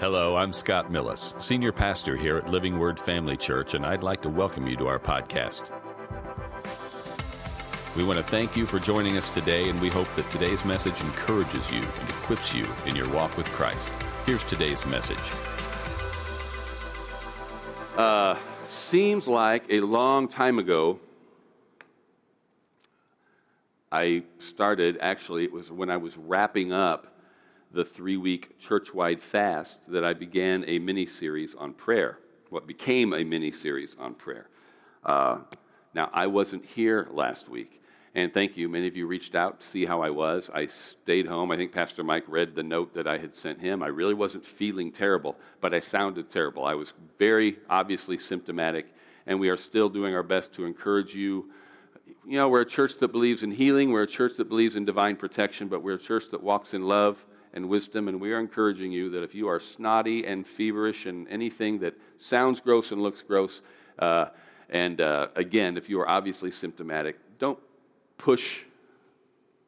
Hello, 0.00 0.36
I'm 0.36 0.52
Scott 0.52 0.92
Millis, 0.92 1.34
Senior 1.42 1.72
Pastor 1.72 2.16
here 2.16 2.36
at 2.36 2.48
Living 2.48 2.78
Word 2.78 3.00
Family 3.00 3.36
Church, 3.36 3.74
and 3.74 3.84
I'd 3.84 4.04
like 4.04 4.22
to 4.22 4.28
welcome 4.28 4.68
you 4.68 4.76
to 4.76 4.86
our 4.86 5.00
podcast. 5.00 5.64
We 7.96 8.04
want 8.04 8.16
to 8.16 8.22
thank 8.22 8.56
you 8.56 8.64
for 8.64 8.78
joining 8.78 9.16
us 9.16 9.28
today, 9.28 9.68
and 9.68 9.80
we 9.80 9.88
hope 9.88 10.06
that 10.14 10.30
today's 10.30 10.64
message 10.64 11.00
encourages 11.00 11.72
you 11.72 11.80
and 11.80 12.08
equips 12.10 12.54
you 12.54 12.64
in 12.86 12.94
your 12.94 13.08
walk 13.08 13.36
with 13.36 13.46
Christ. 13.46 13.88
Here's 14.24 14.44
today's 14.44 14.86
message. 14.86 15.18
Uh, 17.96 18.36
seems 18.66 19.26
like 19.26 19.64
a 19.68 19.80
long 19.80 20.28
time 20.28 20.60
ago, 20.60 21.00
I 23.90 24.22
started, 24.38 24.98
actually, 25.00 25.42
it 25.42 25.50
was 25.50 25.72
when 25.72 25.90
I 25.90 25.96
was 25.96 26.16
wrapping 26.16 26.72
up 26.72 27.17
the 27.72 27.84
three 27.84 28.16
week 28.16 28.58
church 28.58 28.94
wide 28.94 29.20
fast 29.20 29.90
that 29.90 30.04
I 30.04 30.14
began 30.14 30.64
a 30.66 30.78
mini 30.78 31.06
series 31.06 31.54
on 31.54 31.74
prayer, 31.74 32.18
what 32.50 32.66
became 32.66 33.12
a 33.12 33.24
mini 33.24 33.52
series 33.52 33.94
on 33.98 34.14
prayer. 34.14 34.48
Uh, 35.04 35.38
now, 35.94 36.10
I 36.12 36.26
wasn't 36.26 36.64
here 36.64 37.08
last 37.10 37.48
week, 37.48 37.82
and 38.14 38.32
thank 38.32 38.56
you. 38.56 38.68
Many 38.68 38.86
of 38.86 38.96
you 38.96 39.06
reached 39.06 39.34
out 39.34 39.60
to 39.60 39.66
see 39.66 39.84
how 39.84 40.00
I 40.00 40.10
was. 40.10 40.50
I 40.52 40.66
stayed 40.66 41.26
home. 41.26 41.50
I 41.50 41.56
think 41.56 41.72
Pastor 41.72 42.02
Mike 42.02 42.24
read 42.26 42.54
the 42.54 42.62
note 42.62 42.94
that 42.94 43.06
I 43.06 43.18
had 43.18 43.34
sent 43.34 43.60
him. 43.60 43.82
I 43.82 43.88
really 43.88 44.14
wasn't 44.14 44.44
feeling 44.44 44.90
terrible, 44.90 45.36
but 45.60 45.74
I 45.74 45.80
sounded 45.80 46.30
terrible. 46.30 46.64
I 46.64 46.74
was 46.74 46.92
very 47.18 47.58
obviously 47.68 48.18
symptomatic, 48.18 48.86
and 49.26 49.38
we 49.38 49.50
are 49.50 49.56
still 49.56 49.88
doing 49.88 50.14
our 50.14 50.22
best 50.22 50.54
to 50.54 50.64
encourage 50.64 51.14
you. 51.14 51.50
You 52.26 52.38
know, 52.38 52.48
we're 52.48 52.62
a 52.62 52.66
church 52.66 52.98
that 52.98 53.08
believes 53.08 53.42
in 53.42 53.50
healing, 53.50 53.90
we're 53.90 54.02
a 54.02 54.06
church 54.06 54.36
that 54.36 54.48
believes 54.48 54.76
in 54.76 54.84
divine 54.84 55.16
protection, 55.16 55.68
but 55.68 55.82
we're 55.82 55.94
a 55.94 55.98
church 55.98 56.30
that 56.30 56.42
walks 56.42 56.74
in 56.74 56.82
love 56.82 57.24
and 57.58 57.68
wisdom. 57.68 58.08
And 58.08 58.20
we 58.20 58.32
are 58.32 58.38
encouraging 58.38 58.92
you 58.92 59.10
that 59.10 59.22
if 59.22 59.34
you 59.34 59.48
are 59.48 59.60
snotty 59.60 60.24
and 60.24 60.46
feverish 60.46 61.04
and 61.04 61.28
anything 61.28 61.80
that 61.80 61.94
sounds 62.16 62.60
gross 62.60 62.92
and 62.92 63.02
looks 63.02 63.20
gross, 63.20 63.60
uh, 63.98 64.26
and 64.70 65.00
uh, 65.00 65.28
again, 65.34 65.76
if 65.76 65.90
you 65.90 66.00
are 66.00 66.08
obviously 66.08 66.50
symptomatic, 66.50 67.18
don't 67.38 67.58
push. 68.16 68.62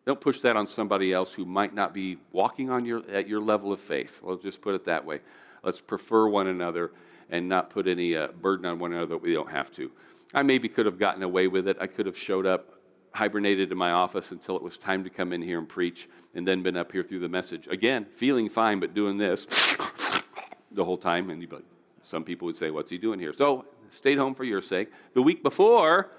Don't 0.06 0.20
push 0.20 0.40
that 0.40 0.56
on 0.56 0.66
somebody 0.66 1.12
else 1.12 1.34
who 1.34 1.44
might 1.44 1.74
not 1.74 1.92
be 1.92 2.16
walking 2.32 2.70
on 2.70 2.86
your, 2.86 3.02
at 3.10 3.28
your 3.28 3.40
level 3.40 3.70
of 3.70 3.80
faith. 3.80 4.20
Let's 4.22 4.42
just 4.42 4.62
put 4.62 4.74
it 4.74 4.86
that 4.86 5.04
way. 5.04 5.20
Let's 5.62 5.80
prefer 5.80 6.26
one 6.26 6.46
another 6.46 6.92
and 7.28 7.48
not 7.48 7.68
put 7.70 7.86
any 7.86 8.16
uh, 8.16 8.28
burden 8.28 8.64
on 8.64 8.78
one 8.78 8.92
another 8.92 9.08
that 9.08 9.22
we 9.22 9.34
don't 9.34 9.50
have 9.50 9.70
to. 9.72 9.90
I 10.32 10.42
maybe 10.42 10.68
could 10.68 10.86
have 10.86 10.98
gotten 10.98 11.22
away 11.22 11.48
with 11.48 11.68
it. 11.68 11.76
I 11.80 11.86
could 11.86 12.06
have 12.06 12.16
showed 12.16 12.46
up 12.46 12.79
hibernated 13.12 13.72
in 13.72 13.78
my 13.78 13.90
office 13.90 14.30
until 14.30 14.56
it 14.56 14.62
was 14.62 14.78
time 14.78 15.04
to 15.04 15.10
come 15.10 15.32
in 15.32 15.42
here 15.42 15.58
and 15.58 15.68
preach, 15.68 16.08
and 16.34 16.46
then 16.46 16.62
been 16.62 16.76
up 16.76 16.92
here 16.92 17.02
through 17.02 17.20
the 17.20 17.28
message. 17.28 17.66
Again, 17.66 18.06
feeling 18.14 18.48
fine, 18.48 18.80
but 18.80 18.94
doing 18.94 19.18
this 19.18 19.46
the 20.72 20.84
whole 20.84 20.98
time. 20.98 21.30
And 21.30 21.40
like, 21.50 21.64
some 22.02 22.24
people 22.24 22.46
would 22.46 22.56
say, 22.56 22.70
What's 22.70 22.90
he 22.90 22.98
doing 22.98 23.18
here? 23.18 23.32
So, 23.32 23.64
stayed 23.90 24.18
home 24.18 24.34
for 24.34 24.44
your 24.44 24.62
sake. 24.62 24.90
The 25.14 25.22
week 25.22 25.42
before, 25.42 26.10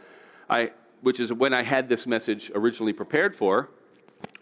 I, 0.49 0.71
which 1.01 1.19
is 1.19 1.31
when 1.31 1.53
I 1.53 1.63
had 1.63 1.87
this 1.87 2.05
message 2.05 2.51
originally 2.53 2.93
prepared 2.93 3.35
for, 3.35 3.69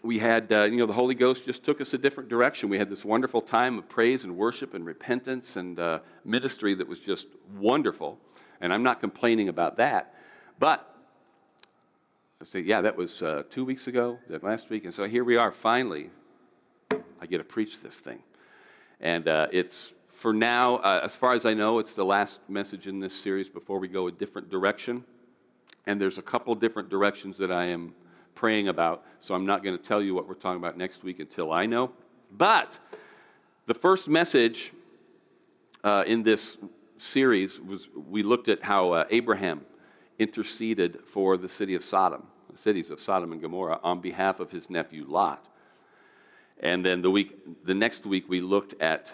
we 0.02 0.18
had, 0.18 0.50
uh, 0.52 0.64
you 0.64 0.76
know, 0.76 0.86
the 0.86 0.92
Holy 0.92 1.14
Ghost 1.14 1.46
just 1.46 1.64
took 1.64 1.80
us 1.80 1.94
a 1.94 1.98
different 1.98 2.28
direction. 2.28 2.68
We 2.68 2.78
had 2.78 2.90
this 2.90 3.04
wonderful 3.04 3.40
time 3.40 3.78
of 3.78 3.88
praise 3.88 4.24
and 4.24 4.36
worship 4.36 4.74
and 4.74 4.84
repentance 4.84 5.56
and 5.56 5.78
uh, 5.78 6.00
ministry 6.24 6.74
that 6.74 6.88
was 6.88 7.00
just 7.00 7.26
wonderful. 7.58 8.18
And 8.60 8.72
I'm 8.72 8.82
not 8.82 9.00
complaining 9.00 9.48
about 9.48 9.76
that. 9.76 10.14
But 10.58 10.90
I 12.42 12.46
say, 12.46 12.60
yeah, 12.60 12.80
that 12.80 12.96
was 12.96 13.20
uh, 13.20 13.42
two 13.50 13.66
weeks 13.66 13.86
ago, 13.86 14.18
that 14.30 14.42
last 14.42 14.70
week. 14.70 14.84
And 14.84 14.94
so 14.94 15.04
here 15.04 15.24
we 15.24 15.36
are, 15.36 15.52
finally. 15.52 16.08
I 17.20 17.26
get 17.26 17.36
to 17.36 17.44
preach 17.44 17.82
this 17.82 17.96
thing. 17.96 18.22
And 18.98 19.28
uh, 19.28 19.48
it's, 19.52 19.92
for 20.08 20.32
now, 20.32 20.76
uh, 20.76 21.02
as 21.04 21.14
far 21.14 21.34
as 21.34 21.44
I 21.44 21.52
know, 21.52 21.80
it's 21.80 21.92
the 21.92 22.04
last 22.04 22.40
message 22.48 22.86
in 22.86 22.98
this 22.98 23.12
series 23.12 23.50
before 23.50 23.78
we 23.78 23.88
go 23.88 24.06
a 24.06 24.12
different 24.12 24.48
direction. 24.48 25.04
And 25.86 26.00
there's 26.00 26.16
a 26.16 26.22
couple 26.22 26.54
different 26.54 26.88
directions 26.88 27.36
that 27.36 27.52
I 27.52 27.66
am 27.66 27.92
praying 28.34 28.68
about. 28.68 29.04
So 29.18 29.34
I'm 29.34 29.44
not 29.44 29.62
going 29.62 29.76
to 29.76 29.84
tell 29.84 30.00
you 30.00 30.14
what 30.14 30.26
we're 30.26 30.32
talking 30.32 30.56
about 30.62 30.78
next 30.78 31.04
week 31.04 31.20
until 31.20 31.52
I 31.52 31.66
know. 31.66 31.92
But 32.32 32.78
the 33.66 33.74
first 33.74 34.08
message 34.08 34.72
uh, 35.84 36.04
in 36.06 36.22
this 36.22 36.56
series 36.96 37.60
was 37.60 37.90
we 37.94 38.22
looked 38.22 38.48
at 38.48 38.62
how 38.62 38.92
uh, 38.92 39.04
Abraham 39.10 39.60
interceded 40.20 41.00
for 41.06 41.36
the 41.38 41.48
city 41.48 41.74
of 41.74 41.82
Sodom, 41.82 42.26
the 42.52 42.58
cities 42.58 42.90
of 42.90 43.00
Sodom 43.00 43.32
and 43.32 43.40
Gomorrah, 43.40 43.80
on 43.82 44.00
behalf 44.00 44.38
of 44.38 44.50
his 44.50 44.68
nephew 44.68 45.04
Lot. 45.08 45.48
And 46.60 46.84
then 46.84 47.00
the 47.00 47.10
week, 47.10 47.64
the 47.64 47.74
next 47.74 48.04
week, 48.04 48.28
we 48.28 48.42
looked 48.42 48.80
at 48.82 49.10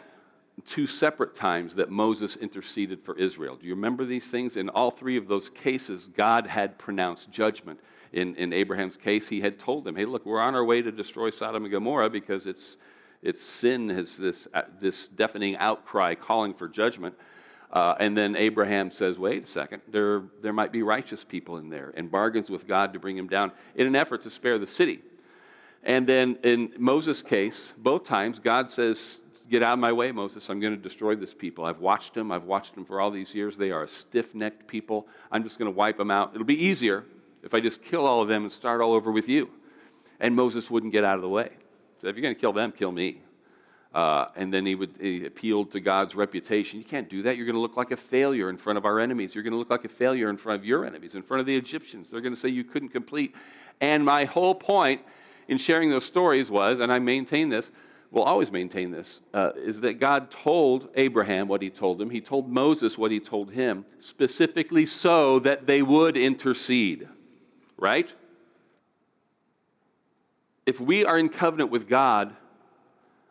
two 0.65 0.87
separate 0.87 1.35
times 1.35 1.77
that 1.77 1.91
Moses 1.91 2.35
interceded 2.35 3.05
for 3.05 3.17
Israel. 3.17 3.55
Do 3.55 3.67
you 3.67 3.75
remember 3.75 4.05
these 4.05 4.27
things? 4.27 4.57
In 4.57 4.69
all 4.69 4.91
three 4.91 5.17
of 5.17 5.29
those 5.29 5.49
cases, 5.49 6.09
God 6.09 6.47
had 6.49 6.77
pronounced 6.77 7.31
judgment. 7.31 7.79
In, 8.13 8.35
in 8.35 8.53
Abraham's 8.53 8.97
case, 8.97 9.29
he 9.29 9.41
had 9.41 9.61
told 9.61 9.87
him, 9.87 9.95
hey, 9.95 10.07
look, 10.07 10.27
we're 10.27 10.41
on 10.41 10.57
our 10.57 10.65
way 10.65 10.83
to 10.83 10.91
destroy 10.91 11.31
Sodom 11.31 11.65
and 11.65 11.73
Gomorrah 11.73 12.11
because 12.11 12.47
its, 12.47 12.79
its 13.23 13.41
sin 13.41 13.91
has 13.91 14.17
this, 14.17 14.49
uh, 14.55 14.63
this 14.81 15.07
deafening 15.09 15.57
outcry 15.59 16.15
calling 16.15 16.53
for 16.53 16.69
judgment. 16.69 17.15
Uh, 17.77 17.95
and 18.01 18.17
then 18.17 18.35
Abraham 18.37 18.91
says, 18.91 19.19
wait 19.19 19.45
a 19.45 19.47
second, 19.47 19.83
there, 19.89 20.23
there 20.41 20.55
might 20.55 20.73
be 20.73 20.83
righteous 20.83 21.25
people 21.25 21.59
in 21.59 21.69
there, 21.69 21.93
and 21.95 22.11
bargains 22.11 22.49
with 22.49 22.67
God 22.67 22.95
to 22.95 22.99
bring 22.99 23.19
him 23.19 23.29
down 23.29 23.53
in 23.75 23.87
an 23.87 23.95
effort 23.95 24.23
to 24.23 24.31
spare 24.31 24.59
the 24.59 24.67
city. 24.67 25.03
And 25.83 26.07
then 26.07 26.39
in 26.43 26.73
Moses' 26.79 27.21
case, 27.21 27.75
both 27.77 28.05
times, 28.05 28.39
God 28.39 28.71
says, 28.71 29.21
Get 29.51 29.63
out 29.63 29.75
of 29.75 29.79
my 29.79 29.93
way, 29.93 30.11
Moses. 30.11 30.49
I'm 30.49 30.59
going 30.59 30.75
to 30.75 30.83
destroy 30.83 31.17
this 31.17 31.35
people. 31.35 31.67
I've 31.67 31.81
watched 31.81 32.15
them. 32.15 32.33
I've 32.33 32.45
watched 32.45 32.75
them 32.75 32.87
for 32.87 32.99
all 32.99 33.11
these 33.11 33.35
years. 33.35 33.59
They 33.59 33.71
are 33.71 33.83
a 33.83 33.89
stiff 33.89 34.35
necked 34.35 34.67
people. 34.67 35.07
I'm 35.31 35.45
just 35.45 35.59
going 35.59 35.71
to 35.71 35.77
wipe 35.77 35.99
them 35.99 36.11
out. 36.11 36.33
It'll 36.33 36.47
be 36.47 36.65
easier 36.65 37.05
if 37.43 37.53
I 37.53 37.61
just 37.61 37.83
kill 37.83 38.07
all 38.07 38.23
of 38.23 38.29
them 38.29 38.43
and 38.43 38.51
start 38.51 38.81
all 38.81 38.95
over 38.95 39.13
with 39.13 39.29
you. 39.29 39.51
And 40.19 40.35
Moses 40.35 40.71
wouldn't 40.71 40.95
get 40.95 41.05
out 41.05 41.17
of 41.17 41.23
the 41.23 41.29
way. 41.29 41.51
So 42.01 42.09
if 42.09 42.17
you're 42.17 42.23
going 42.23 42.35
to 42.35 42.41
kill 42.41 42.55
them, 42.55 42.73
kill 42.73 42.91
me. 42.91 43.21
Uh, 43.97 44.29
and 44.37 44.53
then 44.53 44.67
he 44.67 44.75
would 44.75 44.91
he 45.01 45.25
appealed 45.25 45.71
to 45.71 45.81
God's 45.81 46.15
reputation. 46.15 46.79
You 46.79 46.85
can't 46.85 47.09
do 47.09 47.23
that. 47.23 47.39
You're 47.39 47.47
going 47.47 47.55
to 47.55 47.61
look 47.63 47.79
like 47.79 47.93
a 47.93 47.97
failure 47.97 48.51
in 48.51 48.59
front 48.59 48.77
of 48.77 48.85
our 48.85 49.01
enemies. 49.01 49.35
You're 49.35 49.43
going 49.43 49.55
to 49.55 49.59
look 49.59 49.71
like 49.71 49.87
a 49.87 49.89
failure 49.89 50.29
in 50.29 50.37
front 50.37 50.61
of 50.61 50.67
your 50.67 50.85
enemies, 50.85 51.15
in 51.15 51.23
front 51.23 51.41
of 51.41 51.47
the 51.47 51.57
Egyptians. 51.57 52.09
They're 52.11 52.21
going 52.21 52.35
to 52.35 52.39
say 52.39 52.51
you 52.51 52.63
couldn't 52.63 52.91
complete. 52.91 53.35
And 53.81 54.05
my 54.05 54.27
whole 54.27 54.55
point 54.55 55.01
in 55.49 55.57
sharing 55.57 55.89
those 55.89 56.05
stories 56.05 56.51
was, 56.51 56.79
and 56.79 56.93
I 56.93 56.99
maintain 56.99 57.49
this, 57.49 57.71
will 58.11 58.25
always 58.25 58.53
maintain 58.53 58.91
this, 58.91 59.23
uh, 59.33 59.53
is 59.57 59.81
that 59.81 59.95
God 59.95 60.31
told 60.31 60.91
Abraham 60.95 61.49
what 61.49 61.63
he 61.63 61.71
told 61.71 61.99
him. 61.99 62.11
He 62.11 62.21
told 62.21 62.51
Moses 62.51 62.99
what 62.99 63.11
he 63.11 63.19
told 63.19 63.53
him, 63.53 63.87
specifically 63.99 64.85
so 64.85 65.39
that 65.39 65.67
they 65.67 65.81
would 65.81 66.19
intercede. 66.19 67.09
Right? 67.79 68.13
If 70.67 70.81
we 70.81 71.07
are 71.07 71.17
in 71.17 71.31
covenant 71.31 71.71
with 71.71 71.89
God, 71.89 72.37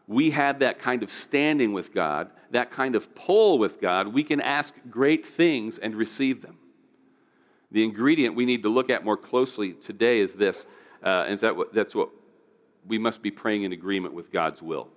we 0.08 0.32
have 0.32 0.60
that 0.60 0.80
kind 0.80 1.04
of 1.04 1.12
standing 1.12 1.74
with 1.74 1.94
God, 1.94 2.30
that 2.52 2.72
kind 2.72 2.96
of 2.96 3.14
pull 3.16 3.58
with 3.58 3.82
God, 3.82 4.08
we 4.08 4.24
can 4.24 4.40
ask 4.40 4.74
great 4.90 5.26
things 5.26 5.78
and 5.78 5.96
receive 5.96 6.42
them. 6.42 6.58
The 7.72 7.84
ingredient 7.84 8.36
we 8.36 8.46
need 8.46 8.64
to 8.64 8.70
look 8.70 8.90
at 8.90 9.04
more 9.04 9.18
closely 9.18 9.74
today 9.74 10.20
is 10.20 10.34
this, 10.34 10.66
uh, 11.04 11.26
is 11.28 11.42
that 11.42 11.56
what, 11.56 11.74
that's 11.74 11.96
what 11.96 12.10
we 12.88 12.98
must 12.98 13.22
be 13.22 13.32
praying 13.32 13.64
in 13.64 13.74
agreement 13.74 14.14
with 14.14 14.32
God's 14.32 14.62
will. 14.62 14.90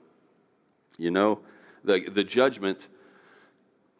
You 0.98 1.10
know, 1.10 1.40
the, 1.84 2.08
the 2.08 2.24
judgment, 2.24 2.86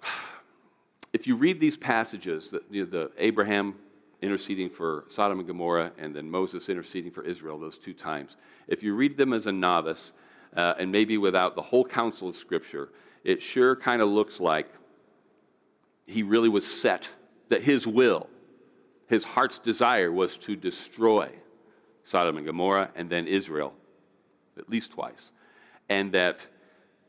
if 1.13 1.27
you 1.27 1.37
read 1.37 1.59
these 1.59 1.77
passages, 1.77 2.51
the, 2.51 2.63
you 2.71 2.85
know, 2.85 2.91
the 2.91 3.11
Abraham 3.17 3.77
interceding 4.21 4.69
for 4.69 5.05
Sodom 5.09 5.39
and 5.39 5.47
Gomorrah 5.47 5.93
and 5.97 6.15
then 6.15 6.31
Moses 6.31 6.69
interceding 6.69 7.11
for 7.11 7.23
Israel, 7.23 7.59
those 7.59 7.79
two 7.79 7.95
times, 7.95 8.37
if 8.67 8.83
you 8.83 8.95
read 8.95 9.17
them 9.17 9.33
as 9.33 9.47
a 9.47 9.53
novice, 9.53 10.13
uh, 10.57 10.75
and 10.79 10.91
maybe 10.91 11.19
without 11.19 11.55
the 11.55 11.63
whole 11.63 11.85
counsel 11.85 12.29
of 12.29 12.37
Scripture, 12.37 12.91
it 13.25 13.43
sure 13.43 13.77
kind 13.77 14.03
of 14.03 14.09
looks 14.09 14.41
like 14.41 14.69
he 16.07 16.23
really 16.23 16.49
was 16.49 16.67
set, 16.67 17.09
that 17.49 17.63
his 17.63 17.87
will, 17.87 18.29
his 19.07 19.25
heart's 19.25 19.59
desire 19.59 20.11
was 20.11 20.37
to 20.39 20.57
destroy 20.57 21.31
Sodom 22.03 22.39
and 22.39 22.47
Gomorrah 22.47 22.91
and 22.95 23.11
then 23.11 23.27
Israel, 23.27 23.75
at 24.57 24.71
least 24.71 24.93
twice. 24.93 25.33
And 25.89 26.13
that 26.13 26.47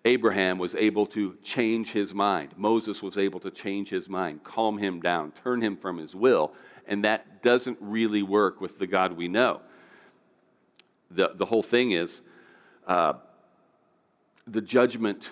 Abraham 0.06 0.58
was 0.58 0.75
able 0.75 1.06
to 1.08 1.38
change 1.44 1.92
his 1.92 2.13
mind. 2.13 2.52
Moses 2.58 3.02
was 3.02 3.18
able 3.18 3.40
to 3.42 3.52
change 3.52 3.90
his 3.90 4.10
mind, 4.10 4.44
calm 4.44 4.78
him 4.78 5.02
down, 5.02 5.31
turn 5.31 5.62
him 5.62 5.75
from 5.75 5.98
his 5.98 6.16
will. 6.16 6.54
And 6.88 7.04
that 7.04 7.44
doesn't 7.44 7.78
really 7.80 8.24
work 8.24 8.62
with 8.62 8.80
the 8.80 8.88
God 8.88 9.13
we 9.13 9.28
know. 9.28 9.62
The, 11.12 11.31
the 11.36 11.46
whole 11.46 11.63
thing 11.63 11.92
is 11.92 12.22
uh, 12.88 13.13
the 14.51 14.62
judgment. 14.62 15.31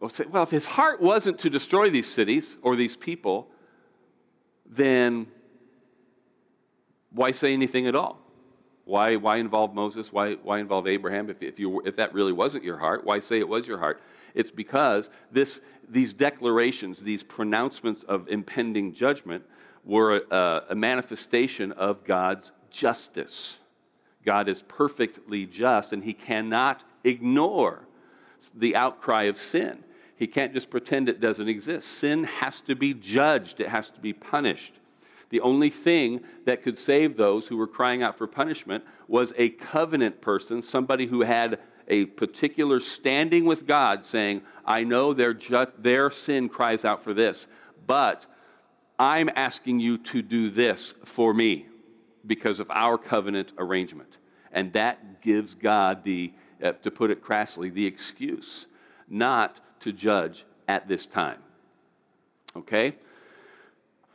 Well, 0.00 0.42
if 0.42 0.50
his 0.50 0.66
heart 0.66 1.00
wasn't 1.00 1.38
to 1.40 1.50
destroy 1.50 1.90
these 1.90 2.10
cities 2.10 2.56
or 2.62 2.74
these 2.74 2.96
people, 2.96 3.48
then 4.66 5.26
why 7.10 7.30
say 7.32 7.52
anything 7.52 7.86
at 7.86 7.94
all? 7.94 8.18
Why, 8.84 9.16
why 9.16 9.36
involve 9.36 9.74
Moses? 9.74 10.12
Why, 10.12 10.34
why 10.34 10.58
involve 10.58 10.88
Abraham? 10.88 11.30
If, 11.30 11.42
if, 11.42 11.60
you, 11.60 11.80
if 11.84 11.96
that 11.96 12.12
really 12.14 12.32
wasn't 12.32 12.64
your 12.64 12.78
heart, 12.78 13.04
why 13.04 13.20
say 13.20 13.38
it 13.38 13.48
was 13.48 13.66
your 13.66 13.78
heart? 13.78 14.02
It's 14.34 14.50
because 14.50 15.08
this, 15.30 15.60
these 15.88 16.12
declarations, 16.12 16.98
these 16.98 17.22
pronouncements 17.22 18.02
of 18.02 18.28
impending 18.28 18.92
judgment, 18.92 19.44
were 19.84 20.22
a, 20.30 20.62
a 20.70 20.74
manifestation 20.74 21.72
of 21.72 22.04
God's 22.04 22.50
justice. 22.70 23.56
God 24.24 24.48
is 24.48 24.62
perfectly 24.62 25.46
just, 25.46 25.92
and 25.92 26.02
he 26.02 26.14
cannot 26.14 26.82
ignore 27.04 27.86
the 28.50 28.76
outcry 28.76 29.24
of 29.24 29.38
sin. 29.38 29.84
He 30.16 30.26
can't 30.26 30.52
just 30.52 30.70
pretend 30.70 31.08
it 31.08 31.20
doesn't 31.20 31.48
exist. 31.48 31.88
Sin 31.88 32.24
has 32.24 32.60
to 32.62 32.74
be 32.74 32.94
judged, 32.94 33.60
it 33.60 33.68
has 33.68 33.90
to 33.90 34.00
be 34.00 34.12
punished. 34.12 34.74
The 35.30 35.40
only 35.40 35.70
thing 35.70 36.20
that 36.44 36.62
could 36.62 36.76
save 36.76 37.16
those 37.16 37.46
who 37.46 37.56
were 37.56 37.66
crying 37.66 38.02
out 38.02 38.18
for 38.18 38.26
punishment 38.26 38.84
was 39.08 39.32
a 39.36 39.48
covenant 39.48 40.20
person, 40.20 40.60
somebody 40.60 41.06
who 41.06 41.22
had 41.22 41.58
a 41.88 42.04
particular 42.04 42.80
standing 42.80 43.46
with 43.46 43.66
God, 43.66 44.04
saying, 44.04 44.42
I 44.64 44.84
know 44.84 45.14
their, 45.14 45.34
ju- 45.34 45.72
their 45.78 46.10
sin 46.10 46.48
cries 46.48 46.84
out 46.84 47.02
for 47.02 47.14
this, 47.14 47.46
but 47.86 48.26
I'm 48.98 49.30
asking 49.34 49.80
you 49.80 49.98
to 49.98 50.22
do 50.22 50.50
this 50.50 50.94
for 51.04 51.34
me 51.34 51.66
because 52.26 52.60
of 52.60 52.70
our 52.70 52.98
covenant 52.98 53.52
arrangement. 53.58 54.18
And 54.52 54.72
that 54.74 55.22
gives 55.22 55.54
God 55.54 56.04
the, 56.04 56.32
Uh, 56.62 56.72
to 56.82 56.90
put 56.90 57.10
it 57.10 57.20
crassly, 57.20 57.68
the 57.70 57.86
excuse 57.86 58.66
not 59.08 59.60
to 59.80 59.92
judge 59.92 60.44
at 60.68 60.86
this 60.86 61.06
time. 61.06 61.38
Okay? 62.56 62.94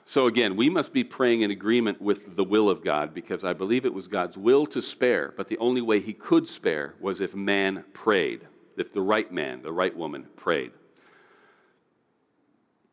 So, 0.05 0.27
again, 0.27 0.55
we 0.55 0.69
must 0.69 0.93
be 0.93 1.03
praying 1.03 1.41
in 1.41 1.51
agreement 1.51 2.01
with 2.01 2.37
the 2.37 2.43
will 2.43 2.69
of 2.69 2.81
God 2.81 3.13
because 3.13 3.43
I 3.43 3.51
believe 3.51 3.85
it 3.85 3.93
was 3.93 4.07
God's 4.07 4.37
will 4.37 4.65
to 4.67 4.81
spare, 4.81 5.33
but 5.35 5.49
the 5.49 5.57
only 5.57 5.81
way 5.81 5.99
he 5.99 6.13
could 6.13 6.47
spare 6.47 6.93
was 7.01 7.19
if 7.19 7.35
man 7.35 7.83
prayed, 7.91 8.47
if 8.77 8.93
the 8.93 9.01
right 9.01 9.29
man, 9.29 9.61
the 9.61 9.73
right 9.73 9.95
woman 9.95 10.27
prayed. 10.37 10.71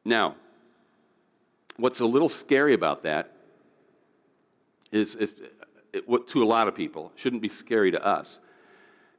Now, 0.04 0.34
what's 1.76 2.00
a 2.00 2.06
little 2.06 2.28
scary 2.28 2.74
about 2.74 3.04
that 3.04 3.30
is 4.90 5.14
if, 5.14 5.32
it, 5.92 6.08
what, 6.08 6.26
to 6.28 6.42
a 6.42 6.44
lot 6.44 6.66
of 6.66 6.74
people, 6.74 7.12
shouldn't 7.14 7.42
be 7.42 7.48
scary 7.48 7.92
to 7.92 8.04
us. 8.04 8.38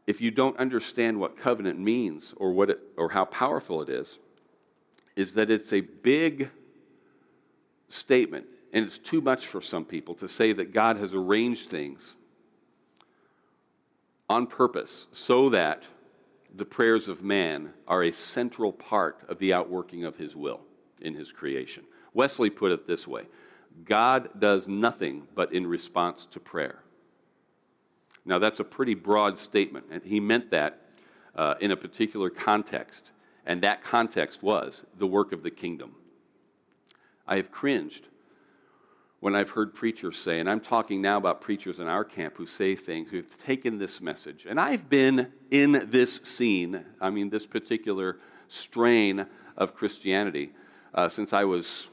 If 0.08 0.22
you 0.22 0.32
don't 0.32 0.58
understand 0.58 1.20
what 1.20 1.36
covenant 1.36 1.80
means 1.80 2.34
or, 2.38 2.52
what 2.54 2.70
it, 2.70 2.80
or 2.98 3.10
how 3.10 3.26
powerful 3.26 3.82
it 3.82 3.90
is, 3.90 4.20
is 5.16 5.34
that 5.34 5.50
it's 5.50 5.74
a 5.74 5.82
big 5.82 6.50
statement, 7.88 8.46
and 8.74 8.86
it's 8.86 8.98
too 8.98 9.22
much 9.22 9.48
for 9.48 9.62
some 9.62 9.86
people 9.86 10.14
to 10.16 10.28
say 10.28 10.54
that 10.54 10.72
God 10.72 10.98
has 10.98 11.14
arranged 11.14 11.70
things 11.70 12.16
on 14.30 14.48
purpose 14.48 15.08
so 15.12 15.50
that 15.50 15.84
the 16.56 16.66
prayers 16.66 17.08
of 17.08 17.22
man 17.22 17.74
are 17.88 18.04
a 18.04 18.12
central 18.12 18.72
part 18.72 19.20
of 19.28 19.40
the 19.40 19.54
outworking 19.54 20.04
of 20.06 20.18
his 20.18 20.36
will 20.36 20.62
in 21.02 21.14
his 21.14 21.32
creation. 21.32 21.84
Wesley 22.14 22.50
put 22.50 22.72
it 22.72 22.88
this 22.88 23.08
way 23.08 23.24
God 23.84 24.30
does 24.40 24.68
nothing 24.68 25.28
but 25.36 25.52
in 25.54 25.68
response 25.68 26.26
to 26.28 26.40
prayer. 26.40 26.80
Now, 28.26 28.40
that's 28.40 28.60
a 28.60 28.64
pretty 28.64 28.96
broad 28.96 29.38
statement, 29.38 29.86
and 29.92 30.04
he 30.04 30.20
meant 30.20 30.50
that 30.52 30.82
uh, 31.36 31.56
in 31.60 31.72
a 31.72 31.78
particular 31.78 32.30
context, 32.30 33.12
and 33.46 33.62
that 33.62 33.84
context 33.84 34.42
was 34.42 34.84
the 34.98 35.06
work 35.06 35.32
of 35.32 35.44
the 35.44 35.52
kingdom. 35.52 35.96
I 37.28 37.36
have 37.38 37.52
cringed 37.52 38.08
when 39.20 39.36
I've 39.36 39.52
heard 39.52 39.74
preachers 39.74 40.18
say, 40.18 40.40
and 40.40 40.50
I'm 40.50 40.60
talking 40.60 41.02
now 41.02 41.18
about 41.18 41.42
preachers 41.42 41.80
in 41.80 41.88
our 41.88 42.04
camp 42.04 42.38
who 42.38 42.46
say 42.46 42.76
things, 42.76 43.10
who've 43.10 43.38
taken 43.38 43.78
this 43.78 44.02
message, 44.02 44.46
and 44.48 44.60
I've 44.60 44.90
been 44.90 45.32
in 45.52 45.88
this 45.90 46.18
scene, 46.24 46.86
I 47.00 47.10
mean, 47.10 47.30
this 47.30 47.46
particular 47.46 48.20
strain 48.48 49.26
of 49.58 49.76
Christianity 49.76 50.52
uh, 50.94 51.10
since 51.10 51.34
I 51.34 51.44
was, 51.44 51.88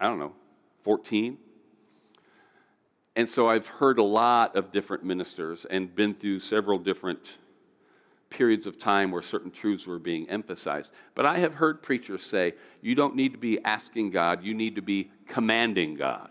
I 0.00 0.06
don't 0.06 0.18
know, 0.18 0.32
14. 0.82 1.38
And 3.16 3.28
so 3.28 3.48
I've 3.48 3.66
heard 3.66 3.98
a 3.98 4.04
lot 4.04 4.56
of 4.56 4.70
different 4.70 5.02
ministers 5.02 5.64
and 5.64 5.92
been 5.92 6.14
through 6.14 6.40
several 6.40 6.78
different 6.78 7.38
periods 8.28 8.66
of 8.66 8.78
time 8.78 9.10
where 9.10 9.22
certain 9.22 9.50
truths 9.50 9.86
were 9.86 9.98
being 9.98 10.28
emphasized. 10.28 10.90
But 11.14 11.24
I 11.24 11.38
have 11.38 11.54
heard 11.54 11.82
preachers 11.82 12.24
say, 12.24 12.52
you 12.82 12.94
don't 12.94 13.16
need 13.16 13.32
to 13.32 13.38
be 13.38 13.64
asking 13.64 14.10
God, 14.10 14.44
you 14.44 14.52
need 14.52 14.76
to 14.76 14.82
be 14.82 15.10
commanding 15.26 15.94
God. 15.94 16.28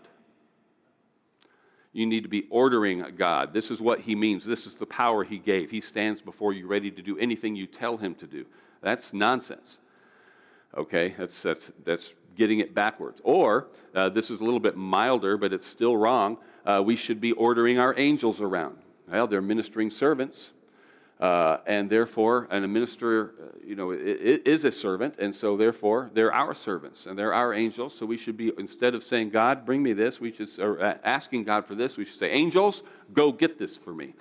You 1.92 2.06
need 2.06 2.22
to 2.22 2.28
be 2.28 2.46
ordering 2.50 3.04
God. 3.16 3.52
This 3.52 3.70
is 3.70 3.80
what 3.80 4.00
He 4.00 4.14
means. 4.14 4.44
This 4.44 4.66
is 4.66 4.76
the 4.76 4.86
power 4.86 5.24
He 5.24 5.38
gave. 5.38 5.70
He 5.70 5.80
stands 5.80 6.20
before 6.20 6.52
you 6.52 6.66
ready 6.66 6.90
to 6.90 7.02
do 7.02 7.18
anything 7.18 7.56
you 7.56 7.66
tell 7.66 7.96
Him 7.96 8.14
to 8.16 8.26
do. 8.26 8.44
That's 8.82 9.12
nonsense. 9.12 9.78
Okay, 10.76 11.14
that's, 11.18 11.42
that's, 11.42 11.72
that's 11.84 12.12
getting 12.36 12.60
it 12.60 12.74
backwards. 12.74 13.20
Or, 13.24 13.68
uh, 13.94 14.08
this 14.10 14.30
is 14.30 14.40
a 14.40 14.44
little 14.44 14.60
bit 14.60 14.76
milder, 14.76 15.36
but 15.36 15.52
it's 15.52 15.66
still 15.66 15.96
wrong. 15.96 16.38
Uh, 16.64 16.82
we 16.84 16.96
should 16.96 17.20
be 17.20 17.32
ordering 17.32 17.78
our 17.78 17.94
angels 17.98 18.40
around. 18.40 18.76
Well, 19.08 19.26
they're 19.26 19.42
ministering 19.42 19.90
servants. 19.90 20.50
Uh, 21.18 21.56
and 21.66 21.88
therefore, 21.88 22.46
and 22.50 22.62
a 22.62 22.68
minister, 22.68 23.32
uh, 23.40 23.58
you 23.64 23.74
know, 23.74 23.90
is 23.90 24.64
a 24.64 24.70
servant, 24.70 25.14
and 25.18 25.34
so 25.34 25.56
therefore 25.56 26.10
they're 26.12 26.32
our 26.34 26.52
servants 26.52 27.06
and 27.06 27.18
they're 27.18 27.32
our 27.32 27.54
angels. 27.54 27.94
So 27.94 28.04
we 28.04 28.18
should 28.18 28.36
be 28.36 28.52
instead 28.58 28.94
of 28.94 29.02
saying, 29.02 29.30
"God, 29.30 29.64
bring 29.64 29.82
me 29.82 29.94
this," 29.94 30.20
we 30.20 30.30
should, 30.30 30.50
or 30.58 30.78
uh, 30.78 30.98
asking 31.04 31.44
God 31.44 31.64
for 31.64 31.74
this, 31.74 31.96
we 31.96 32.04
should 32.04 32.18
say, 32.18 32.30
"Angels, 32.30 32.82
go 33.14 33.32
get 33.32 33.58
this 33.58 33.78
for 33.78 33.94
me." 33.94 34.12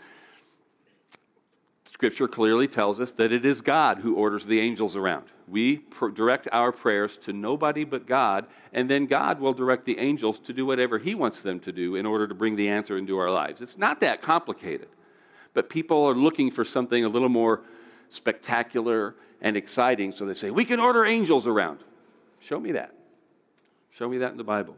Scripture 1.96 2.28
clearly 2.28 2.68
tells 2.68 3.00
us 3.00 3.14
that 3.14 3.32
it 3.32 3.44
is 3.46 3.62
God 3.62 4.00
who 4.00 4.16
orders 4.16 4.46
the 4.46 4.60
angels 4.60 4.96
around. 4.96 5.26
We 5.48 5.82
direct 6.14 6.48
our 6.52 6.72
prayers 6.72 7.18
to 7.24 7.34
nobody 7.34 7.84
but 7.84 8.06
God, 8.06 8.46
and 8.74 8.90
then 8.90 9.08
God 9.08 9.40
will 9.40 9.54
direct 9.54 9.86
the 9.86 9.98
angels 9.98 10.40
to 10.42 10.54
do 10.54 10.66
whatever 10.66 11.00
He 11.00 11.16
wants 11.16 11.42
them 11.42 11.60
to 11.62 11.72
do 11.72 11.96
in 11.96 12.06
order 12.06 12.28
to 12.28 12.36
bring 12.36 12.56
the 12.56 12.68
answer 12.68 12.98
into 12.98 13.18
our 13.18 13.32
lives. 13.32 13.62
It's 13.62 13.78
not 13.78 14.02
that 14.02 14.22
complicated 14.22 14.90
but 15.56 15.70
people 15.70 16.06
are 16.06 16.14
looking 16.14 16.52
for 16.52 16.64
something 16.64 17.04
a 17.04 17.10
little 17.10 17.30
more 17.30 17.62
spectacular 18.12 19.16
and 19.42 19.58
exciting, 19.58 20.12
so 20.12 20.26
they 20.26 20.36
say, 20.36 20.52
We 20.52 20.66
can 20.66 20.80
order 20.80 21.04
angels 21.04 21.48
around. 21.48 21.80
Show 22.40 22.60
me 22.60 22.74
that. 22.74 22.94
Show 23.90 24.08
me 24.08 24.20
that 24.20 24.32
in 24.32 24.38
the 24.38 24.44
Bible. 24.44 24.76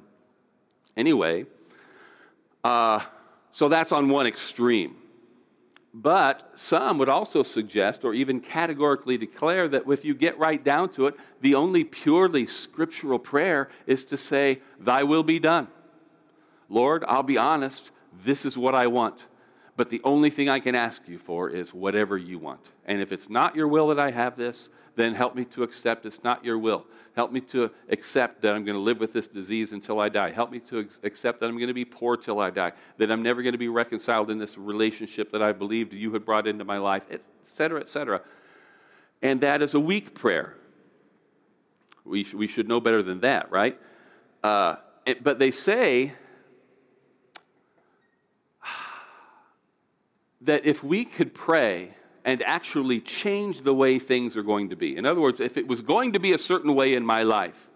Anyway, 0.96 1.46
uh, 2.64 3.02
so 3.52 3.68
that's 3.68 3.92
on 3.92 4.08
one 4.08 4.28
extreme. 4.28 4.96
But 6.00 6.52
some 6.56 7.00
would 7.00 7.10
also 7.10 7.42
suggest 7.42 8.06
or 8.06 8.14
even 8.14 8.40
categorically 8.40 9.18
declare 9.18 9.68
that 9.70 9.88
if 9.88 10.06
you 10.06 10.14
get 10.14 10.38
right 10.38 10.64
down 10.64 10.90
to 10.90 11.08
it, 11.08 11.16
the 11.42 11.56
only 11.56 11.84
purely 11.84 12.46
scriptural 12.46 13.18
prayer 13.18 13.70
is 13.88 14.06
to 14.06 14.18
say, 14.18 14.62
Thy 14.80 15.02
will 15.02 15.24
be 15.24 15.40
done. 15.40 15.68
Lord, 16.70 17.04
I'll 17.08 17.24
be 17.24 17.40
honest, 17.40 17.90
this 18.24 18.46
is 18.46 18.56
what 18.56 18.76
I 18.76 18.86
want. 18.86 19.26
But 19.78 19.90
the 19.90 20.02
only 20.04 20.32
thing 20.32 20.50
I 20.50 20.60
can 20.60 20.76
ask 20.76 21.08
you 21.08 21.20
for 21.20 21.50
is 21.50 21.74
whatever 21.74 22.18
you 22.18 22.40
want. 22.40 22.60
And 22.86 23.00
if 23.00 23.12
it's 23.12 23.30
not 23.30 23.56
your 23.56 23.68
will 23.68 23.88
that 23.90 24.00
I 24.00 24.12
have 24.12 24.36
this, 24.36 24.70
then 24.96 25.14
help 25.14 25.36
me 25.36 25.46
to 25.46 25.62
accept 25.62 26.08
it's 26.08 26.24
not 26.24 26.44
your 26.44 26.58
will. 26.58 26.86
Help 27.16 27.32
me 27.32 27.42
to 27.42 27.70
accept 27.90 28.42
that 28.42 28.56
I'm 28.56 28.66
going 28.66 28.76
to 28.76 28.82
live 28.82 29.00
with 29.00 29.14
this 29.14 29.28
disease 29.28 29.72
until 29.72 30.00
I 30.00 30.10
die. 30.10 30.32
Help 30.32 30.52
me 30.52 30.60
to 30.62 30.88
accept 31.04 31.40
that 31.40 31.46
I'm 31.48 31.58
going 31.58 31.68
to 31.68 31.74
be 31.76 31.86
poor 31.86 32.18
till 32.18 32.40
I 32.40 32.50
die. 32.50 32.72
That 32.98 33.12
I'm 33.12 33.22
never 33.22 33.44
going 33.44 33.54
to 33.54 33.60
be 33.60 33.70
reconciled 33.70 34.32
in 34.32 34.40
this 34.40 34.58
relationship 34.58 35.32
that 35.32 35.44
I 35.44 35.52
believed 35.52 35.94
you 35.94 36.12
had 36.14 36.26
brought 36.26 36.48
into 36.48 36.66
my 36.66 36.80
life, 36.80 37.04
et 37.12 37.22
cetera, 37.44 37.80
et 37.80 37.90
cetera. 37.90 38.22
And 39.22 39.42
that 39.42 39.62
is 39.62 39.76
a 39.76 39.80
weak 39.80 40.16
prayer. 40.16 40.56
We, 42.04 42.24
sh- 42.24 42.34
we 42.34 42.48
should 42.48 42.68
know 42.68 42.80
better 42.80 43.04
than 43.04 43.20
that, 43.20 43.52
right? 43.52 43.80
Uh, 44.44 44.78
it, 45.06 45.24
but 45.24 45.38
they 45.38 45.52
say 45.52 46.14
that 50.48 50.66
if 50.66 50.84
we 50.84 51.06
could 51.06 51.34
pray 51.34 51.92
and 52.26 52.42
actually 52.44 53.00
change 53.00 53.62
the 53.62 53.74
way 53.74 54.00
things 54.00 54.36
are 54.36 54.44
going 54.44 54.70
to 54.70 54.76
be, 54.76 54.98
in 54.98 55.06
other 55.06 55.22
words, 55.22 55.40
if 55.40 55.58
it 55.58 55.68
was 55.68 55.82
going 55.82 56.14
to 56.14 56.20
be 56.20 56.34
a 56.34 56.38
certain 56.38 56.74
way 56.74 56.94
in 56.94 57.06
my 57.06 57.24
life, 57.24 57.70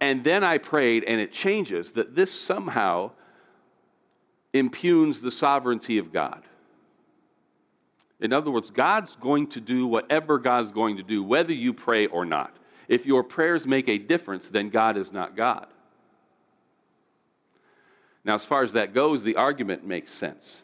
and 0.00 0.22
then 0.22 0.44
I 0.44 0.58
prayed 0.58 1.04
and 1.04 1.20
it 1.20 1.32
changes, 1.32 1.92
that 1.92 2.14
this 2.14 2.32
somehow 2.32 3.10
impugns 4.52 5.20
the 5.20 5.30
sovereignty 5.30 5.98
of 5.98 6.12
God. 6.12 6.42
In 8.20 8.32
other 8.32 8.50
words, 8.50 8.70
God's 8.70 9.16
going 9.16 9.46
to 9.48 9.60
do 9.60 9.86
whatever 9.86 10.38
God's 10.38 10.72
going 10.72 10.98
to 10.98 11.02
do, 11.02 11.22
whether 11.22 11.52
you 11.52 11.72
pray 11.72 12.06
or 12.06 12.26
not. 12.26 12.54
If 12.88 13.06
your 13.06 13.24
prayers 13.24 13.66
make 13.66 13.88
a 13.88 13.96
difference, 13.96 14.50
then 14.50 14.68
God 14.68 14.96
is 14.98 15.12
not 15.12 15.36
God. 15.36 15.66
Now, 18.22 18.34
as 18.34 18.44
far 18.44 18.62
as 18.62 18.72
that 18.72 18.92
goes, 18.92 19.22
the 19.22 19.36
argument 19.36 19.86
makes 19.86 20.12
sense 20.12 20.60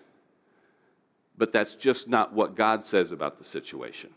but 1.38 1.52
that's 1.52 1.74
just 1.74 2.08
not 2.08 2.32
what 2.32 2.54
God 2.54 2.84
says 2.84 3.12
about 3.12 3.38
the 3.38 3.44
situation. 3.44 4.10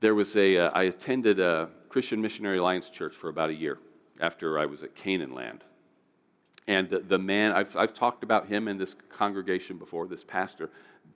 There 0.00 0.14
was 0.14 0.36
a. 0.36 0.58
Uh, 0.58 0.70
I 0.74 0.84
attended 0.84 1.40
a 1.40 1.70
Christian 1.88 2.20
Missionary 2.20 2.58
Alliance 2.58 2.90
church 2.90 3.14
for 3.14 3.28
about 3.28 3.50
a 3.50 3.54
year 3.54 3.78
after 4.20 4.58
I 4.58 4.66
was 4.66 4.82
at 4.82 4.94
Canaan 4.94 5.34
Land. 5.34 5.64
And 6.68 6.90
the, 6.90 6.98
the 7.00 7.18
man, 7.18 7.52
I've, 7.52 7.76
I've 7.76 7.94
talked 7.94 8.24
about 8.24 8.48
him 8.48 8.66
in 8.68 8.76
this 8.76 8.94
congregation 9.08 9.78
before, 9.78 10.06
this 10.08 10.24
pastor, 10.24 10.70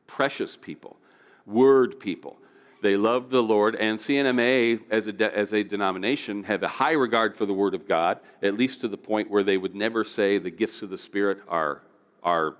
precious 0.06 0.56
people, 0.56 0.96
word 1.44 1.98
people. 1.98 2.38
They 2.82 2.96
love 2.96 3.30
the 3.30 3.42
Lord, 3.42 3.74
and 3.74 4.00
C&MA 4.00 4.78
as 4.90 5.06
a, 5.06 5.12
de- 5.12 5.36
as 5.36 5.52
a 5.52 5.62
denomination 5.62 6.44
have 6.44 6.62
a 6.62 6.68
high 6.68 6.92
regard 6.92 7.36
for 7.36 7.44
the 7.44 7.52
Word 7.52 7.74
of 7.74 7.86
God, 7.86 8.20
at 8.42 8.56
least 8.56 8.80
to 8.80 8.88
the 8.88 8.96
point 8.96 9.30
where 9.30 9.42
they 9.42 9.58
would 9.58 9.74
never 9.74 10.02
say 10.02 10.38
the 10.38 10.50
gifts 10.50 10.80
of 10.82 10.88
the 10.88 10.96
Spirit 10.96 11.40
are, 11.46 11.82
are 12.22 12.56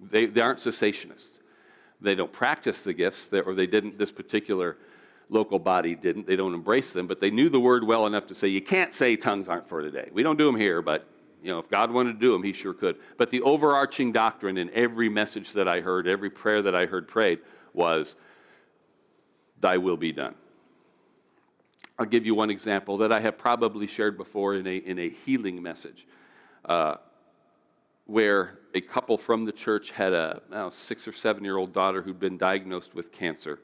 they, 0.00 0.26
they 0.26 0.40
aren't 0.40 0.60
cessationists. 0.60 1.32
They 2.00 2.14
don't 2.14 2.32
practice 2.32 2.82
the 2.82 2.94
gifts, 2.94 3.30
or 3.32 3.54
they 3.54 3.66
didn't, 3.66 3.98
this 3.98 4.10
particular 4.10 4.78
local 5.28 5.58
body 5.58 5.94
didn't. 5.94 6.26
They 6.26 6.36
don't 6.36 6.54
embrace 6.54 6.92
them, 6.92 7.06
but 7.06 7.20
they 7.20 7.30
knew 7.30 7.48
the 7.48 7.60
Word 7.60 7.84
well 7.84 8.06
enough 8.06 8.26
to 8.28 8.34
say, 8.34 8.48
you 8.48 8.62
can't 8.62 8.94
say 8.94 9.16
tongues 9.16 9.48
aren't 9.48 9.68
for 9.68 9.82
today. 9.82 10.08
We 10.12 10.22
don't 10.22 10.38
do 10.38 10.46
them 10.46 10.56
here, 10.56 10.82
but 10.82 11.06
you 11.42 11.50
know, 11.50 11.58
if 11.58 11.68
God 11.68 11.90
wanted 11.90 12.14
to 12.14 12.18
do 12.18 12.32
them, 12.32 12.42
He 12.42 12.52
sure 12.52 12.74
could. 12.74 12.96
But 13.16 13.30
the 13.30 13.42
overarching 13.42 14.12
doctrine 14.12 14.58
in 14.58 14.70
every 14.70 15.08
message 15.08 15.52
that 15.52 15.68
I 15.68 15.80
heard, 15.80 16.08
every 16.08 16.30
prayer 16.30 16.62
that 16.62 16.74
I 16.74 16.86
heard 16.86 17.08
prayed 17.08 17.40
was, 17.72 18.16
Thy 19.60 19.76
will 19.76 19.96
be 19.96 20.12
done. 20.12 20.34
I'll 21.98 22.06
give 22.06 22.24
you 22.24 22.34
one 22.34 22.48
example 22.48 22.96
that 22.98 23.12
I 23.12 23.20
have 23.20 23.36
probably 23.36 23.86
shared 23.86 24.16
before 24.16 24.54
in 24.54 24.66
a, 24.66 24.76
in 24.76 24.98
a 24.98 25.10
healing 25.10 25.62
message, 25.62 26.06
uh, 26.64 26.96
where 28.06 28.59
a 28.74 28.80
couple 28.80 29.18
from 29.18 29.44
the 29.44 29.52
church 29.52 29.90
had 29.90 30.12
a 30.12 30.40
know, 30.50 30.70
six 30.70 31.06
or 31.08 31.12
seven 31.12 31.44
year 31.44 31.56
old 31.56 31.72
daughter 31.72 32.02
who'd 32.02 32.20
been 32.20 32.38
diagnosed 32.38 32.94
with 32.94 33.12
cancer. 33.12 33.58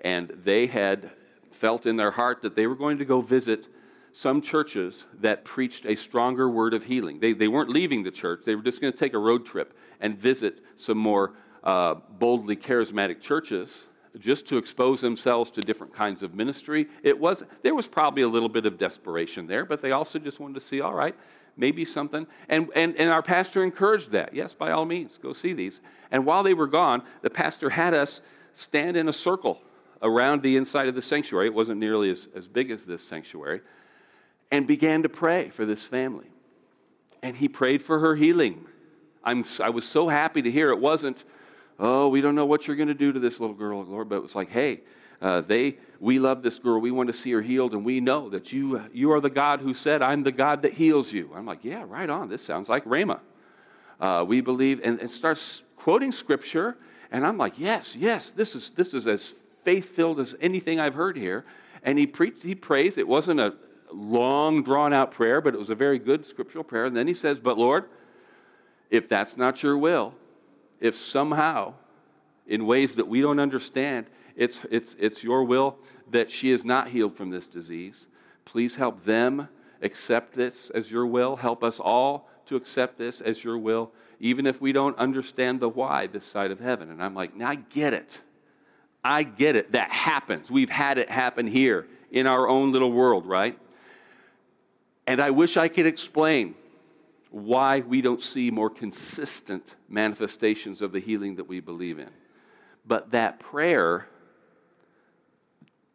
And 0.00 0.28
they 0.28 0.66
had 0.66 1.10
felt 1.50 1.86
in 1.86 1.96
their 1.96 2.10
heart 2.10 2.42
that 2.42 2.54
they 2.54 2.66
were 2.66 2.74
going 2.74 2.98
to 2.98 3.04
go 3.04 3.20
visit 3.20 3.66
some 4.12 4.40
churches 4.40 5.04
that 5.20 5.44
preached 5.44 5.84
a 5.84 5.94
stronger 5.94 6.48
word 6.48 6.72
of 6.72 6.84
healing. 6.84 7.20
They, 7.20 7.32
they 7.32 7.48
weren't 7.48 7.68
leaving 7.68 8.02
the 8.02 8.10
church, 8.10 8.42
they 8.46 8.54
were 8.54 8.62
just 8.62 8.80
going 8.80 8.92
to 8.92 8.98
take 8.98 9.14
a 9.14 9.18
road 9.18 9.44
trip 9.44 9.76
and 10.00 10.18
visit 10.18 10.60
some 10.76 10.98
more 10.98 11.34
uh, 11.64 11.94
boldly 12.18 12.56
charismatic 12.56 13.20
churches 13.20 13.84
just 14.18 14.46
to 14.46 14.56
expose 14.56 15.00
themselves 15.00 15.50
to 15.50 15.60
different 15.60 15.92
kinds 15.92 16.22
of 16.22 16.34
ministry. 16.34 16.86
It 17.02 17.18
was, 17.18 17.44
there 17.62 17.74
was 17.74 17.86
probably 17.86 18.22
a 18.22 18.28
little 18.28 18.48
bit 18.48 18.64
of 18.64 18.78
desperation 18.78 19.46
there, 19.46 19.64
but 19.64 19.80
they 19.82 19.92
also 19.92 20.18
just 20.18 20.40
wanted 20.40 20.54
to 20.54 20.60
see, 20.60 20.80
all 20.80 20.94
right, 20.94 21.14
maybe 21.56 21.84
something. 21.84 22.26
And, 22.48 22.68
and, 22.74 22.96
and 22.96 23.10
our 23.10 23.22
pastor 23.22 23.64
encouraged 23.64 24.10
that. 24.12 24.34
Yes, 24.34 24.54
by 24.54 24.72
all 24.72 24.84
means, 24.84 25.18
go 25.18 25.32
see 25.32 25.52
these. 25.52 25.80
And 26.10 26.26
while 26.26 26.42
they 26.42 26.54
were 26.54 26.66
gone, 26.66 27.02
the 27.22 27.30
pastor 27.30 27.70
had 27.70 27.94
us 27.94 28.20
stand 28.54 28.96
in 28.96 29.08
a 29.08 29.12
circle 29.12 29.62
around 30.02 30.42
the 30.42 30.56
inside 30.56 30.88
of 30.88 30.94
the 30.94 31.02
sanctuary. 31.02 31.46
It 31.46 31.54
wasn't 31.54 31.80
nearly 31.80 32.10
as, 32.10 32.28
as 32.34 32.46
big 32.46 32.70
as 32.70 32.84
this 32.84 33.02
sanctuary 33.02 33.60
and 34.50 34.66
began 34.66 35.02
to 35.02 35.08
pray 35.08 35.48
for 35.48 35.64
this 35.64 35.82
family. 35.82 36.26
And 37.22 37.36
he 37.36 37.48
prayed 37.48 37.82
for 37.82 37.98
her 37.98 38.14
healing. 38.14 38.64
I'm, 39.24 39.44
I 39.60 39.70
was 39.70 39.84
so 39.84 40.08
happy 40.08 40.42
to 40.42 40.50
hear 40.50 40.70
it 40.70 40.78
wasn't, 40.78 41.24
oh, 41.80 42.08
we 42.08 42.20
don't 42.20 42.34
know 42.34 42.46
what 42.46 42.66
you're 42.66 42.76
going 42.76 42.88
to 42.88 42.94
do 42.94 43.12
to 43.12 43.18
this 43.18 43.40
little 43.40 43.56
girl, 43.56 43.82
Lord, 43.84 44.08
but 44.08 44.16
it 44.16 44.22
was 44.22 44.34
like, 44.34 44.50
hey, 44.50 44.82
uh, 45.20 45.40
they, 45.40 45.78
we 46.00 46.18
love 46.18 46.42
this 46.42 46.58
girl. 46.58 46.80
We 46.80 46.90
want 46.90 47.08
to 47.08 47.12
see 47.12 47.32
her 47.32 47.42
healed, 47.42 47.72
and 47.72 47.84
we 47.84 48.00
know 48.00 48.28
that 48.30 48.52
you, 48.52 48.82
you 48.92 49.12
are 49.12 49.20
the 49.20 49.30
God 49.30 49.60
who 49.60 49.74
said, 49.74 50.02
I'm 50.02 50.22
the 50.22 50.32
God 50.32 50.62
that 50.62 50.74
heals 50.74 51.12
you. 51.12 51.30
I'm 51.34 51.46
like, 51.46 51.64
yeah, 51.64 51.84
right 51.86 52.08
on. 52.08 52.28
This 52.28 52.42
sounds 52.42 52.68
like 52.68 52.84
Rhema. 52.84 53.20
Uh, 53.98 54.24
we 54.26 54.40
believe, 54.40 54.80
and, 54.84 55.00
and 55.00 55.10
starts 55.10 55.62
quoting 55.76 56.12
scripture, 56.12 56.76
and 57.10 57.26
I'm 57.26 57.38
like, 57.38 57.58
yes, 57.58 57.96
yes, 57.96 58.30
this 58.30 58.54
is, 58.54 58.70
this 58.70 58.92
is 58.92 59.06
as 59.06 59.32
faith 59.64 59.96
filled 59.96 60.20
as 60.20 60.34
anything 60.40 60.80
I've 60.80 60.94
heard 60.94 61.16
here. 61.16 61.44
And 61.82 61.98
he 61.98 62.06
preached, 62.06 62.42
he 62.42 62.54
prays. 62.54 62.98
It 62.98 63.06
wasn't 63.06 63.40
a, 63.40 63.54
long, 63.92 64.62
drawn 64.62 64.92
out 64.92 65.10
prayer, 65.10 65.40
but 65.40 65.54
it 65.54 65.58
was 65.58 65.70
a 65.70 65.74
very 65.74 65.98
good 65.98 66.26
scriptural 66.26 66.64
prayer. 66.64 66.84
And 66.84 66.96
then 66.96 67.06
he 67.06 67.14
says, 67.14 67.40
But 67.40 67.58
Lord, 67.58 67.84
if 68.90 69.08
that's 69.08 69.36
not 69.36 69.62
your 69.62 69.76
will, 69.76 70.14
if 70.80 70.96
somehow, 70.96 71.74
in 72.46 72.66
ways 72.66 72.94
that 72.96 73.08
we 73.08 73.20
don't 73.20 73.40
understand, 73.40 74.06
it's, 74.36 74.60
it's, 74.70 74.94
it's 74.98 75.24
your 75.24 75.44
will 75.44 75.76
that 76.10 76.30
she 76.30 76.50
is 76.50 76.64
not 76.64 76.88
healed 76.88 77.16
from 77.16 77.30
this 77.30 77.46
disease, 77.46 78.06
please 78.44 78.76
help 78.76 79.02
them 79.02 79.48
accept 79.82 80.34
this 80.34 80.70
as 80.70 80.90
your 80.90 81.06
will. 81.06 81.36
Help 81.36 81.64
us 81.64 81.80
all 81.80 82.28
to 82.46 82.56
accept 82.56 82.96
this 82.98 83.20
as 83.20 83.42
your 83.42 83.58
will, 83.58 83.90
even 84.20 84.46
if 84.46 84.60
we 84.60 84.72
don't 84.72 84.96
understand 84.98 85.60
the 85.60 85.68
why 85.68 86.06
this 86.06 86.24
side 86.24 86.50
of 86.50 86.60
heaven. 86.60 86.90
And 86.90 87.02
I'm 87.02 87.14
like, 87.14 87.34
now 87.34 87.48
I 87.48 87.56
get 87.56 87.92
it. 87.92 88.20
I 89.02 89.22
get 89.22 89.56
it. 89.56 89.72
That 89.72 89.90
happens. 89.90 90.50
We've 90.50 90.70
had 90.70 90.98
it 90.98 91.10
happen 91.10 91.46
here 91.46 91.86
in 92.10 92.26
our 92.26 92.48
own 92.48 92.72
little 92.72 92.92
world, 92.92 93.26
right? 93.26 93.58
And 95.06 95.20
I 95.20 95.30
wish 95.30 95.56
I 95.56 95.68
could 95.68 95.86
explain 95.86 96.54
why 97.30 97.80
we 97.80 98.00
don't 98.00 98.22
see 98.22 98.50
more 98.50 98.70
consistent 98.70 99.76
manifestations 99.88 100.82
of 100.82 100.92
the 100.92 101.00
healing 101.00 101.36
that 101.36 101.44
we 101.44 101.60
believe 101.60 101.98
in. 101.98 102.10
But 102.86 103.10
that 103.10 103.40
prayer 103.40 104.06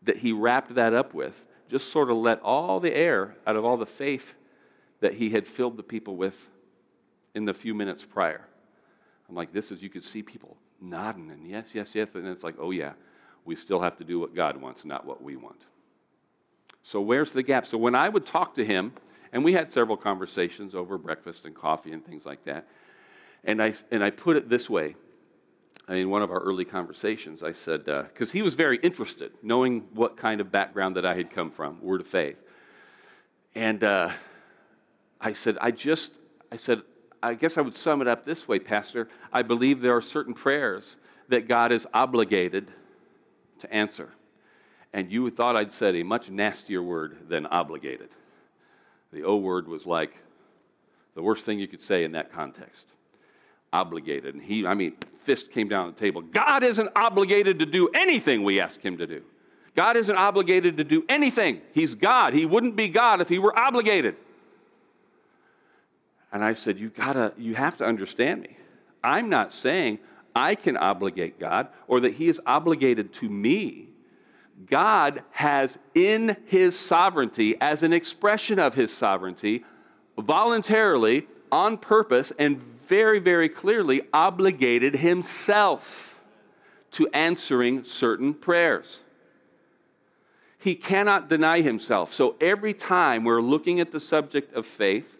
that 0.03 0.17
he 0.17 0.31
wrapped 0.31 0.75
that 0.75 0.93
up 0.93 1.13
with 1.13 1.45
just 1.69 1.91
sort 1.91 2.09
of 2.09 2.17
let 2.17 2.41
all 2.41 2.79
the 2.79 2.93
air 2.93 3.35
out 3.47 3.55
of 3.55 3.63
all 3.63 3.77
the 3.77 3.85
faith 3.85 4.35
that 4.99 5.13
he 5.15 5.29
had 5.29 5.47
filled 5.47 5.77
the 5.77 5.83
people 5.83 6.15
with 6.17 6.49
in 7.33 7.45
the 7.45 7.53
few 7.53 7.73
minutes 7.73 8.03
prior. 8.03 8.45
I'm 9.29 9.35
like, 9.35 9.53
this 9.53 9.71
is, 9.71 9.81
you 9.81 9.89
could 9.89 10.03
see 10.03 10.21
people 10.21 10.57
nodding 10.81 11.31
and 11.31 11.47
yes, 11.47 11.73
yes, 11.73 11.95
yes. 11.95 12.09
And 12.13 12.27
it's 12.27 12.43
like, 12.43 12.55
oh, 12.59 12.71
yeah, 12.71 12.93
we 13.45 13.55
still 13.55 13.79
have 13.79 13.95
to 13.97 14.03
do 14.03 14.19
what 14.19 14.35
God 14.35 14.57
wants, 14.57 14.83
not 14.83 15.05
what 15.05 15.23
we 15.23 15.35
want. 15.35 15.65
So, 16.83 16.99
where's 16.99 17.31
the 17.31 17.43
gap? 17.43 17.65
So, 17.65 17.77
when 17.77 17.95
I 17.95 18.09
would 18.09 18.25
talk 18.25 18.55
to 18.55 18.65
him, 18.65 18.93
and 19.31 19.43
we 19.43 19.53
had 19.53 19.69
several 19.69 19.95
conversations 19.95 20.75
over 20.75 20.97
breakfast 20.97 21.45
and 21.45 21.55
coffee 21.55 21.93
and 21.93 22.05
things 22.05 22.25
like 22.25 22.43
that, 22.45 22.67
and 23.43 23.61
I, 23.61 23.75
and 23.91 24.03
I 24.03 24.09
put 24.09 24.35
it 24.35 24.49
this 24.49 24.69
way 24.69 24.95
in 25.89 26.09
one 26.09 26.21
of 26.21 26.31
our 26.31 26.39
early 26.39 26.65
conversations. 26.65 27.43
I 27.43 27.51
said, 27.51 27.85
because 27.85 28.29
uh, 28.29 28.33
he 28.33 28.41
was 28.41 28.55
very 28.55 28.77
interested, 28.77 29.31
knowing 29.41 29.81
what 29.93 30.17
kind 30.17 30.41
of 30.41 30.51
background 30.51 30.95
that 30.95 31.05
I 31.05 31.15
had 31.15 31.31
come 31.31 31.51
from, 31.51 31.81
word 31.81 32.01
of 32.01 32.07
faith. 32.07 32.37
And 33.55 33.83
uh, 33.83 34.11
I 35.19 35.33
said, 35.33 35.57
I 35.59 35.71
just, 35.71 36.13
I 36.51 36.57
said, 36.57 36.81
I 37.21 37.33
guess 37.33 37.57
I 37.57 37.61
would 37.61 37.75
sum 37.75 38.01
it 38.01 38.07
up 38.07 38.25
this 38.25 38.47
way, 38.47 38.59
Pastor. 38.59 39.09
I 39.31 39.41
believe 39.41 39.81
there 39.81 39.95
are 39.95 40.01
certain 40.01 40.33
prayers 40.33 40.95
that 41.27 41.47
God 41.47 41.71
is 41.71 41.85
obligated 41.93 42.71
to 43.59 43.73
answer 43.73 44.09
and 44.93 45.11
you 45.11 45.29
thought 45.29 45.55
I'd 45.55 45.71
said 45.71 45.95
a 45.95 46.03
much 46.03 46.29
nastier 46.29 46.81
word 46.81 47.29
than 47.29 47.45
obligated. 47.45 48.09
The 49.13 49.23
O 49.23 49.37
word 49.37 49.67
was 49.67 49.85
like 49.85 50.17
the 51.15 51.21
worst 51.21 51.45
thing 51.45 51.59
you 51.59 51.67
could 51.67 51.81
say 51.81 52.03
in 52.03 52.13
that 52.13 52.31
context. 52.31 52.85
Obligated. 53.73 54.35
And 54.35 54.43
he, 54.43 54.65
I 54.65 54.73
mean, 54.73 54.95
fist 55.17 55.51
came 55.51 55.67
down 55.67 55.87
the 55.87 55.99
table. 55.99 56.21
God 56.21 56.63
isn't 56.63 56.89
obligated 56.95 57.59
to 57.59 57.65
do 57.65 57.89
anything 57.93 58.43
we 58.43 58.59
ask 58.59 58.81
him 58.81 58.97
to 58.97 59.07
do. 59.07 59.23
God 59.75 59.95
isn't 59.95 60.15
obligated 60.15 60.77
to 60.77 60.83
do 60.83 61.05
anything. 61.07 61.61
He's 61.73 61.95
God. 61.95 62.33
He 62.33 62.45
wouldn't 62.45 62.75
be 62.75 62.89
God 62.89 63.21
if 63.21 63.29
he 63.29 63.39
were 63.39 63.57
obligated. 63.57 64.15
And 66.33 66.43
I 66.43 66.53
said, 66.53 66.77
You 66.77 66.89
gotta, 66.89 67.33
you 67.37 67.55
have 67.55 67.77
to 67.77 67.85
understand 67.85 68.41
me. 68.41 68.57
I'm 69.03 69.29
not 69.29 69.53
saying 69.53 69.99
I 70.35 70.55
can 70.55 70.75
obligate 70.75 71.39
God 71.39 71.67
or 71.87 72.01
that 72.01 72.13
he 72.13 72.27
is 72.27 72.39
obligated 72.45 73.13
to 73.13 73.29
me 73.29 73.91
God 74.65 75.23
has, 75.31 75.77
in 75.93 76.37
his 76.45 76.77
sovereignty, 76.77 77.55
as 77.59 77.83
an 77.83 77.93
expression 77.93 78.59
of 78.59 78.75
his 78.75 78.93
sovereignty, 78.93 79.63
voluntarily, 80.17 81.27
on 81.51 81.77
purpose, 81.77 82.31
and 82.37 82.70
very, 82.91 83.19
very 83.19 83.47
clearly 83.47 84.01
obligated 84.11 84.95
himself 84.95 86.19
to 86.91 87.07
answering 87.13 87.85
certain 87.85 88.33
prayers. 88.33 88.99
He 90.57 90.75
cannot 90.75 91.29
deny 91.29 91.61
himself. 91.61 92.11
So 92.11 92.35
every 92.41 92.73
time 92.73 93.23
we're 93.23 93.41
looking 93.41 93.79
at 93.79 93.93
the 93.93 94.01
subject 94.01 94.53
of 94.53 94.65
faith 94.65 95.17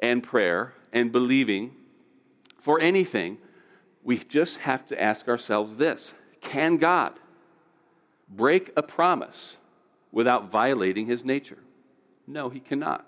and 0.00 0.22
prayer 0.22 0.72
and 0.90 1.12
believing 1.12 1.76
for 2.58 2.80
anything, 2.80 3.36
we 4.02 4.16
just 4.16 4.56
have 4.60 4.86
to 4.86 4.98
ask 4.98 5.28
ourselves 5.28 5.76
this 5.76 6.14
Can 6.40 6.78
God? 6.78 7.12
break 8.26 8.72
a 8.74 8.82
promise 8.82 9.58
without 10.12 10.50
violating 10.50 11.04
his 11.04 11.26
nature? 11.26 11.58
No, 12.26 12.48
he 12.48 12.58
cannot. 12.58 13.06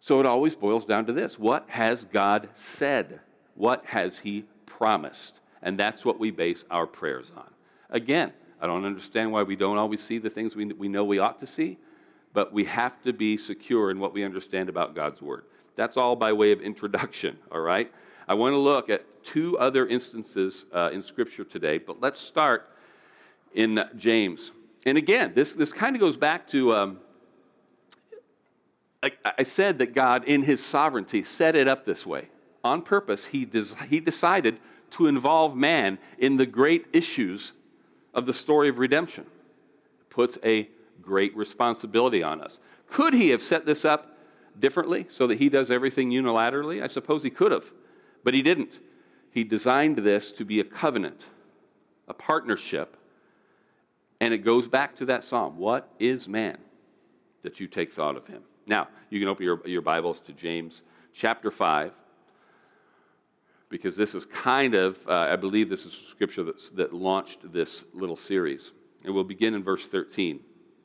So 0.00 0.20
it 0.20 0.26
always 0.26 0.54
boils 0.54 0.84
down 0.84 1.06
to 1.06 1.12
this 1.12 1.38
what 1.38 1.68
has 1.68 2.04
God 2.04 2.48
said? 2.54 3.20
What 3.54 3.84
has 3.86 4.18
he 4.18 4.44
promised? 4.66 5.40
And 5.62 5.78
that's 5.78 6.04
what 6.04 6.20
we 6.20 6.30
base 6.30 6.64
our 6.70 6.86
prayers 6.86 7.32
on. 7.36 7.50
Again, 7.90 8.32
I 8.60 8.66
don't 8.66 8.84
understand 8.84 9.32
why 9.32 9.42
we 9.42 9.56
don't 9.56 9.78
always 9.78 10.02
see 10.02 10.18
the 10.18 10.30
things 10.30 10.54
we, 10.54 10.66
we 10.66 10.88
know 10.88 11.04
we 11.04 11.18
ought 11.18 11.40
to 11.40 11.46
see, 11.46 11.78
but 12.32 12.52
we 12.52 12.64
have 12.64 13.02
to 13.02 13.12
be 13.12 13.36
secure 13.36 13.90
in 13.90 13.98
what 13.98 14.12
we 14.12 14.24
understand 14.24 14.68
about 14.68 14.94
God's 14.94 15.20
Word. 15.20 15.44
That's 15.74 15.96
all 15.96 16.16
by 16.16 16.32
way 16.32 16.52
of 16.52 16.60
introduction, 16.60 17.38
all 17.52 17.60
right? 17.60 17.90
I 18.28 18.34
want 18.34 18.52
to 18.52 18.58
look 18.58 18.90
at 18.90 19.04
two 19.24 19.58
other 19.58 19.86
instances 19.86 20.64
uh, 20.72 20.90
in 20.92 21.02
Scripture 21.02 21.44
today, 21.44 21.78
but 21.78 22.00
let's 22.00 22.20
start 22.20 22.70
in 23.54 23.82
James. 23.96 24.52
And 24.86 24.98
again, 24.98 25.32
this, 25.34 25.54
this 25.54 25.72
kind 25.72 25.96
of 25.96 26.00
goes 26.00 26.16
back 26.16 26.46
to 26.48 26.74
um, 26.74 26.98
I, 29.02 29.12
I 29.38 29.42
said 29.44 29.78
that 29.78 29.94
God, 29.94 30.24
in 30.24 30.42
his 30.42 30.64
sovereignty, 30.64 31.22
set 31.22 31.54
it 31.54 31.68
up 31.68 31.84
this 31.84 32.04
way. 32.04 32.28
On 32.64 32.82
purpose, 32.82 33.26
he, 33.26 33.44
des- 33.44 33.74
he 33.88 34.00
decided 34.00 34.58
to 34.90 35.06
involve 35.06 35.56
man 35.56 35.98
in 36.18 36.36
the 36.36 36.46
great 36.46 36.86
issues 36.92 37.52
of 38.14 38.26
the 38.26 38.34
story 38.34 38.68
of 38.68 38.78
redemption. 38.78 39.24
It 40.00 40.10
puts 40.10 40.38
a 40.44 40.68
great 41.00 41.36
responsibility 41.36 42.22
on 42.22 42.40
us. 42.40 42.58
Could 42.88 43.14
he 43.14 43.30
have 43.30 43.42
set 43.42 43.66
this 43.66 43.84
up 43.84 44.16
differently 44.58 45.06
so 45.10 45.26
that 45.26 45.38
he 45.38 45.48
does 45.48 45.70
everything 45.70 46.10
unilaterally? 46.10 46.82
I 46.82 46.88
suppose 46.88 47.22
he 47.22 47.30
could 47.30 47.52
have, 47.52 47.72
but 48.24 48.34
he 48.34 48.42
didn't. 48.42 48.80
He 49.30 49.44
designed 49.44 49.96
this 49.98 50.32
to 50.32 50.44
be 50.44 50.58
a 50.58 50.64
covenant, 50.64 51.26
a 52.08 52.14
partnership, 52.14 52.96
and 54.20 54.34
it 54.34 54.38
goes 54.38 54.66
back 54.66 54.96
to 54.96 55.04
that 55.06 55.22
psalm 55.22 55.58
What 55.58 55.88
is 56.00 56.26
man 56.26 56.58
that 57.42 57.60
you 57.60 57.68
take 57.68 57.92
thought 57.92 58.16
of 58.16 58.26
him? 58.26 58.42
Now, 58.68 58.88
you 59.08 59.18
can 59.18 59.28
open 59.28 59.44
your, 59.44 59.66
your 59.66 59.80
Bibles 59.80 60.20
to 60.20 60.32
James 60.32 60.82
chapter 61.14 61.50
5, 61.50 61.90
because 63.70 63.96
this 63.96 64.14
is 64.14 64.26
kind 64.26 64.74
of, 64.74 64.98
uh, 65.08 65.12
I 65.12 65.36
believe 65.36 65.70
this 65.70 65.86
is 65.86 65.92
scripture 65.94 66.44
that's, 66.44 66.68
that 66.70 66.92
launched 66.92 67.50
this 67.50 67.84
little 67.94 68.16
series. 68.16 68.72
And 69.04 69.14
we'll 69.14 69.24
begin 69.24 69.54
in 69.54 69.64
verse 69.64 69.86
13. 69.86 70.40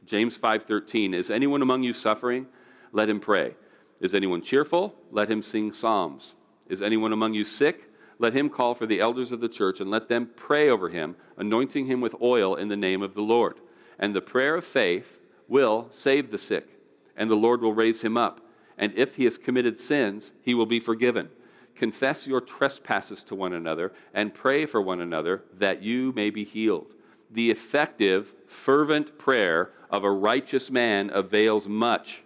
James 0.06 0.38
5:13 0.38 1.14
Is 1.14 1.30
anyone 1.30 1.62
among 1.62 1.84
you 1.84 1.94
suffering? 1.94 2.48
Let 2.94 3.10
him 3.10 3.20
pray. 3.20 3.56
Is 4.00 4.14
anyone 4.14 4.42
cheerful? 4.42 4.96
Let 5.12 5.30
him 5.30 5.42
sing 5.42 5.74
psalms. 5.74 6.36
Is 6.68 6.82
anyone 6.82 7.12
among 7.12 7.34
you 7.34 7.44
sick? 7.44 7.90
Let 8.20 8.34
him 8.34 8.50
call 8.50 8.76
for 8.76 8.86
the 8.86 9.02
elders 9.02 9.32
of 9.32 9.42
the 9.42 9.50
church 9.50 9.80
and 9.80 9.90
let 9.90 10.08
them 10.08 10.30
pray 10.36 10.70
over 10.70 10.90
him, 10.90 11.16
anointing 11.38 11.88
him 11.88 12.00
with 12.00 12.16
oil 12.22 12.56
in 12.56 12.68
the 12.68 12.78
name 12.78 13.02
of 13.02 13.14
the 13.14 13.22
Lord. 13.22 13.60
And 13.98 14.16
the 14.16 14.22
prayer 14.22 14.56
of 14.56 14.66
faith 14.66 15.22
will 15.48 15.88
save 15.90 16.32
the 16.32 16.38
sick 16.38 16.80
and 17.16 17.30
the 17.30 17.36
Lord 17.36 17.62
will 17.62 17.74
raise 17.74 18.02
him 18.02 18.18
up. 18.18 18.42
And 18.78 18.94
if 18.96 19.16
he 19.16 19.26
has 19.26 19.38
committed 19.38 19.80
sins, 19.80 20.32
he 20.42 20.54
will 20.54 20.66
be 20.66 20.80
forgiven. 20.80 21.30
Confess 21.76 22.28
your 22.28 22.42
trespasses 22.42 23.24
to 23.24 23.36
one 23.36 23.54
another 23.54 23.94
and 24.14 24.34
pray 24.34 24.66
for 24.66 24.82
one 24.82 25.02
another 25.02 25.44
that 25.58 25.82
you 25.82 26.12
may 26.14 26.30
be 26.30 26.44
healed. 26.44 26.94
The 27.32 27.50
effective, 27.50 28.34
fervent 28.48 29.18
prayer 29.18 29.72
of 29.90 30.04
a 30.04 30.12
righteous 30.12 30.70
man 30.70 31.10
avails 31.14 31.68
much. 31.68 32.22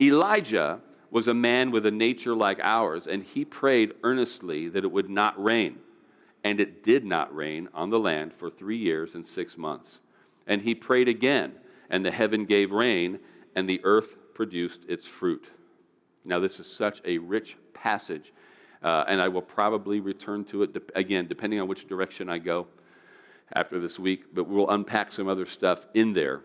Elijah 0.00 0.80
was 1.10 1.28
a 1.28 1.34
man 1.34 1.70
with 1.70 1.84
a 1.84 1.90
nature 1.90 2.34
like 2.34 2.58
ours, 2.62 3.06
and 3.06 3.22
he 3.22 3.44
prayed 3.44 3.92
earnestly 4.02 4.68
that 4.70 4.84
it 4.84 4.90
would 4.90 5.10
not 5.10 5.42
rain. 5.42 5.78
And 6.42 6.58
it 6.58 6.82
did 6.82 7.04
not 7.04 7.34
rain 7.36 7.68
on 7.74 7.90
the 7.90 8.00
land 8.00 8.32
for 8.32 8.48
three 8.48 8.78
years 8.78 9.14
and 9.14 9.24
six 9.24 9.58
months. 9.58 10.00
And 10.46 10.62
he 10.62 10.74
prayed 10.74 11.08
again, 11.08 11.52
and 11.90 12.04
the 12.04 12.10
heaven 12.10 12.46
gave 12.46 12.72
rain, 12.72 13.20
and 13.54 13.68
the 13.68 13.80
earth 13.84 14.16
produced 14.34 14.82
its 14.88 15.06
fruit. 15.06 15.46
Now, 16.24 16.38
this 16.38 16.60
is 16.60 16.66
such 16.66 17.00
a 17.04 17.18
rich 17.18 17.56
passage, 17.74 18.32
uh, 18.82 19.04
and 19.08 19.20
I 19.20 19.28
will 19.28 19.42
probably 19.42 20.00
return 20.00 20.44
to 20.46 20.62
it 20.62 20.72
de- 20.72 20.98
again, 20.98 21.26
depending 21.26 21.60
on 21.60 21.68
which 21.68 21.88
direction 21.88 22.28
I 22.28 22.38
go 22.38 22.66
after 23.54 23.78
this 23.80 23.98
week, 23.98 24.34
but 24.34 24.44
we'll 24.44 24.70
unpack 24.70 25.12
some 25.12 25.28
other 25.28 25.46
stuff 25.46 25.86
in 25.94 26.12
there. 26.12 26.42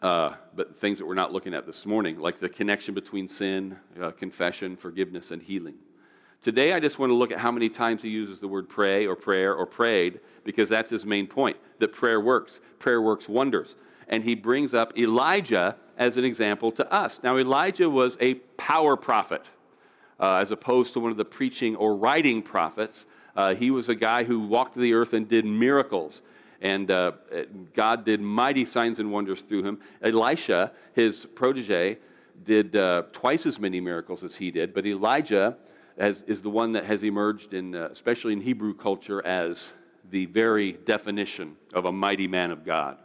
Uh, 0.00 0.34
but 0.56 0.76
things 0.76 0.98
that 0.98 1.06
we're 1.06 1.14
not 1.14 1.32
looking 1.32 1.54
at 1.54 1.64
this 1.64 1.86
morning, 1.86 2.18
like 2.18 2.40
the 2.40 2.48
connection 2.48 2.92
between 2.92 3.28
sin, 3.28 3.76
uh, 4.00 4.10
confession, 4.10 4.76
forgiveness, 4.76 5.30
and 5.30 5.40
healing. 5.40 5.76
Today, 6.42 6.72
I 6.72 6.80
just 6.80 6.98
want 6.98 7.10
to 7.10 7.14
look 7.14 7.30
at 7.30 7.38
how 7.38 7.52
many 7.52 7.68
times 7.68 8.02
he 8.02 8.08
uses 8.08 8.40
the 8.40 8.48
word 8.48 8.68
pray 8.68 9.06
or 9.06 9.14
prayer 9.14 9.54
or 9.54 9.64
prayed, 9.64 10.18
because 10.42 10.68
that's 10.68 10.90
his 10.90 11.06
main 11.06 11.28
point 11.28 11.56
that 11.78 11.92
prayer 11.92 12.20
works. 12.20 12.60
Prayer 12.80 13.00
works 13.00 13.28
wonders 13.28 13.76
and 14.12 14.22
he 14.22 14.34
brings 14.34 14.74
up 14.74 14.96
Elijah 14.98 15.74
as 15.96 16.18
an 16.18 16.24
example 16.24 16.70
to 16.70 16.92
us. 16.92 17.20
Now, 17.22 17.38
Elijah 17.38 17.88
was 17.88 18.18
a 18.20 18.34
power 18.34 18.94
prophet, 18.94 19.42
uh, 20.20 20.34
as 20.34 20.50
opposed 20.50 20.92
to 20.92 21.00
one 21.00 21.10
of 21.10 21.16
the 21.16 21.24
preaching 21.24 21.74
or 21.76 21.96
writing 21.96 22.42
prophets. 22.42 23.06
Uh, 23.34 23.54
he 23.54 23.70
was 23.70 23.88
a 23.88 23.94
guy 23.94 24.24
who 24.24 24.40
walked 24.40 24.76
the 24.76 24.92
earth 24.92 25.14
and 25.14 25.26
did 25.26 25.46
miracles. 25.46 26.20
And 26.60 26.90
uh, 26.90 27.12
God 27.72 28.04
did 28.04 28.20
mighty 28.20 28.66
signs 28.66 28.98
and 28.98 29.10
wonders 29.10 29.40
through 29.40 29.64
him. 29.64 29.80
Elisha, 30.02 30.72
his 30.92 31.24
protege, 31.34 31.96
did 32.44 32.76
uh, 32.76 33.04
twice 33.12 33.46
as 33.46 33.58
many 33.58 33.80
miracles 33.80 34.22
as 34.22 34.36
he 34.36 34.50
did. 34.50 34.74
But 34.74 34.86
Elijah 34.86 35.56
has, 35.98 36.20
is 36.24 36.42
the 36.42 36.50
one 36.50 36.72
that 36.72 36.84
has 36.84 37.02
emerged, 37.02 37.54
in, 37.54 37.74
uh, 37.74 37.88
especially 37.90 38.34
in 38.34 38.42
Hebrew 38.42 38.74
culture, 38.74 39.24
as 39.24 39.72
the 40.10 40.26
very 40.26 40.72
definition 40.72 41.56
of 41.72 41.86
a 41.86 41.92
mighty 41.92 42.28
man 42.28 42.50
of 42.50 42.62
God. 42.62 42.98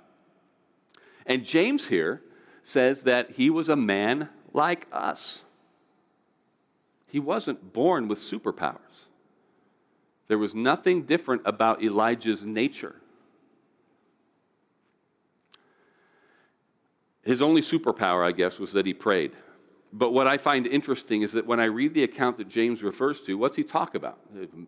And 1.28 1.44
James 1.44 1.88
here 1.88 2.22
says 2.64 3.04
that 3.04 3.32
he 3.32 3.50
was 3.50 3.70
a 3.70 3.76
man 3.76 4.30
like 4.54 4.88
us. 4.92 5.44
He 7.06 7.20
wasn't 7.20 7.74
born 7.74 8.08
with 8.08 8.20
superpowers. 8.20 9.06
There 10.28 10.38
was 10.38 10.56
nothing 10.56 11.04
different 11.04 11.42
about 11.46 11.84
Elijah's 11.84 12.44
nature. 12.44 12.96
His 17.24 17.42
only 17.42 17.62
superpower, 17.62 18.26
I 18.26 18.32
guess, 18.32 18.58
was 18.58 18.72
that 18.72 18.86
he 18.86 18.94
prayed. 18.94 19.34
But 19.92 20.12
what 20.12 20.28
I 20.28 20.38
find 20.38 20.68
interesting 20.68 21.22
is 21.22 21.34
that 21.34 21.46
when 21.46 21.60
I 21.60 21.66
read 21.66 21.94
the 21.94 22.04
account 22.04 22.38
that 22.38 22.48
James 22.48 22.84
refers 22.84 23.22
to, 23.24 23.38
what's 23.38 23.56
he 23.56 23.64
talk 23.64 23.96
about? 23.96 24.20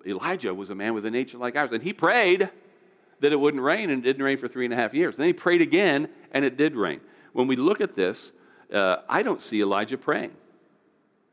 Elijah 0.06 0.54
was 0.54 0.70
a 0.70 0.76
man 0.76 0.94
with 0.94 1.06
a 1.06 1.12
nature 1.12 1.38
like 1.38 1.56
ours, 1.56 1.72
and 1.72 1.84
he 1.84 1.94
prayed 1.94 2.50
that 3.20 3.32
it 3.32 3.40
wouldn't 3.40 3.64
rain, 3.64 3.90
and 3.90 4.04
it 4.04 4.08
didn't 4.08 4.24
rain 4.24 4.38
for 4.38 4.48
three 4.48 4.66
and 4.66 4.74
a 4.74 4.78
half 4.78 4.94
years. 4.94 5.18
Then 5.18 5.28
he 5.28 5.34
prayed 5.34 5.62
again, 5.62 6.10
and 6.32 6.46
it 6.46 6.58
did 6.58 6.76
rain. 6.76 7.02
When 7.34 7.48
we 7.48 7.56
look 7.56 7.82
at 7.82 7.94
this, 7.94 8.32
uh, 8.74 8.98
I 9.08 9.24
don't 9.24 9.42
see 9.42 9.62
Elijah 9.62 9.98
praying, 9.98 10.32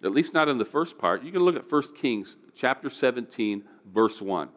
at 0.03 0.13
least 0.13 0.35
not 0.35 0.49
in 0.49 0.59
the 0.59 0.65
first 0.65 0.99
part. 0.99 1.23
You 1.23 1.33
can 1.33 1.43
look 1.43 1.57
at 1.57 1.71
1 1.71 1.95
Kings 1.95 2.37
chapter 2.55 2.91
17, 2.91 3.65
verse 3.93 4.21
1. 4.21 4.49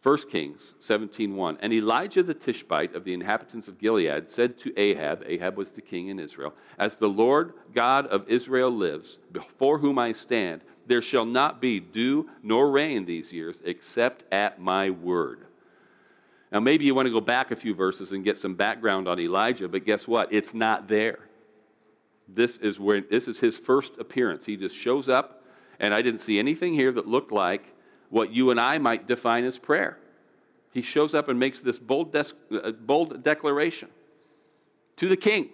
1 0.00 0.16
Kings 0.30 0.74
17:1 0.80 1.58
And 1.60 1.72
Elijah 1.72 2.22
the 2.22 2.32
Tishbite 2.32 2.94
of 2.94 3.02
the 3.02 3.12
inhabitants 3.12 3.66
of 3.66 3.78
Gilead 3.78 4.28
said 4.28 4.56
to 4.58 4.72
Ahab 4.78 5.24
Ahab 5.26 5.56
was 5.56 5.72
the 5.72 5.80
king 5.80 6.06
in 6.06 6.20
Israel 6.20 6.54
As 6.78 6.96
the 6.96 7.08
Lord 7.08 7.52
God 7.74 8.06
of 8.06 8.28
Israel 8.28 8.70
lives 8.70 9.18
before 9.32 9.78
whom 9.78 9.98
I 9.98 10.12
stand 10.12 10.62
there 10.86 11.02
shall 11.02 11.26
not 11.26 11.60
be 11.60 11.80
dew 11.80 12.30
nor 12.44 12.70
rain 12.70 13.06
these 13.06 13.32
years 13.32 13.60
except 13.64 14.24
at 14.32 14.60
my 14.60 14.88
word 14.88 15.47
now, 16.50 16.60
maybe 16.60 16.86
you 16.86 16.94
want 16.94 17.06
to 17.06 17.12
go 17.12 17.20
back 17.20 17.50
a 17.50 17.56
few 17.56 17.74
verses 17.74 18.12
and 18.12 18.24
get 18.24 18.38
some 18.38 18.54
background 18.54 19.06
on 19.06 19.20
Elijah, 19.20 19.68
but 19.68 19.84
guess 19.84 20.08
what? 20.08 20.32
It's 20.32 20.54
not 20.54 20.88
there. 20.88 21.18
This 22.26 22.56
is 22.56 22.80
where 22.80 23.00
this 23.02 23.28
is 23.28 23.38
his 23.38 23.58
first 23.58 23.92
appearance. 23.98 24.46
He 24.46 24.56
just 24.56 24.76
shows 24.76 25.08
up, 25.08 25.44
and 25.78 25.92
I 25.92 26.00
didn't 26.00 26.20
see 26.20 26.38
anything 26.38 26.72
here 26.72 26.90
that 26.92 27.06
looked 27.06 27.32
like 27.32 27.74
what 28.08 28.32
you 28.32 28.50
and 28.50 28.58
I 28.58 28.78
might 28.78 29.06
define 29.06 29.44
as 29.44 29.58
prayer. 29.58 29.98
He 30.72 30.80
shows 30.80 31.14
up 31.14 31.28
and 31.28 31.38
makes 31.38 31.60
this 31.60 31.78
bold, 31.78 32.12
des- 32.12 32.32
uh, 32.50 32.72
bold 32.72 33.22
declaration 33.22 33.88
to 34.96 35.08
the 35.08 35.16
king. 35.16 35.50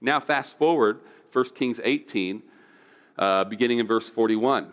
Now, 0.00 0.20
fast 0.20 0.56
forward, 0.56 1.00
1 1.32 1.44
Kings 1.54 1.80
18, 1.82 2.42
uh, 3.18 3.44
beginning 3.44 3.80
in 3.80 3.86
verse 3.86 4.08
41. 4.08 4.72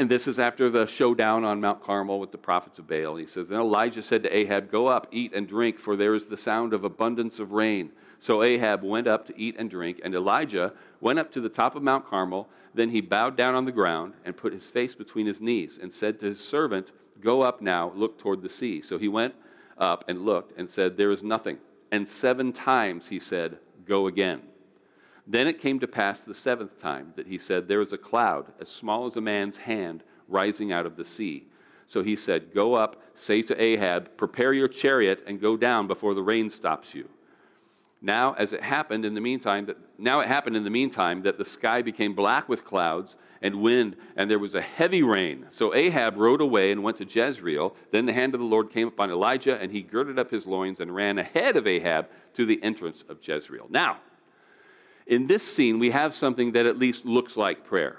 And 0.00 0.08
this 0.08 0.28
is 0.28 0.38
after 0.38 0.70
the 0.70 0.86
showdown 0.86 1.44
on 1.44 1.60
Mount 1.60 1.82
Carmel 1.82 2.20
with 2.20 2.30
the 2.30 2.38
prophets 2.38 2.78
of 2.78 2.86
Baal. 2.86 3.16
He 3.16 3.26
says, 3.26 3.48
Then 3.48 3.58
Elijah 3.58 4.02
said 4.02 4.22
to 4.22 4.36
Ahab, 4.36 4.70
Go 4.70 4.86
up, 4.86 5.08
eat 5.10 5.34
and 5.34 5.48
drink, 5.48 5.80
for 5.80 5.96
there 5.96 6.14
is 6.14 6.26
the 6.26 6.36
sound 6.36 6.72
of 6.72 6.84
abundance 6.84 7.40
of 7.40 7.50
rain. 7.50 7.90
So 8.20 8.44
Ahab 8.44 8.84
went 8.84 9.08
up 9.08 9.26
to 9.26 9.36
eat 9.36 9.56
and 9.58 9.68
drink, 9.68 10.00
and 10.04 10.14
Elijah 10.14 10.72
went 11.00 11.18
up 11.18 11.32
to 11.32 11.40
the 11.40 11.48
top 11.48 11.74
of 11.74 11.82
Mount 11.82 12.06
Carmel. 12.06 12.48
Then 12.74 12.90
he 12.90 13.00
bowed 13.00 13.36
down 13.36 13.56
on 13.56 13.64
the 13.64 13.72
ground 13.72 14.14
and 14.24 14.36
put 14.36 14.52
his 14.52 14.70
face 14.70 14.94
between 14.94 15.26
his 15.26 15.40
knees 15.40 15.80
and 15.82 15.92
said 15.92 16.20
to 16.20 16.26
his 16.26 16.40
servant, 16.40 16.92
Go 17.20 17.42
up 17.42 17.60
now, 17.60 17.92
look 17.96 18.18
toward 18.18 18.42
the 18.42 18.48
sea. 18.48 18.80
So 18.80 18.98
he 18.98 19.08
went 19.08 19.34
up 19.78 20.04
and 20.06 20.24
looked 20.24 20.56
and 20.56 20.70
said, 20.70 20.96
There 20.96 21.10
is 21.10 21.24
nothing. 21.24 21.58
And 21.90 22.06
seven 22.06 22.52
times 22.52 23.08
he 23.08 23.18
said, 23.18 23.58
Go 23.84 24.06
again. 24.06 24.42
Then 25.30 25.46
it 25.46 25.60
came 25.60 25.78
to 25.80 25.86
pass 25.86 26.24
the 26.24 26.34
seventh 26.34 26.80
time 26.80 27.12
that 27.16 27.26
he 27.26 27.36
said, 27.36 27.68
There 27.68 27.82
is 27.82 27.92
a 27.92 27.98
cloud 27.98 28.46
as 28.58 28.68
small 28.70 29.04
as 29.04 29.16
a 29.16 29.20
man's 29.20 29.58
hand 29.58 30.02
rising 30.26 30.72
out 30.72 30.86
of 30.86 30.96
the 30.96 31.04
sea. 31.04 31.46
So 31.86 32.02
he 32.02 32.16
said, 32.16 32.54
Go 32.54 32.74
up, 32.74 33.02
say 33.14 33.42
to 33.42 33.62
Ahab, 33.62 34.16
Prepare 34.16 34.54
your 34.54 34.68
chariot 34.68 35.22
and 35.26 35.38
go 35.38 35.58
down 35.58 35.86
before 35.86 36.14
the 36.14 36.22
rain 36.22 36.48
stops 36.48 36.94
you. 36.94 37.10
Now, 38.00 38.34
as 38.34 38.54
it 38.54 38.62
happened 38.62 39.04
in 39.04 39.14
the 39.14 39.20
meantime, 39.20 39.66
that 39.66 39.76
now 39.98 40.20
it 40.20 40.28
happened 40.28 40.56
in 40.56 40.64
the 40.64 40.70
meantime 40.70 41.22
that 41.22 41.36
the 41.36 41.44
sky 41.44 41.82
became 41.82 42.14
black 42.14 42.48
with 42.48 42.64
clouds 42.64 43.16
and 43.42 43.60
wind, 43.60 43.96
and 44.16 44.30
there 44.30 44.38
was 44.38 44.54
a 44.54 44.62
heavy 44.62 45.02
rain. 45.02 45.46
So 45.50 45.74
Ahab 45.74 46.16
rode 46.16 46.40
away 46.40 46.72
and 46.72 46.82
went 46.82 46.96
to 46.98 47.04
Jezreel. 47.04 47.74
Then 47.90 48.06
the 48.06 48.12
hand 48.12 48.34
of 48.34 48.40
the 48.40 48.46
Lord 48.46 48.70
came 48.70 48.88
upon 48.88 49.10
Elijah, 49.10 49.60
and 49.60 49.72
he 49.72 49.82
girded 49.82 50.18
up 50.18 50.30
his 50.30 50.46
loins 50.46 50.80
and 50.80 50.94
ran 50.94 51.18
ahead 51.18 51.56
of 51.56 51.66
Ahab 51.66 52.08
to 52.34 52.46
the 52.46 52.62
entrance 52.62 53.04
of 53.08 53.18
Jezreel. 53.20 53.66
Now, 53.68 53.98
in 55.08 55.26
this 55.26 55.42
scene, 55.42 55.78
we 55.78 55.90
have 55.90 56.14
something 56.14 56.52
that 56.52 56.66
at 56.66 56.78
least 56.78 57.04
looks 57.04 57.36
like 57.36 57.64
prayer. 57.64 57.98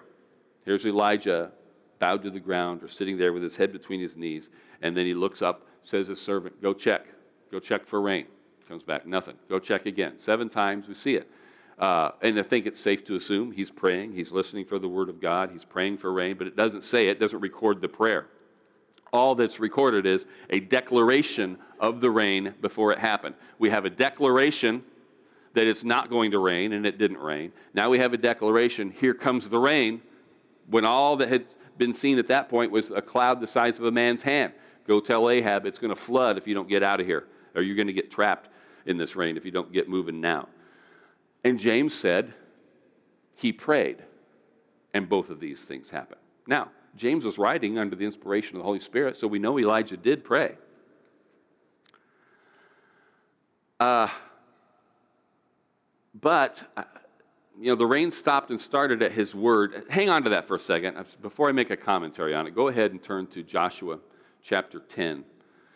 Here's 0.63 0.85
Elijah 0.85 1.51
bowed 1.97 2.21
to 2.23 2.29
the 2.29 2.39
ground 2.39 2.83
or 2.83 2.87
sitting 2.87 3.17
there 3.17 3.33
with 3.33 3.43
his 3.43 3.55
head 3.55 3.73
between 3.73 3.99
his 3.99 4.15
knees, 4.15 4.49
and 4.81 4.95
then 4.95 5.05
he 5.05 5.15
looks 5.15 5.41
up, 5.41 5.65
says 5.83 6.07
his 6.07 6.21
servant, 6.21 6.61
Go 6.61 6.73
check. 6.73 7.07
Go 7.51 7.59
check 7.59 7.87
for 7.87 7.99
rain. 7.99 8.27
Comes 8.67 8.83
back, 8.83 9.07
nothing. 9.07 9.35
Go 9.49 9.57
check 9.57 9.87
again. 9.87 10.19
Seven 10.19 10.47
times, 10.47 10.87
we 10.87 10.93
see 10.93 11.15
it. 11.15 11.29
Uh, 11.79 12.11
and 12.21 12.37
I 12.37 12.43
think 12.43 12.67
it's 12.67 12.79
safe 12.79 13.03
to 13.05 13.15
assume 13.15 13.51
he's 13.51 13.71
praying, 13.71 14.11
he's 14.11 14.31
listening 14.31 14.65
for 14.65 14.77
the 14.77 14.87
word 14.87 15.09
of 15.09 15.19
God, 15.19 15.49
he's 15.51 15.65
praying 15.65 15.97
for 15.97 16.13
rain, 16.13 16.37
but 16.37 16.45
it 16.45 16.55
doesn't 16.55 16.83
say 16.83 17.07
it, 17.07 17.19
doesn't 17.19 17.39
record 17.39 17.81
the 17.81 17.87
prayer. 17.87 18.27
All 19.11 19.33
that's 19.33 19.59
recorded 19.59 20.05
is 20.05 20.25
a 20.51 20.59
declaration 20.59 21.57
of 21.79 22.01
the 22.01 22.11
rain 22.11 22.53
before 22.61 22.91
it 22.91 22.99
happened. 22.99 23.33
We 23.57 23.71
have 23.71 23.85
a 23.85 23.89
declaration 23.89 24.83
that 25.53 25.67
it's 25.67 25.83
not 25.83 26.09
going 26.09 26.31
to 26.31 26.39
rain, 26.39 26.73
and 26.73 26.85
it 26.85 26.97
didn't 26.97 27.17
rain. 27.17 27.51
Now 27.73 27.89
we 27.89 27.99
have 27.99 28.13
a 28.13 28.17
declaration 28.17 28.91
here 28.91 29.13
comes 29.13 29.49
the 29.49 29.59
rain, 29.59 30.01
when 30.67 30.85
all 30.85 31.15
that 31.17 31.29
had 31.29 31.45
been 31.77 31.93
seen 31.93 32.19
at 32.19 32.27
that 32.27 32.49
point 32.49 32.71
was 32.71 32.91
a 32.91 33.01
cloud 33.01 33.41
the 33.41 33.47
size 33.47 33.79
of 33.79 33.85
a 33.85 33.91
man's 33.91 34.21
hand. 34.21 34.53
Go 34.87 34.99
tell 34.99 35.29
Ahab 35.29 35.65
it's 35.65 35.77
going 35.79 35.93
to 35.93 35.99
flood 35.99 36.37
if 36.37 36.47
you 36.47 36.53
don't 36.53 36.67
get 36.67 36.83
out 36.83 36.99
of 36.99 37.05
here, 37.05 37.25
or 37.55 37.61
you're 37.61 37.75
going 37.75 37.87
to 37.87 37.93
get 37.93 38.11
trapped 38.11 38.49
in 38.85 38.97
this 38.97 39.15
rain 39.15 39.37
if 39.37 39.45
you 39.45 39.51
don't 39.51 39.71
get 39.71 39.89
moving 39.89 40.21
now. 40.21 40.47
And 41.43 41.59
James 41.59 41.93
said 41.93 42.33
he 43.35 43.51
prayed, 43.51 44.03
and 44.93 45.07
both 45.07 45.29
of 45.29 45.39
these 45.39 45.63
things 45.63 45.89
happened. 45.89 46.19
Now, 46.47 46.69
James 46.95 47.23
was 47.23 47.37
writing 47.37 47.77
under 47.77 47.95
the 47.95 48.05
inspiration 48.05 48.55
of 48.55 48.59
the 48.59 48.65
Holy 48.65 48.79
Spirit, 48.79 49.15
so 49.15 49.27
we 49.27 49.39
know 49.39 49.57
Elijah 49.59 49.95
did 49.95 50.23
pray. 50.23 50.55
Uh, 53.79 54.09
but, 56.13 56.63
uh, 56.77 56.83
you 57.59 57.67
know, 57.67 57.75
the 57.75 57.85
rain 57.85 58.11
stopped 58.11 58.49
and 58.49 58.59
started 58.59 59.01
at 59.01 59.11
his 59.11 59.35
word. 59.35 59.83
Hang 59.89 60.09
on 60.09 60.23
to 60.23 60.29
that 60.29 60.45
for 60.45 60.55
a 60.55 60.59
second. 60.59 61.05
Before 61.21 61.49
I 61.49 61.51
make 61.51 61.69
a 61.69 61.77
commentary 61.77 62.33
on 62.33 62.47
it, 62.47 62.55
go 62.55 62.67
ahead 62.67 62.91
and 62.91 63.01
turn 63.01 63.27
to 63.27 63.43
Joshua 63.43 63.99
chapter 64.41 64.79
10. 64.79 65.23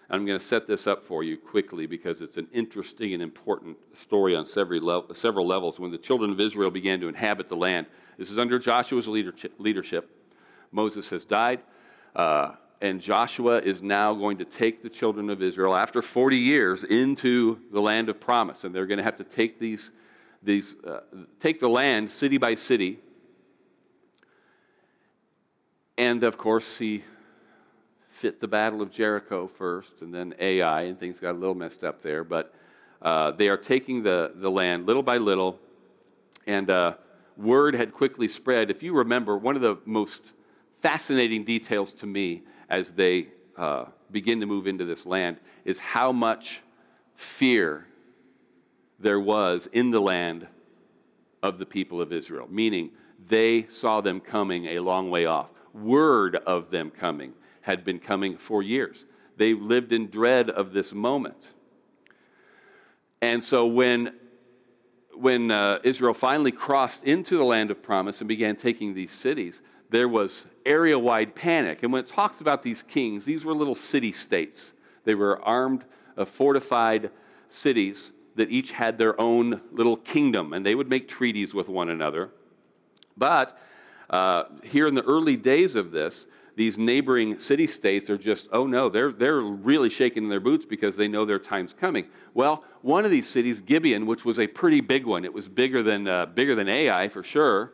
I'm 0.09 0.25
going 0.25 0.37
to 0.37 0.45
set 0.45 0.67
this 0.67 0.85
up 0.85 1.03
for 1.03 1.23
you 1.23 1.37
quickly 1.37 1.87
because 1.87 2.21
it's 2.21 2.37
an 2.37 2.47
interesting 2.53 3.13
and 3.13 3.23
important 3.23 3.77
story 3.93 4.35
on 4.35 4.45
several 4.45 5.47
levels. 5.47 5.79
When 5.79 5.91
the 5.91 5.97
children 5.97 6.31
of 6.31 6.39
Israel 6.39 6.69
began 6.69 6.99
to 6.99 7.07
inhabit 7.07 7.49
the 7.49 7.55
land, 7.55 7.87
this 8.17 8.29
is 8.29 8.37
under 8.37 8.59
Joshua's 8.59 9.07
leadership. 9.07 10.09
Moses 10.71 11.09
has 11.09 11.25
died, 11.25 11.61
uh, 12.15 12.53
and 12.81 12.99
Joshua 12.99 13.59
is 13.59 13.81
now 13.81 14.13
going 14.13 14.37
to 14.37 14.45
take 14.45 14.83
the 14.83 14.89
children 14.89 15.29
of 15.29 15.41
Israel 15.41 15.75
after 15.75 16.01
40 16.01 16.37
years 16.37 16.83
into 16.83 17.59
the 17.71 17.79
land 17.79 18.09
of 18.09 18.19
promise, 18.19 18.65
and 18.65 18.75
they're 18.75 18.85
going 18.85 18.97
to 18.97 19.03
have 19.03 19.17
to 19.17 19.23
take 19.23 19.59
these, 19.59 19.91
these 20.43 20.75
uh, 20.85 21.01
take 21.39 21.59
the 21.59 21.69
land 21.69 22.11
city 22.11 22.37
by 22.37 22.55
city. 22.55 22.99
And 25.97 26.23
of 26.23 26.37
course, 26.37 26.77
he 26.77 27.03
fit 28.09 28.39
the 28.39 28.47
Battle 28.47 28.81
of 28.81 28.91
Jericho 28.91 29.47
first, 29.47 30.01
and 30.01 30.13
then 30.13 30.33
Ai, 30.39 30.83
and 30.83 30.99
things 30.99 31.19
got 31.19 31.31
a 31.31 31.37
little 31.37 31.55
messed 31.55 31.83
up 31.83 32.01
there. 32.01 32.23
But 32.23 32.53
uh, 33.01 33.31
they 33.31 33.49
are 33.49 33.57
taking 33.57 34.03
the, 34.03 34.31
the 34.35 34.49
land 34.49 34.85
little 34.85 35.03
by 35.03 35.17
little, 35.17 35.59
and 36.47 36.69
uh, 36.69 36.95
word 37.37 37.75
had 37.75 37.91
quickly 37.91 38.27
spread. 38.27 38.71
If 38.71 38.83
you 38.83 38.93
remember, 38.95 39.37
one 39.37 39.55
of 39.55 39.61
the 39.61 39.77
most 39.85 40.21
fascinating 40.81 41.43
details 41.43 41.93
to 41.93 42.05
me 42.05 42.43
as 42.69 42.91
they 42.91 43.27
uh, 43.57 43.85
begin 44.11 44.39
to 44.39 44.45
move 44.45 44.67
into 44.67 44.85
this 44.85 45.05
land 45.05 45.37
is 45.65 45.79
how 45.79 46.11
much 46.11 46.61
fear 47.15 47.87
there 49.03 49.19
was 49.19 49.67
in 49.71 49.91
the 49.91 49.99
land 49.99 50.47
of 51.43 51.57
the 51.57 51.65
people 51.65 52.01
of 52.01 52.11
Israel, 52.11 52.47
meaning 52.49 52.89
they 53.27 53.67
saw 53.67 54.01
them 54.01 54.19
coming 54.19 54.65
a 54.65 54.79
long 54.79 55.11
way 55.11 55.25
off. 55.25 55.49
Word 55.73 56.37
of 56.37 56.71
them 56.71 56.89
coming 56.89 57.33
had 57.61 57.83
been 57.83 57.99
coming 57.99 58.37
for 58.37 58.63
years. 58.63 59.05
They 59.37 59.53
lived 59.53 59.91
in 59.91 60.09
dread 60.09 60.49
of 60.49 60.73
this 60.73 60.93
moment. 60.93 61.49
And 63.21 63.43
so 63.43 63.65
when, 63.65 64.13
when 65.13 65.51
uh, 65.51 65.79
Israel 65.83 66.13
finally 66.13 66.51
crossed 66.51 67.03
into 67.03 67.37
the 67.37 67.43
land 67.43 67.71
of 67.71 67.81
promise 67.81 68.19
and 68.19 68.27
began 68.27 68.55
taking 68.55 68.93
these 68.93 69.11
cities, 69.11 69.61
there 69.89 70.07
was 70.07 70.45
area 70.65 70.97
wide 70.97 71.35
panic. 71.35 71.83
And 71.83 71.91
when 71.91 72.03
it 72.03 72.07
talks 72.07 72.41
about 72.41 72.63
these 72.63 72.83
kings, 72.83 73.25
these 73.25 73.43
were 73.43 73.53
little 73.53 73.75
city 73.75 74.11
states. 74.11 74.73
They 75.03 75.15
were 75.15 75.41
armed, 75.41 75.85
uh, 76.17 76.25
fortified 76.25 77.11
cities 77.49 78.11
that 78.35 78.49
each 78.49 78.71
had 78.71 78.97
their 78.97 79.19
own 79.19 79.61
little 79.71 79.97
kingdom, 79.97 80.53
and 80.53 80.65
they 80.65 80.75
would 80.75 80.89
make 80.89 81.07
treaties 81.07 81.53
with 81.53 81.67
one 81.69 81.89
another. 81.89 82.31
But 83.15 83.57
uh, 84.09 84.45
here 84.63 84.87
in 84.87 84.95
the 84.95 85.03
early 85.03 85.37
days 85.37 85.75
of 85.75 85.91
this, 85.91 86.25
these 86.55 86.77
neighboring 86.77 87.39
city 87.39 87.65
states 87.65 88.09
are 88.09 88.17
just, 88.17 88.47
oh 88.51 88.67
no, 88.67 88.89
they're, 88.89 89.11
they're 89.11 89.41
really 89.41 89.89
shaking 89.89 90.29
their 90.29 90.39
boots 90.39 90.65
because 90.65 90.95
they 90.95 91.07
know 91.07 91.25
their 91.25 91.39
time's 91.39 91.73
coming. 91.73 92.05
Well, 92.33 92.63
one 92.81 93.05
of 93.05 93.11
these 93.11 93.27
cities, 93.27 93.59
Gibeon, 93.59 94.05
which 94.05 94.23
was 94.23 94.37
a 94.37 94.45
pretty 94.45 94.81
big 94.81 95.05
one, 95.05 95.25
it 95.25 95.33
was 95.33 95.47
bigger 95.47 95.81
than, 95.81 96.07
uh, 96.07 96.27
bigger 96.27 96.53
than 96.53 96.69
Ai 96.69 97.09
for 97.09 97.23
sure, 97.23 97.73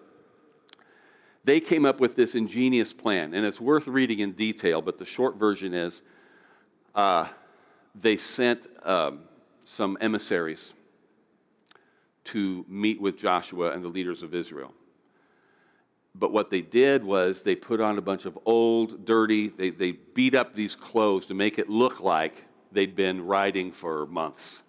they 1.43 1.59
came 1.59 1.85
up 1.85 1.99
with 1.99 2.15
this 2.15 2.35
ingenious 2.35 2.93
plan, 2.93 3.33
and 3.33 3.45
it's 3.45 3.59
worth 3.59 3.87
reading 3.87 4.19
in 4.19 4.33
detail, 4.33 4.81
but 4.81 4.97
the 4.97 5.05
short 5.05 5.37
version 5.37 5.73
is 5.73 6.01
uh, 6.95 7.27
they 7.95 8.17
sent 8.17 8.67
um, 8.83 9.21
some 9.75 9.97
emissaries 10.01 10.73
to 12.25 12.65
meet 12.67 12.99
with 12.99 13.17
Joshua 13.17 13.71
and 13.71 13.83
the 13.83 13.89
leaders 13.89 14.23
of 14.23 14.33
Israel. 14.33 14.73
But 16.15 16.31
what 16.31 16.49
they 16.49 16.61
did 16.61 17.03
was 17.03 17.41
they 17.41 17.55
put 17.55 17.79
on 17.79 17.97
a 17.97 18.01
bunch 18.01 18.25
of 18.25 18.37
old, 18.45 19.05
dirty, 19.05 19.47
they, 19.47 19.69
they 19.69 19.91
beat 19.91 20.35
up 20.35 20.53
these 20.53 20.75
clothes 20.75 21.27
to 21.27 21.33
make 21.33 21.59
it 21.59 21.69
look 21.69 22.01
like 22.01 22.43
they'd 22.71 22.95
been 22.95 23.25
riding 23.25 23.71
for 23.71 24.05
months. 24.07 24.63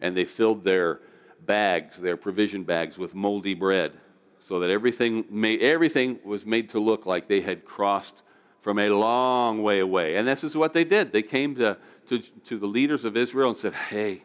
And 0.00 0.16
they 0.16 0.24
filled 0.24 0.64
their 0.64 1.00
bags, 1.44 1.98
their 1.98 2.16
provision 2.16 2.64
bags, 2.64 2.98
with 2.98 3.14
moldy 3.14 3.54
bread 3.54 3.92
so 4.40 4.60
that 4.60 4.70
everything, 4.70 5.24
made, 5.30 5.60
everything 5.60 6.18
was 6.24 6.46
made 6.46 6.70
to 6.70 6.80
look 6.80 7.04
like 7.04 7.28
they 7.28 7.42
had 7.42 7.64
crossed 7.64 8.22
from 8.62 8.78
a 8.78 8.88
long 8.88 9.62
way 9.62 9.80
away. 9.80 10.16
And 10.16 10.26
this 10.26 10.42
is 10.42 10.56
what 10.56 10.72
they 10.72 10.84
did. 10.84 11.12
They 11.12 11.22
came 11.22 11.54
to, 11.56 11.76
to, 12.06 12.18
to 12.18 12.58
the 12.58 12.66
leaders 12.66 13.04
of 13.04 13.16
Israel 13.16 13.50
and 13.50 13.56
said, 13.56 13.74
Hey, 13.74 14.22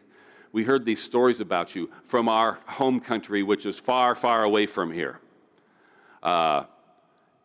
we 0.54 0.62
heard 0.62 0.84
these 0.84 1.02
stories 1.02 1.40
about 1.40 1.74
you 1.74 1.90
from 2.04 2.28
our 2.28 2.60
home 2.66 3.00
country, 3.00 3.42
which 3.42 3.66
is 3.66 3.76
far, 3.76 4.14
far 4.14 4.44
away 4.44 4.66
from 4.66 4.92
here. 4.92 5.18
Uh, 6.22 6.62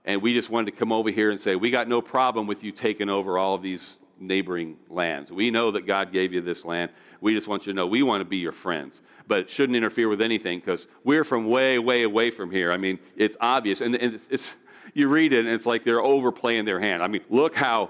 and 0.06 0.22
we 0.22 0.32
just 0.36 0.52
wanted 0.52 0.72
to 0.72 0.78
come 0.78 0.92
over 0.92 1.10
here 1.10 1.32
and 1.32 1.42
say, 1.42 1.56
we 1.56 1.72
got 1.72 1.88
no 1.88 2.04
problem 2.04 2.46
with 2.46 2.64
you 2.64 2.72
taking 2.72 3.10
over 3.10 3.40
all 3.40 3.56
of 3.56 3.64
these 3.64 3.98
neighboring 4.20 4.78
lands. 4.90 5.32
We 5.32 5.50
know 5.50 5.72
that 5.72 5.88
God 5.88 6.14
gave 6.14 6.34
you 6.34 6.42
this 6.42 6.64
land. 6.64 6.92
We 7.20 7.34
just 7.34 7.48
want 7.48 7.66
you 7.66 7.74
to 7.74 7.76
know 7.76 7.88
we 7.88 8.04
want 8.04 8.22
to 8.22 8.26
be 8.26 8.38
your 8.38 8.52
friends, 8.52 9.02
but 9.28 9.50
shouldn't 9.50 9.76
interfere 9.76 10.08
with 10.08 10.22
anything 10.22 10.60
because 10.60 10.88
we're 11.04 11.24
from 11.24 11.50
way, 11.50 11.80
way 11.80 12.04
away 12.04 12.30
from 12.30 12.52
here. 12.52 12.72
I 12.72 12.78
mean, 12.78 13.00
it's 13.16 13.38
obvious. 13.42 13.82
And 13.82 13.96
it's, 13.96 14.28
it's, 14.30 14.48
you 14.94 15.08
read 15.08 15.34
it 15.34 15.46
and 15.46 15.50
it's 15.50 15.66
like 15.66 15.84
they're 15.84 16.04
overplaying 16.04 16.66
their 16.66 16.80
hand. 16.80 17.02
I 17.02 17.08
mean, 17.08 17.22
look 17.28 17.56
how 17.56 17.90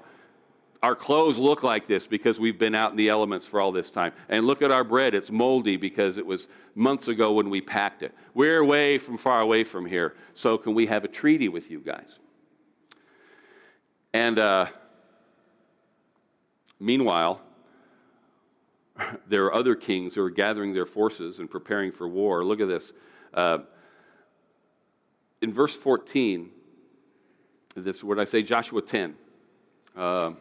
our 0.81 0.95
clothes 0.95 1.37
look 1.37 1.61
like 1.61 1.87
this 1.87 2.07
because 2.07 2.39
we've 2.39 2.57
been 2.57 2.73
out 2.73 2.91
in 2.91 2.97
the 2.97 3.09
elements 3.09 3.45
for 3.45 3.59
all 3.59 3.71
this 3.71 3.91
time. 3.91 4.13
And 4.29 4.47
look 4.47 4.61
at 4.61 4.71
our 4.71 4.83
bread, 4.83 5.13
it's 5.13 5.29
moldy 5.29 5.75
because 5.75 6.17
it 6.17 6.25
was 6.25 6.47
months 6.73 7.09
ago 7.09 7.33
when 7.33 7.49
we 7.49 7.59
packed 7.59 8.01
it. 8.01 8.13
We're 8.33 8.63
way 8.63 8.97
from 8.97 9.17
far 9.17 9.41
away 9.41 9.65
from 9.65 9.85
here, 9.85 10.15
so 10.33 10.57
can 10.57 10.73
we 10.73 10.85
have 10.85 11.03
a 11.03 11.09
treaty 11.09 11.49
with 11.49 11.69
you 11.69 11.79
guys? 11.79 12.19
And 14.13 14.39
uh, 14.39 14.67
meanwhile, 16.79 17.41
there 19.27 19.45
are 19.45 19.53
other 19.53 19.75
kings 19.75 20.15
who 20.15 20.23
are 20.23 20.29
gathering 20.29 20.73
their 20.73 20.85
forces 20.85 21.39
and 21.39 21.51
preparing 21.51 21.91
for 21.91 22.07
war. 22.07 22.45
Look 22.45 22.61
at 22.61 22.69
this. 22.69 22.93
Uh, 23.33 23.59
in 25.41 25.53
verse 25.53 25.75
14, 25.75 26.49
this 27.75 28.03
what 28.03 28.17
I 28.17 28.25
say, 28.25 28.43
Joshua 28.43 28.81
10. 28.81 29.15
Uh, 29.95 30.31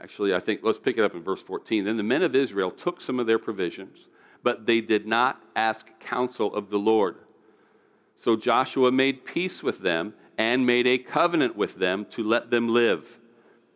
Actually, 0.00 0.34
I 0.34 0.40
think 0.40 0.60
let's 0.62 0.78
pick 0.78 0.98
it 0.98 1.04
up 1.04 1.14
in 1.14 1.22
verse 1.22 1.42
14. 1.42 1.84
Then 1.84 1.96
the 1.96 2.02
men 2.02 2.22
of 2.22 2.34
Israel 2.34 2.70
took 2.70 3.00
some 3.00 3.18
of 3.18 3.26
their 3.26 3.38
provisions, 3.38 4.08
but 4.42 4.66
they 4.66 4.80
did 4.80 5.06
not 5.06 5.42
ask 5.54 5.98
counsel 6.00 6.54
of 6.54 6.68
the 6.68 6.78
Lord. 6.78 7.16
So 8.16 8.36
Joshua 8.36 8.92
made 8.92 9.24
peace 9.24 9.62
with 9.62 9.80
them 9.80 10.14
and 10.38 10.66
made 10.66 10.86
a 10.86 10.98
covenant 10.98 11.56
with 11.56 11.76
them 11.76 12.04
to 12.10 12.22
let 12.22 12.50
them 12.50 12.68
live. 12.68 13.18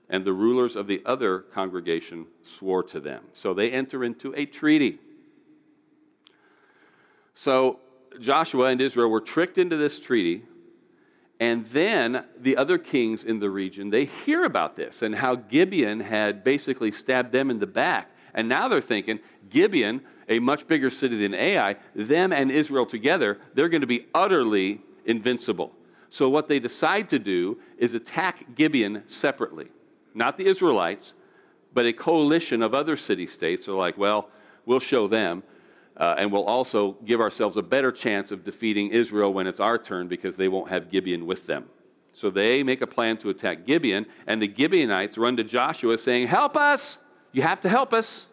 And 0.08 0.24
the 0.24 0.32
rulers 0.32 0.76
of 0.76 0.86
the 0.86 1.02
other 1.06 1.40
congregation 1.40 2.26
swore 2.42 2.82
to 2.84 3.00
them. 3.00 3.24
So 3.32 3.54
they 3.54 3.70
enter 3.70 4.04
into 4.04 4.34
a 4.36 4.44
treaty. 4.44 4.98
So 7.34 7.78
Joshua 8.18 8.66
and 8.66 8.80
Israel 8.80 9.08
were 9.08 9.20
tricked 9.20 9.56
into 9.56 9.76
this 9.76 10.00
treaty 10.00 10.42
and 11.40 11.64
then 11.66 12.24
the 12.38 12.58
other 12.58 12.76
kings 12.76 13.24
in 13.24 13.40
the 13.40 13.48
region, 13.48 13.88
they 13.88 14.04
hear 14.04 14.44
about 14.44 14.76
this 14.76 15.00
and 15.00 15.14
how 15.14 15.36
Gibeon 15.36 16.00
had 16.00 16.44
basically 16.44 16.92
stabbed 16.92 17.32
them 17.32 17.50
in 17.50 17.58
the 17.58 17.66
back. 17.66 18.10
And 18.34 18.46
now 18.46 18.68
they're 18.68 18.82
thinking, 18.82 19.18
Gibeon, 19.48 20.02
a 20.28 20.38
much 20.38 20.66
bigger 20.66 20.90
city 20.90 21.20
than 21.20 21.34
Ai, 21.34 21.76
them 21.94 22.32
and 22.32 22.50
Israel 22.50 22.84
together, 22.84 23.38
they're 23.54 23.70
going 23.70 23.80
to 23.80 23.86
be 23.86 24.06
utterly 24.14 24.82
invincible. 25.06 25.72
So 26.10 26.28
what 26.28 26.46
they 26.46 26.60
decide 26.60 27.08
to 27.08 27.18
do 27.18 27.58
is 27.78 27.94
attack 27.94 28.54
Gibeon 28.54 29.04
separately. 29.06 29.68
Not 30.14 30.36
the 30.36 30.46
Israelites, 30.46 31.14
but 31.72 31.86
a 31.86 31.92
coalition 31.92 32.62
of 32.62 32.74
other 32.74 32.96
city 32.96 33.26
states 33.26 33.66
are 33.66 33.72
like, 33.72 33.96
well, 33.96 34.28
we'll 34.66 34.80
show 34.80 35.08
them. 35.08 35.42
Uh, 36.00 36.14
and 36.16 36.32
we'll 36.32 36.46
also 36.46 36.96
give 37.04 37.20
ourselves 37.20 37.58
a 37.58 37.62
better 37.62 37.92
chance 37.92 38.32
of 38.32 38.42
defeating 38.42 38.88
Israel 38.88 39.34
when 39.34 39.46
it's 39.46 39.60
our 39.60 39.76
turn 39.76 40.08
because 40.08 40.34
they 40.38 40.48
won't 40.48 40.70
have 40.70 40.90
Gibeon 40.90 41.26
with 41.26 41.46
them. 41.46 41.68
So 42.14 42.30
they 42.30 42.62
make 42.62 42.80
a 42.80 42.86
plan 42.86 43.18
to 43.18 43.28
attack 43.28 43.66
Gibeon, 43.66 44.06
and 44.26 44.40
the 44.40 44.52
Gibeonites 44.52 45.18
run 45.18 45.36
to 45.36 45.44
Joshua 45.44 45.98
saying, 45.98 46.28
Help 46.28 46.56
us! 46.56 46.96
You 47.32 47.42
have 47.42 47.60
to 47.60 47.68
help 47.68 47.92
us. 47.92 48.26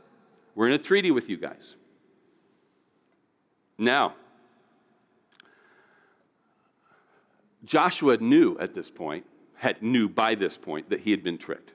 We're 0.55 0.67
in 0.67 0.73
a 0.73 0.77
treaty 0.77 1.11
with 1.11 1.29
you 1.29 1.35
guys. 1.35 1.75
Now, 3.77 4.15
Joshua 7.65 8.17
knew 8.17 8.57
at 8.59 8.73
this 8.73 8.89
point, 8.89 9.25
had 9.55 9.83
knew 9.83 10.07
by 10.07 10.35
this 10.35 10.57
point 10.57 10.89
that 10.89 11.01
he 11.01 11.11
had 11.11 11.21
been 11.21 11.37
tricked. 11.37 11.73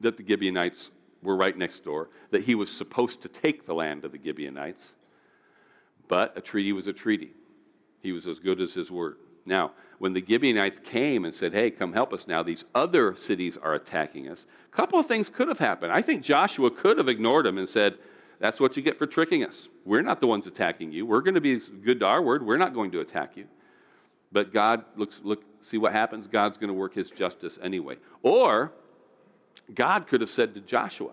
That 0.00 0.18
the 0.18 0.24
Gibeonites 0.26 0.90
were 1.22 1.36
right 1.36 1.56
next 1.56 1.84
door, 1.84 2.08
that 2.30 2.44
he 2.44 2.54
was 2.54 2.70
supposed 2.70 3.22
to 3.22 3.28
take 3.28 3.66
the 3.66 3.74
land 3.74 4.04
of 4.04 4.12
the 4.12 4.20
Gibeonites. 4.22 4.92
But 6.06 6.36
a 6.36 6.40
treaty 6.40 6.72
was 6.72 6.86
a 6.86 6.92
treaty. 6.92 7.32
He 8.00 8.12
was 8.12 8.26
as 8.26 8.38
good 8.38 8.60
as 8.60 8.72
his 8.74 8.90
word. 8.90 9.16
Now, 9.44 9.72
when 9.98 10.12
the 10.12 10.24
Gibeonites 10.24 10.78
came 10.78 11.24
and 11.24 11.34
said, 11.34 11.52
Hey, 11.52 11.70
come 11.70 11.92
help 11.92 12.12
us 12.12 12.28
now, 12.28 12.42
these 12.42 12.64
other 12.74 13.16
cities 13.16 13.56
are 13.56 13.74
attacking 13.74 14.28
us, 14.28 14.46
a 14.72 14.76
couple 14.76 14.98
of 14.98 15.06
things 15.06 15.28
could 15.28 15.48
have 15.48 15.58
happened. 15.58 15.92
I 15.92 16.02
think 16.02 16.22
Joshua 16.22 16.70
could 16.70 16.98
have 16.98 17.08
ignored 17.08 17.46
them 17.46 17.58
and 17.58 17.68
said, 17.68 17.98
That's 18.38 18.60
what 18.60 18.76
you 18.76 18.82
get 18.82 18.98
for 18.98 19.06
tricking 19.06 19.44
us. 19.44 19.68
We're 19.84 20.02
not 20.02 20.20
the 20.20 20.26
ones 20.26 20.46
attacking 20.46 20.92
you. 20.92 21.06
We're 21.06 21.22
going 21.22 21.34
to 21.34 21.40
be 21.40 21.58
good 21.58 22.00
to 22.00 22.06
our 22.06 22.22
word. 22.22 22.46
We're 22.46 22.58
not 22.58 22.74
going 22.74 22.90
to 22.92 23.00
attack 23.00 23.36
you. 23.36 23.46
But 24.30 24.52
God 24.52 24.84
looks, 24.96 25.20
look, 25.24 25.42
see 25.62 25.78
what 25.78 25.92
happens. 25.92 26.26
God's 26.26 26.58
going 26.58 26.68
to 26.68 26.74
work 26.74 26.94
his 26.94 27.10
justice 27.10 27.58
anyway. 27.62 27.96
Or 28.22 28.72
God 29.74 30.06
could 30.06 30.20
have 30.20 30.30
said 30.30 30.54
to 30.54 30.60
Joshua, 30.60 31.12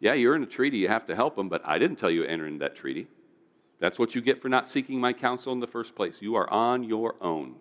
Yeah, 0.00 0.14
you're 0.14 0.36
in 0.36 0.42
a 0.42 0.46
treaty. 0.46 0.78
You 0.78 0.88
have 0.88 1.06
to 1.06 1.14
help 1.14 1.36
them, 1.36 1.48
but 1.48 1.62
I 1.64 1.78
didn't 1.78 1.96
tell 1.96 2.10
you 2.10 2.22
to 2.22 2.30
enter 2.30 2.46
into 2.46 2.60
that 2.60 2.76
treaty. 2.76 3.08
That's 3.78 3.98
what 3.98 4.14
you 4.14 4.20
get 4.20 4.40
for 4.40 4.48
not 4.48 4.68
seeking 4.68 5.00
my 5.00 5.12
counsel 5.12 5.52
in 5.52 5.60
the 5.60 5.66
first 5.66 5.94
place. 5.94 6.22
You 6.22 6.34
are 6.36 6.50
on 6.50 6.82
your 6.82 7.16
own. 7.20 7.56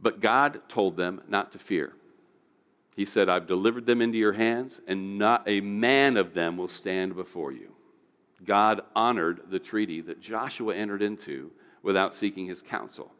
But 0.00 0.20
God 0.20 0.60
told 0.68 0.96
them 0.96 1.22
not 1.28 1.52
to 1.52 1.58
fear. 1.58 1.92
He 2.94 3.04
said, 3.04 3.28
I've 3.28 3.46
delivered 3.46 3.86
them 3.86 4.00
into 4.00 4.18
your 4.18 4.32
hands, 4.32 4.80
and 4.86 5.18
not 5.18 5.42
a 5.46 5.60
man 5.60 6.16
of 6.16 6.34
them 6.34 6.56
will 6.56 6.68
stand 6.68 7.14
before 7.14 7.52
you. 7.52 7.72
God 8.44 8.80
honored 8.94 9.42
the 9.50 9.58
treaty 9.58 10.00
that 10.02 10.20
Joshua 10.20 10.74
entered 10.74 11.02
into 11.02 11.50
without 11.82 12.14
seeking 12.14 12.46
his 12.46 12.62
counsel. 12.62 13.12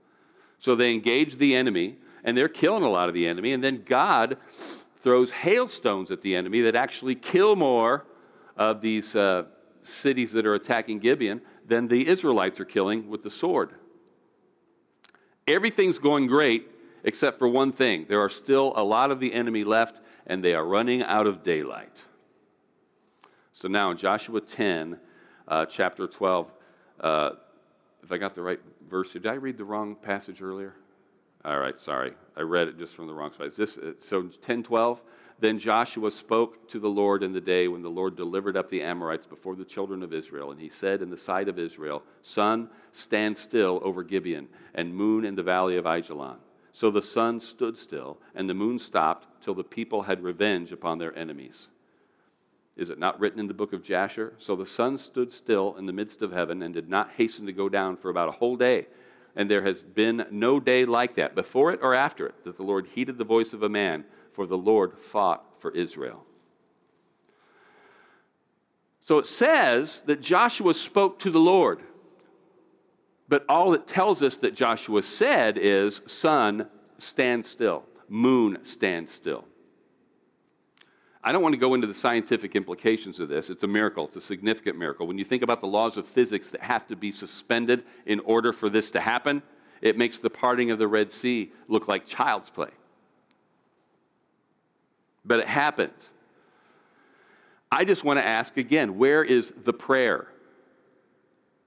So 0.58 0.74
they 0.74 0.92
engaged 0.92 1.38
the 1.38 1.54
enemy, 1.54 1.96
and 2.24 2.36
they're 2.36 2.48
killing 2.48 2.82
a 2.82 2.88
lot 2.88 3.08
of 3.08 3.14
the 3.14 3.26
enemy, 3.26 3.52
and 3.52 3.62
then 3.62 3.82
God 3.84 4.36
throws 5.00 5.30
hailstones 5.30 6.10
at 6.10 6.22
the 6.22 6.36
enemy 6.36 6.60
that 6.62 6.74
actually 6.74 7.14
kill 7.14 7.56
more 7.56 8.04
of 8.56 8.80
these 8.80 9.14
uh, 9.14 9.44
cities 9.82 10.32
that 10.32 10.46
are 10.46 10.54
attacking 10.54 10.98
Gibeon 10.98 11.40
than 11.66 11.88
the 11.88 12.06
Israelites 12.06 12.60
are 12.60 12.64
killing 12.64 13.08
with 13.08 13.22
the 13.22 13.30
sword. 13.30 13.70
Everything's 15.46 15.98
going 15.98 16.26
great 16.26 16.68
except 17.04 17.38
for 17.38 17.48
one 17.48 17.72
thing. 17.72 18.06
There 18.08 18.20
are 18.20 18.28
still 18.28 18.72
a 18.76 18.82
lot 18.82 19.10
of 19.10 19.20
the 19.20 19.32
enemy 19.32 19.64
left, 19.64 20.00
and 20.26 20.44
they 20.44 20.54
are 20.54 20.64
running 20.64 21.02
out 21.02 21.26
of 21.26 21.42
daylight. 21.42 21.96
So 23.52 23.68
now 23.68 23.90
in 23.90 23.96
Joshua 23.96 24.40
10, 24.40 24.98
uh, 25.46 25.66
chapter 25.66 26.06
12, 26.06 26.52
uh, 27.00 27.30
if 28.02 28.12
I 28.12 28.18
got 28.18 28.34
the 28.34 28.42
right 28.42 28.60
verse 28.88 29.12
did 29.12 29.26
I 29.26 29.34
read 29.34 29.58
the 29.58 29.64
wrong 29.64 29.94
passage 29.94 30.40
earlier? 30.42 30.74
All 31.48 31.58
right, 31.58 31.80
sorry. 31.80 32.12
I 32.36 32.42
read 32.42 32.68
it 32.68 32.78
just 32.78 32.94
from 32.94 33.06
the 33.06 33.14
wrong 33.14 33.32
side. 33.32 33.46
Is 33.46 33.56
this, 33.56 33.78
uh, 33.78 33.92
so 33.98 34.24
10, 34.24 34.62
12? 34.62 35.00
Then 35.40 35.58
Joshua 35.58 36.10
spoke 36.10 36.68
to 36.68 36.78
the 36.78 36.90
Lord 36.90 37.22
in 37.22 37.32
the 37.32 37.40
day 37.40 37.68
when 37.68 37.80
the 37.80 37.88
Lord 37.88 38.16
delivered 38.16 38.54
up 38.54 38.68
the 38.68 38.82
Amorites 38.82 39.24
before 39.24 39.56
the 39.56 39.64
children 39.64 40.02
of 40.02 40.12
Israel. 40.12 40.50
And 40.50 40.60
he 40.60 40.68
said 40.68 41.00
in 41.00 41.08
the 41.08 41.16
sight 41.16 41.48
of 41.48 41.58
Israel, 41.58 42.02
Sun, 42.20 42.68
stand 42.92 43.34
still 43.34 43.80
over 43.82 44.02
Gibeon, 44.04 44.48
and 44.74 44.94
moon 44.94 45.24
in 45.24 45.36
the 45.36 45.42
valley 45.42 45.78
of 45.78 45.86
Ajalon. 45.86 46.36
So 46.72 46.90
the 46.90 47.00
sun 47.00 47.40
stood 47.40 47.78
still, 47.78 48.18
and 48.34 48.46
the 48.46 48.52
moon 48.52 48.78
stopped 48.78 49.42
till 49.42 49.54
the 49.54 49.64
people 49.64 50.02
had 50.02 50.22
revenge 50.22 50.70
upon 50.70 50.98
their 50.98 51.16
enemies. 51.16 51.68
Is 52.76 52.90
it 52.90 52.98
not 52.98 53.18
written 53.18 53.40
in 53.40 53.48
the 53.48 53.54
book 53.54 53.72
of 53.72 53.82
Jasher? 53.82 54.34
So 54.36 54.54
the 54.54 54.66
sun 54.66 54.98
stood 54.98 55.32
still 55.32 55.76
in 55.78 55.86
the 55.86 55.94
midst 55.94 56.20
of 56.20 56.30
heaven 56.30 56.62
and 56.62 56.74
did 56.74 56.90
not 56.90 57.12
hasten 57.12 57.46
to 57.46 57.52
go 57.52 57.70
down 57.70 57.96
for 57.96 58.10
about 58.10 58.28
a 58.28 58.32
whole 58.32 58.56
day. 58.56 58.86
And 59.38 59.48
there 59.48 59.62
has 59.62 59.84
been 59.84 60.26
no 60.32 60.58
day 60.58 60.84
like 60.84 61.14
that, 61.14 61.36
before 61.36 61.72
it 61.72 61.78
or 61.80 61.94
after 61.94 62.26
it, 62.26 62.44
that 62.44 62.56
the 62.56 62.64
Lord 62.64 62.88
heeded 62.88 63.18
the 63.18 63.24
voice 63.24 63.52
of 63.52 63.62
a 63.62 63.68
man 63.68 64.04
for 64.32 64.46
the 64.46 64.58
Lord 64.58 64.98
fought 64.98 65.44
for 65.60 65.70
Israel. 65.70 66.24
So 69.00 69.18
it 69.18 69.26
says 69.26 70.02
that 70.06 70.20
Joshua 70.20 70.74
spoke 70.74 71.20
to 71.20 71.30
the 71.30 71.38
Lord. 71.38 71.80
But 73.28 73.44
all 73.48 73.74
it 73.74 73.86
tells 73.86 74.24
us 74.24 74.38
that 74.38 74.56
Joshua 74.56 75.04
said 75.04 75.56
is, 75.56 76.02
Sun, 76.06 76.66
stand 76.98 77.46
still. 77.46 77.84
Moon, 78.08 78.58
stand 78.64 79.08
still. 79.08 79.44
I 81.22 81.32
don't 81.32 81.42
want 81.42 81.52
to 81.52 81.58
go 81.58 81.74
into 81.74 81.86
the 81.86 81.94
scientific 81.94 82.54
implications 82.54 83.18
of 83.20 83.28
this. 83.28 83.50
It's 83.50 83.64
a 83.64 83.68
miracle, 83.68 84.04
it's 84.04 84.16
a 84.16 84.20
significant 84.20 84.78
miracle. 84.78 85.06
When 85.06 85.18
you 85.18 85.24
think 85.24 85.42
about 85.42 85.60
the 85.60 85.66
laws 85.66 85.96
of 85.96 86.06
physics 86.06 86.48
that 86.50 86.60
have 86.60 86.86
to 86.88 86.96
be 86.96 87.12
suspended 87.12 87.84
in 88.06 88.20
order 88.20 88.52
for 88.52 88.68
this 88.68 88.90
to 88.92 89.00
happen, 89.00 89.42
it 89.80 89.98
makes 89.98 90.18
the 90.18 90.30
parting 90.30 90.70
of 90.70 90.78
the 90.78 90.88
Red 90.88 91.10
Sea 91.10 91.52
look 91.68 91.88
like 91.88 92.06
child's 92.06 92.50
play 92.50 92.70
but 95.28 95.40
it 95.40 95.46
happened. 95.46 95.92
I 97.70 97.84
just 97.84 98.02
want 98.02 98.18
to 98.18 98.26
ask 98.26 98.56
again 98.56 98.96
where 98.96 99.22
is 99.22 99.52
the 99.62 99.74
prayer? 99.74 100.26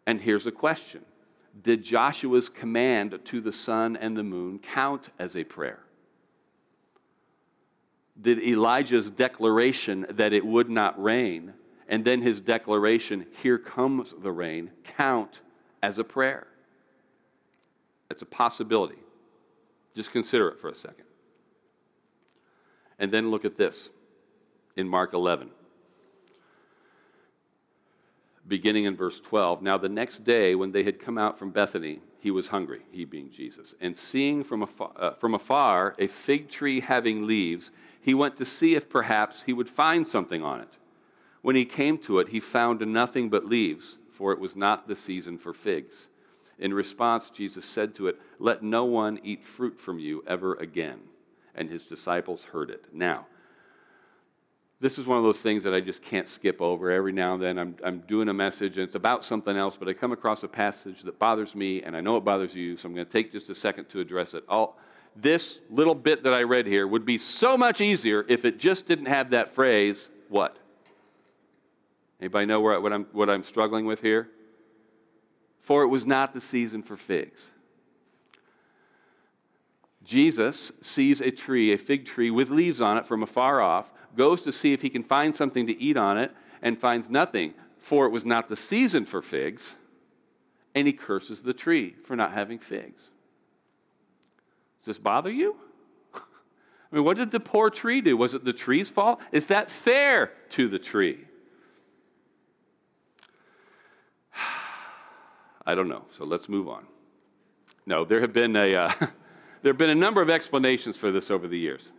And 0.08 0.20
here's 0.20 0.48
a 0.48 0.52
question 0.52 1.06
Did 1.62 1.84
Joshua's 1.84 2.50
command 2.50 3.20
to 3.24 3.40
the 3.40 3.54
sun 3.54 3.96
and 3.96 4.18
the 4.18 4.24
moon 4.24 4.60
count 4.60 5.10
as 5.20 5.38
a 5.38 5.44
prayer? 5.44 5.80
Did 8.22 8.40
Elijah's 8.40 9.10
declaration 9.10 10.06
that 10.12 10.34
it 10.34 10.46
would 10.46 10.70
not 10.70 11.02
rain 11.02 11.54
and 11.88 12.06
then 12.06 12.22
his 12.22 12.40
declaration, 12.40 13.26
here 13.42 13.58
comes 13.58 14.14
the 14.18 14.32
rain, 14.32 14.72
count 14.84 15.42
as 15.84 15.98
a 15.98 16.04
prayer? 16.06 16.48
It's 18.10 18.22
a 18.22 18.26
possibility. 18.26 19.00
Just 19.96 20.12
consider 20.12 20.48
it 20.50 20.60
for 20.60 20.70
a 20.70 20.76
second. 20.76 21.06
And 22.98 23.12
then 23.12 23.32
look 23.32 23.44
at 23.44 23.58
this 23.58 23.90
in 24.78 24.88
Mark 24.88 25.14
11. 25.14 25.50
Beginning 28.48 28.86
in 28.86 28.96
verse 28.96 29.20
12. 29.20 29.62
Now, 29.62 29.78
the 29.78 29.90
next 29.90 30.24
day, 30.24 30.56
when 30.56 30.72
they 30.72 30.84
had 30.84 31.00
come 31.00 31.18
out 31.18 31.38
from 31.38 31.52
Bethany, 31.52 32.00
he 32.20 32.32
was 32.32 32.48
hungry, 32.48 32.82
he 32.92 33.04
being 33.04 33.32
Jesus. 33.32 33.74
And 33.82 33.98
seeing 33.98 34.44
from 34.44 34.64
afar, 34.64 34.92
uh, 34.96 35.12
from 35.14 35.34
afar 35.34 35.96
a 35.98 36.08
fig 36.08 36.50
tree 36.50 36.80
having 36.80 37.26
leaves, 37.26 37.72
he 38.02 38.14
went 38.14 38.38
to 38.38 38.46
see 38.46 38.76
if 38.76 38.90
perhaps 38.90 39.44
he 39.44 39.54
would 39.54 39.70
find 39.70 40.08
something 40.08 40.44
on 40.44 40.62
it. 40.62 40.78
When 41.42 41.56
he 41.56 41.66
came 41.66 41.98
to 42.00 42.20
it, 42.20 42.30
he 42.30 42.40
found 42.40 42.80
nothing 42.82 43.30
but 43.30 43.46
leaves, 43.46 43.98
for 44.12 44.32
it 44.32 44.40
was 44.40 44.56
not 44.56 44.88
the 44.88 44.96
season 44.96 45.38
for 45.38 45.54
figs. 45.54 46.08
In 46.60 46.74
response, 46.74 47.30
Jesus 47.30 47.66
said 47.66 47.96
to 47.96 48.08
it, 48.08 48.20
Let 48.40 48.62
no 48.62 48.86
one 48.86 49.20
eat 49.24 49.44
fruit 49.44 49.80
from 49.80 49.98
you 50.00 50.24
ever 50.28 50.56
again 50.56 51.00
and 51.56 51.70
his 51.70 51.86
disciples 51.86 52.44
heard 52.44 52.70
it. 52.70 52.86
Now, 52.94 53.26
this 54.80 54.98
is 54.98 55.06
one 55.06 55.18
of 55.18 55.24
those 55.24 55.42
things 55.42 55.64
that 55.64 55.74
I 55.74 55.80
just 55.80 56.02
can't 56.02 56.28
skip 56.28 56.62
over. 56.62 56.90
Every 56.90 57.12
now 57.12 57.36
and 57.36 57.44
then 57.44 57.60
I'm, 57.60 57.76
I'm 57.84 58.00
doing 58.00 58.30
a 58.30 58.34
message 58.34 58.78
and 58.78 58.88
it's 58.88 58.96
about 58.96 59.24
something 59.24 59.56
else, 59.56 59.78
but 59.78 59.88
I 59.88 59.94
come 59.94 60.12
across 60.12 60.44
a 60.44 60.48
passage 60.48 61.04
that 61.04 61.20
bothers 61.20 61.54
me 61.54 61.84
and 61.84 61.96
I 61.96 62.02
know 62.02 62.18
it 62.18 62.26
bothers 62.26 62.56
you, 62.56 62.78
so 62.78 62.88
I'm 62.88 62.96
going 62.96 63.06
to 63.06 63.12
take 63.12 63.32
just 63.32 63.50
a 63.50 63.56
second 63.56 63.90
to 63.90 64.00
address 64.00 64.34
it. 64.34 64.44
All, 64.50 64.80
this 65.16 65.60
little 65.70 65.96
bit 65.96 66.24
that 66.24 66.34
I 66.34 66.44
read 66.44 66.68
here 66.68 66.88
would 66.88 67.06
be 67.06 67.18
so 67.18 67.58
much 67.58 67.82
easier 67.82 68.26
if 68.28 68.46
it 68.46 68.60
just 68.60 68.88
didn't 68.88 69.08
have 69.08 69.32
that 69.32 69.52
phrase, 69.52 70.10
what? 70.30 70.58
Anybody 72.20 72.46
know 72.46 72.62
where, 72.62 72.80
what, 72.80 72.94
I'm, 72.94 73.06
what 73.12 73.30
I'm 73.30 73.44
struggling 73.44 73.86
with 73.86 74.02
here? 74.02 74.30
For 75.60 75.84
it 75.84 75.88
was 75.88 76.06
not 76.06 76.34
the 76.34 76.42
season 76.42 76.82
for 76.82 76.96
figs. 76.96 77.42
Jesus 80.04 80.72
sees 80.82 81.22
a 81.22 81.32
tree, 81.32 81.72
a 81.74 81.78
fig 81.78 82.06
tree 82.06 82.32
with 82.32 82.50
leaves 82.50 82.82
on 82.82 82.98
it 82.98 83.06
from 83.06 83.22
afar 83.22 83.62
off, 83.62 83.92
goes 84.16 84.42
to 84.42 84.52
see 84.52 84.74
if 84.74 84.82
he 84.82 84.90
can 84.90 85.04
find 85.04 85.34
something 85.34 85.68
to 85.68 85.80
eat 85.80 85.98
on 85.98 86.18
it, 86.18 86.32
and 86.62 86.80
finds 86.80 87.10
nothing, 87.10 87.54
for 87.78 88.06
it 88.06 88.10
was 88.10 88.26
not 88.26 88.50
the 88.50 88.56
season 88.56 89.06
for 89.06 89.22
figs, 89.22 89.76
and 90.74 90.88
he 90.88 90.94
curses 90.94 91.44
the 91.44 91.54
tree 91.54 91.96
for 92.04 92.16
not 92.16 92.34
having 92.34 92.60
figs. 92.60 93.11
Does 94.82 94.86
this 94.86 94.98
bother 94.98 95.32
you? 95.32 95.56
I 96.14 96.20
mean, 96.92 97.04
what 97.04 97.18
did 97.18 97.32
the 97.32 97.40
poor 97.40 97.70
tree 97.70 98.02
do? 98.02 98.18
Was 98.18 98.34
it 98.34 98.44
the 98.44 98.54
tree's 98.54 98.90
fault? 98.90 99.22
Is 99.32 99.46
that 99.48 99.70
fair 99.70 100.32
to 100.50 100.68
the 100.68 100.80
tree? 100.80 101.26
I 105.66 105.76
don't 105.76 105.88
know. 105.88 106.06
So 106.18 106.26
let's 106.26 106.50
move 106.50 106.68
on. 106.68 106.86
No, 107.86 108.06
there 108.06 108.22
have 108.22 108.34
been 108.34 108.56
a. 108.56 108.76
Uh, 108.76 108.92
There 109.62 109.72
have 109.72 109.78
been 109.78 109.92
a 109.92 109.96
number 109.96 110.22
of 110.22 110.30
explanations 110.30 110.98
for 110.98 111.12
this 111.12 111.30
over 111.30 111.48
the 111.48 111.58
years. 111.58 111.92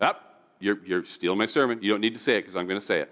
Up, 0.00 0.20
oh, 0.22 0.30
you're, 0.60 0.78
you're 0.84 1.04
stealing 1.04 1.38
my 1.38 1.46
sermon. 1.46 1.78
You 1.82 1.90
don't 1.90 2.00
need 2.00 2.14
to 2.14 2.20
say 2.20 2.36
it 2.38 2.42
because 2.42 2.56
I'm 2.56 2.66
going 2.66 2.80
to 2.80 2.86
say 2.86 3.06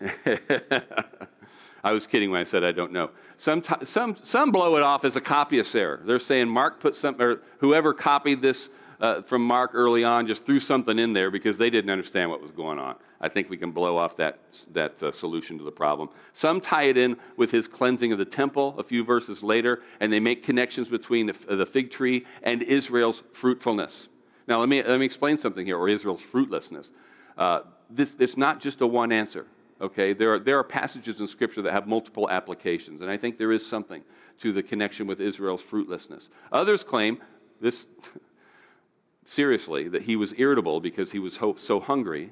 it. 0.00 1.28
I 1.84 1.92
was 1.92 2.06
kidding 2.06 2.30
when 2.30 2.40
I 2.40 2.44
said 2.44 2.64
I 2.64 2.72
don't 2.72 2.92
know. 2.92 3.10
Some, 3.36 3.62
some, 3.84 4.16
some 4.22 4.50
blow 4.50 4.76
it 4.76 4.82
off 4.82 5.04
as 5.04 5.16
a 5.16 5.20
copyist 5.20 5.74
error. 5.74 6.00
They're 6.04 6.18
saying 6.18 6.48
Mark 6.48 6.80
put 6.80 6.96
some, 6.96 7.20
or 7.20 7.40
whoever 7.58 7.94
copied 7.94 8.42
this 8.42 8.68
uh, 9.00 9.22
from 9.22 9.44
Mark 9.44 9.70
early 9.74 10.04
on 10.04 10.26
just 10.26 10.44
threw 10.44 10.58
something 10.58 10.98
in 10.98 11.12
there 11.12 11.30
because 11.30 11.56
they 11.56 11.70
didn't 11.70 11.90
understand 11.90 12.30
what 12.30 12.42
was 12.42 12.50
going 12.50 12.78
on. 12.78 12.96
I 13.20 13.28
think 13.28 13.50
we 13.50 13.56
can 13.56 13.72
blow 13.72 13.96
off 13.96 14.16
that, 14.16 14.38
that 14.72 15.02
uh, 15.02 15.10
solution 15.10 15.58
to 15.58 15.64
the 15.64 15.72
problem. 15.72 16.08
Some 16.32 16.60
tie 16.60 16.84
it 16.84 16.96
in 16.96 17.16
with 17.36 17.50
his 17.50 17.66
cleansing 17.66 18.12
of 18.12 18.18
the 18.18 18.24
temple 18.24 18.74
a 18.78 18.82
few 18.82 19.04
verses 19.04 19.42
later, 19.42 19.82
and 20.00 20.12
they 20.12 20.20
make 20.20 20.42
connections 20.44 20.88
between 20.88 21.26
the, 21.26 21.56
the 21.56 21.66
fig 21.66 21.90
tree 21.90 22.26
and 22.42 22.62
Israel's 22.62 23.22
fruitfulness. 23.32 24.08
Now, 24.46 24.60
let 24.60 24.68
me, 24.68 24.82
let 24.82 24.98
me 24.98 25.06
explain 25.06 25.36
something 25.36 25.66
here, 25.66 25.76
or 25.76 25.88
Israel's 25.88 26.22
fruitlessness. 26.22 26.90
Uh, 27.36 27.60
this, 27.90 28.16
it's 28.18 28.36
not 28.36 28.60
just 28.60 28.80
a 28.80 28.86
one 28.86 29.12
answer, 29.12 29.46
okay? 29.80 30.12
There 30.12 30.34
are, 30.34 30.38
there 30.38 30.58
are 30.58 30.64
passages 30.64 31.20
in 31.20 31.26
Scripture 31.26 31.62
that 31.62 31.72
have 31.72 31.86
multiple 31.86 32.28
applications, 32.30 33.00
and 33.00 33.10
I 33.10 33.16
think 33.16 33.38
there 33.38 33.52
is 33.52 33.64
something 33.64 34.02
to 34.38 34.52
the 34.52 34.62
connection 34.62 35.06
with 35.06 35.20
Israel's 35.20 35.62
fruitlessness. 35.62 36.28
Others 36.52 36.84
claim 36.84 37.18
this 37.60 37.86
seriously, 39.24 39.88
that 39.88 40.02
he 40.02 40.16
was 40.16 40.32
irritable 40.38 40.80
because 40.80 41.12
he 41.12 41.18
was 41.18 41.38
so 41.56 41.80
hungry 41.80 42.30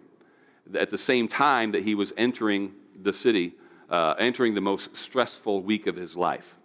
at 0.75 0.91
the 0.91 0.99
same 0.99 1.29
time 1.29 1.73
that 1.73 1.83
he 1.83 1.95
was 1.95 2.13
entering 2.17 2.73
the 3.03 3.13
city, 3.13 3.55
uh, 3.91 4.15
entering 4.19 4.55
the 4.55 4.61
most 4.61 4.97
stressful 4.97 5.63
week 5.63 5.87
of 5.87 5.95
his 5.95 6.17
life. 6.17 6.57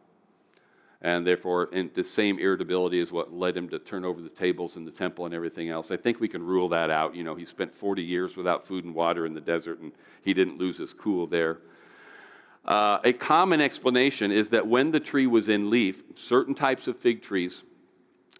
And 1.03 1.25
therefore, 1.25 1.69
the 1.71 2.03
same 2.03 2.37
irritability 2.37 2.99
is 2.99 3.11
what 3.11 3.33
led 3.33 3.57
him 3.57 3.67
to 3.69 3.79
turn 3.79 4.05
over 4.05 4.21
the 4.21 4.29
tables 4.29 4.75
in 4.77 4.85
the 4.85 4.91
temple 4.91 5.25
and 5.25 5.33
everything 5.33 5.69
else. 5.69 5.89
I 5.89 5.97
think 5.97 6.19
we 6.19 6.27
can 6.27 6.45
rule 6.45 6.69
that 6.69 6.91
out. 6.91 7.15
You 7.15 7.23
know, 7.23 7.33
he 7.33 7.43
spent 7.43 7.75
40 7.75 8.03
years 8.03 8.37
without 8.37 8.67
food 8.67 8.85
and 8.85 8.93
water 8.93 9.25
in 9.25 9.33
the 9.33 9.41
desert, 9.41 9.79
and 9.79 9.91
he 10.21 10.35
didn't 10.35 10.59
lose 10.59 10.77
his 10.77 10.93
cool 10.93 11.25
there. 11.25 11.57
Uh, 12.65 12.99
a 13.03 13.13
common 13.13 13.61
explanation 13.61 14.31
is 14.31 14.49
that 14.49 14.67
when 14.67 14.91
the 14.91 14.99
tree 14.99 15.25
was 15.25 15.47
in 15.47 15.71
leaf, 15.71 16.03
certain 16.13 16.53
types 16.53 16.87
of 16.87 16.95
fig 16.97 17.23
trees, 17.23 17.63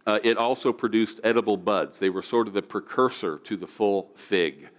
uh, 0.06 0.20
it 0.24 0.38
also 0.38 0.72
produced 0.72 1.20
edible 1.24 1.58
buds. 1.58 1.98
They 1.98 2.10
were 2.10 2.22
sort 2.22 2.48
of 2.48 2.54
the 2.54 2.62
precursor 2.62 3.40
to 3.40 3.58
the 3.58 3.68
full 3.68 4.12
fig. 4.16 4.70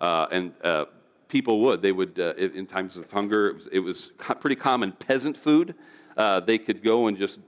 Uh, 0.00 0.26
and 0.30 0.52
uh, 0.62 0.86
people 1.28 1.60
would. 1.60 1.82
They 1.82 1.92
would, 1.92 2.18
uh, 2.18 2.34
in 2.34 2.66
times 2.66 2.96
of 2.96 3.10
hunger, 3.10 3.48
it 3.48 3.54
was, 3.54 3.68
it 3.72 3.78
was 3.80 4.12
pretty 4.40 4.56
common 4.56 4.92
peasant 4.92 5.36
food. 5.36 5.74
Uh, 6.16 6.40
they 6.40 6.58
could 6.58 6.82
go 6.82 7.06
and 7.06 7.18
just 7.18 7.38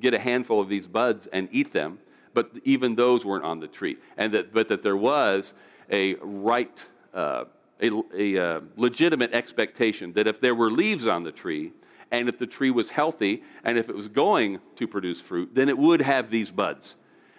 get 0.00 0.14
a 0.14 0.18
handful 0.18 0.60
of 0.60 0.68
these 0.68 0.86
buds 0.86 1.26
and 1.32 1.48
eat 1.50 1.72
them, 1.72 1.98
but 2.34 2.50
even 2.64 2.94
those 2.94 3.24
weren't 3.24 3.44
on 3.44 3.60
the 3.60 3.68
tree. 3.68 3.96
And 4.16 4.32
that, 4.34 4.52
but 4.52 4.68
that 4.68 4.82
there 4.82 4.96
was 4.96 5.54
a 5.90 6.14
right, 6.16 6.84
uh, 7.14 7.44
a, 7.80 8.02
a 8.14 8.38
uh, 8.38 8.60
legitimate 8.76 9.32
expectation 9.32 10.12
that 10.12 10.26
if 10.26 10.40
there 10.40 10.54
were 10.54 10.70
leaves 10.70 11.06
on 11.06 11.24
the 11.24 11.32
tree, 11.32 11.72
and 12.10 12.28
if 12.28 12.38
the 12.38 12.46
tree 12.46 12.70
was 12.70 12.90
healthy, 12.90 13.42
and 13.64 13.76
if 13.76 13.88
it 13.88 13.96
was 13.96 14.08
going 14.08 14.60
to 14.76 14.86
produce 14.86 15.20
fruit, 15.20 15.54
then 15.54 15.68
it 15.68 15.76
would 15.76 16.00
have 16.00 16.30
these 16.30 16.50
buds. 16.50 16.94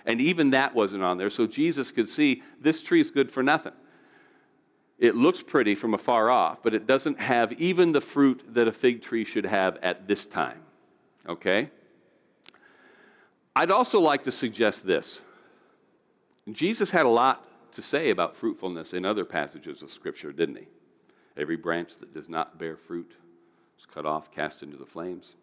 And 0.06 0.22
even 0.22 0.52
that 0.52 0.76
wasn't 0.76 1.04
on 1.04 1.18
there. 1.18 1.30
So 1.30 1.48
Jesus 1.48 1.92
could 1.92 2.10
see 2.10 2.44
this 2.60 2.82
tree 2.82 3.02
is 3.02 3.12
good 3.12 3.32
for 3.32 3.44
nothing. 3.44 3.74
It 4.98 5.16
looks 5.16 5.42
pretty 5.42 5.76
from 5.76 5.94
afar 5.94 6.30
off, 6.30 6.62
but 6.62 6.74
it 6.74 6.86
doesn't 6.86 7.20
have 7.20 7.54
even 7.54 7.94
the 7.94 8.02
fruit 8.02 8.44
that 8.54 8.68
a 8.68 8.72
fig 8.72 9.02
tree 9.02 9.24
should 9.24 9.46
have 9.46 9.78
at 9.78 10.08
this 10.08 10.26
time. 10.26 10.60
Okay? 11.28 11.70
I'd 13.56 13.72
also 13.72 14.00
like 14.00 14.24
to 14.24 14.32
suggest 14.32 14.86
this. 14.86 15.22
Jesus 16.52 16.90
had 16.90 17.06
a 17.06 17.10
lot 17.10 17.46
to 17.74 17.82
say 17.82 18.10
about 18.10 18.36
fruitfulness 18.36 18.94
in 18.94 19.06
other 19.06 19.26
passages 19.26 19.82
of 19.82 19.92
Scripture, 19.92 20.32
didn't 20.32 20.56
he? 20.56 20.68
Every 21.38 21.58
branch 21.58 21.98
that 22.00 22.14
does 22.14 22.30
not 22.30 22.58
bear 22.58 22.76
fruit 22.76 23.12
is 23.78 23.86
cut 23.86 24.06
off, 24.06 24.32
cast 24.32 24.64
into 24.64 24.78
the 24.78 24.86
flames. 24.86 25.36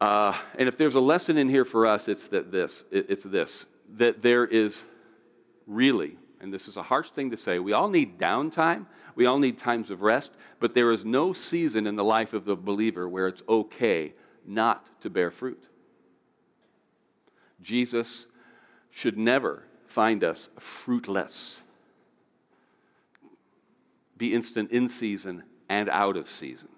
Uh, 0.00 0.36
and 0.58 0.68
if 0.68 0.76
there's 0.76 0.94
a 0.94 1.00
lesson 1.00 1.38
in 1.38 1.48
here 1.48 1.64
for 1.64 1.86
us, 1.86 2.08
it's 2.08 2.26
that 2.28 2.52
this. 2.52 2.84
It's 2.90 3.24
this 3.24 3.64
that 3.96 4.20
there 4.20 4.44
is 4.44 4.82
really 5.66 6.16
and 6.46 6.54
this 6.54 6.68
is 6.68 6.76
a 6.76 6.82
harsh 6.82 7.10
thing 7.10 7.32
to 7.32 7.36
say, 7.36 7.58
we 7.58 7.72
all 7.72 7.88
need 7.88 8.20
downtime, 8.20 8.86
we 9.16 9.26
all 9.26 9.40
need 9.40 9.58
times 9.58 9.90
of 9.90 10.00
rest, 10.00 10.30
but 10.60 10.74
there 10.74 10.92
is 10.92 11.04
no 11.04 11.32
season 11.32 11.88
in 11.88 11.96
the 11.96 12.04
life 12.04 12.34
of 12.34 12.44
the 12.44 12.54
believer 12.54 13.08
where 13.08 13.26
it's 13.26 13.42
okay 13.48 14.14
not 14.46 14.88
to 15.00 15.10
bear 15.10 15.32
fruit. 15.32 15.60
Jesus 17.60 18.26
should 18.90 19.18
never 19.18 19.64
find 19.88 20.22
us 20.22 20.48
fruitless. 20.56 21.60
Be 24.16 24.32
instant 24.32 24.70
in 24.70 24.88
season 24.88 25.42
and 25.68 25.88
out 25.88 26.16
of 26.16 26.30
season. 26.30 26.68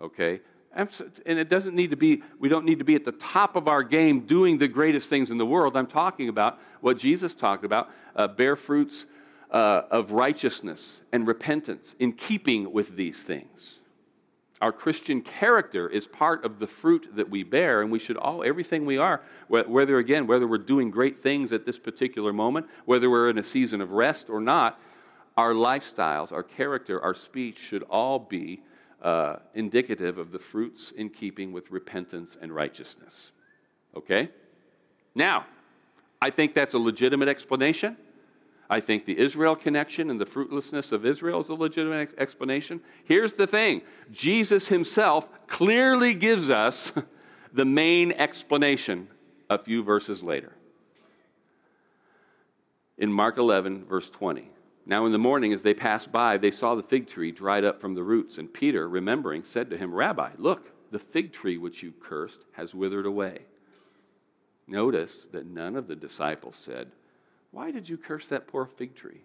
Okay? 0.00 0.40
And 0.74 1.38
it 1.38 1.48
doesn't 1.48 1.74
need 1.74 1.90
to 1.90 1.96
be, 1.96 2.22
we 2.38 2.48
don't 2.48 2.64
need 2.64 2.80
to 2.80 2.84
be 2.84 2.94
at 2.94 3.04
the 3.04 3.12
top 3.12 3.54
of 3.54 3.68
our 3.68 3.82
game 3.82 4.20
doing 4.20 4.58
the 4.58 4.68
greatest 4.68 5.08
things 5.08 5.30
in 5.30 5.38
the 5.38 5.46
world. 5.46 5.76
I'm 5.76 5.86
talking 5.86 6.28
about 6.28 6.58
what 6.80 6.98
Jesus 6.98 7.34
talked 7.34 7.64
about 7.64 7.90
uh, 8.16 8.26
bear 8.26 8.56
fruits 8.56 9.06
uh, 9.50 9.82
of 9.90 10.10
righteousness 10.10 11.00
and 11.12 11.26
repentance 11.26 11.94
in 12.00 12.12
keeping 12.12 12.72
with 12.72 12.96
these 12.96 13.22
things. 13.22 13.78
Our 14.60 14.72
Christian 14.72 15.20
character 15.20 15.88
is 15.88 16.06
part 16.06 16.44
of 16.44 16.58
the 16.58 16.66
fruit 16.66 17.08
that 17.16 17.28
we 17.28 17.42
bear, 17.42 17.82
and 17.82 17.92
we 17.92 17.98
should 17.98 18.16
all, 18.16 18.42
everything 18.42 18.86
we 18.86 18.98
are, 18.98 19.20
whether 19.48 19.98
again, 19.98 20.26
whether 20.26 20.46
we're 20.46 20.58
doing 20.58 20.90
great 20.90 21.18
things 21.18 21.52
at 21.52 21.66
this 21.66 21.78
particular 21.78 22.32
moment, 22.32 22.66
whether 22.84 23.10
we're 23.10 23.30
in 23.30 23.38
a 23.38 23.44
season 23.44 23.80
of 23.80 23.90
rest 23.90 24.30
or 24.30 24.40
not, 24.40 24.80
our 25.36 25.52
lifestyles, 25.52 26.32
our 26.32 26.42
character, 26.42 27.02
our 27.02 27.14
speech 27.14 27.58
should 27.58 27.82
all 27.84 28.18
be 28.18 28.62
uh, 29.02 29.36
indicative 29.54 30.18
of 30.18 30.32
the 30.32 30.38
fruits 30.38 30.90
in 30.90 31.10
keeping 31.10 31.52
with 31.52 31.70
repentance 31.70 32.36
and 32.40 32.54
righteousness. 32.54 33.32
Okay? 33.96 34.28
Now, 35.14 35.46
I 36.20 36.30
think 36.30 36.54
that's 36.54 36.74
a 36.74 36.78
legitimate 36.78 37.28
explanation. 37.28 37.96
I 38.70 38.80
think 38.80 39.04
the 39.04 39.18
Israel 39.18 39.54
connection 39.54 40.10
and 40.10 40.20
the 40.20 40.26
fruitlessness 40.26 40.90
of 40.90 41.04
Israel 41.04 41.40
is 41.40 41.48
a 41.48 41.54
legitimate 41.54 42.14
explanation. 42.18 42.80
Here's 43.04 43.34
the 43.34 43.46
thing 43.46 43.82
Jesus 44.10 44.68
himself 44.68 45.28
clearly 45.46 46.14
gives 46.14 46.48
us 46.48 46.92
the 47.52 47.64
main 47.64 48.12
explanation 48.12 49.08
a 49.50 49.58
few 49.58 49.82
verses 49.82 50.22
later. 50.22 50.52
In 52.96 53.12
Mark 53.12 53.38
11, 53.38 53.84
verse 53.84 54.08
20. 54.08 54.48
Now, 54.86 55.06
in 55.06 55.12
the 55.12 55.18
morning, 55.18 55.52
as 55.52 55.62
they 55.62 55.72
passed 55.72 56.12
by, 56.12 56.36
they 56.36 56.50
saw 56.50 56.74
the 56.74 56.82
fig 56.82 57.06
tree 57.06 57.32
dried 57.32 57.64
up 57.64 57.80
from 57.80 57.94
the 57.94 58.02
roots. 58.02 58.36
And 58.36 58.52
Peter, 58.52 58.88
remembering, 58.88 59.44
said 59.44 59.70
to 59.70 59.78
him, 59.78 59.94
Rabbi, 59.94 60.30
look, 60.36 60.70
the 60.90 60.98
fig 60.98 61.32
tree 61.32 61.56
which 61.56 61.82
you 61.82 61.92
cursed 61.92 62.40
has 62.52 62.74
withered 62.74 63.06
away. 63.06 63.40
Notice 64.66 65.26
that 65.32 65.46
none 65.46 65.76
of 65.76 65.86
the 65.86 65.96
disciples 65.96 66.56
said, 66.56 66.90
Why 67.50 67.70
did 67.70 67.88
you 67.88 67.96
curse 67.96 68.28
that 68.28 68.46
poor 68.46 68.66
fig 68.66 68.94
tree? 68.94 69.22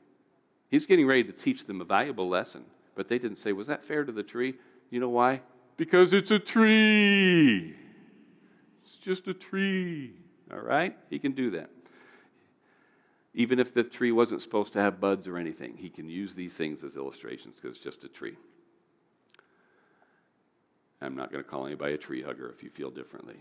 He's 0.69 0.86
getting 0.86 1.08
ready 1.08 1.24
to 1.24 1.32
teach 1.32 1.65
them 1.65 1.82
a 1.82 1.86
valuable 1.86 2.30
lesson, 2.30 2.63
but 2.95 3.08
they 3.08 3.19
didn't 3.19 3.38
say, 3.38 3.52
Was 3.52 3.67
that 3.67 3.84
fair 3.84 4.06
to 4.06 4.12
the 4.12 4.24
tree? 4.24 4.56
You 4.89 5.00
know 5.00 5.10
why? 5.10 5.41
Because 5.78 6.13
it's 6.13 6.32
a 6.32 6.39
tree. 6.39 7.76
It's 8.84 8.95
just 8.95 9.28
a 9.28 9.34
tree. 9.34 10.13
All 10.52 10.60
right? 10.60 10.98
He 11.10 11.19
can 11.19 11.34
do 11.34 11.52
that. 11.52 11.69
Even 13.39 13.58
if 13.58 13.73
the 13.73 13.86
tree 13.86 14.12
wasn't 14.12 14.41
supposed 14.41 14.73
to 14.73 14.82
have 14.82 14.99
buds 14.99 15.25
or 15.25 15.38
anything, 15.38 15.78
he 15.78 15.89
can 15.89 16.10
use 16.10 16.34
these 16.34 16.54
things 16.54 16.84
as 16.84 16.97
illustrations 16.97 17.56
because 17.56 17.78
it's 17.78 17.84
just 17.84 18.04
a 18.04 18.10
tree. 18.10 18.36
I'm 20.99 21.15
not 21.15 21.32
going 21.32 21.41
to 21.41 21.49
call 21.49 21.65
anybody 21.65 21.93
a 21.93 21.97
tree 21.97 22.21
hugger 22.21 22.49
if 22.49 22.62
you 22.63 22.69
feel 22.69 22.91
differently. 22.91 23.38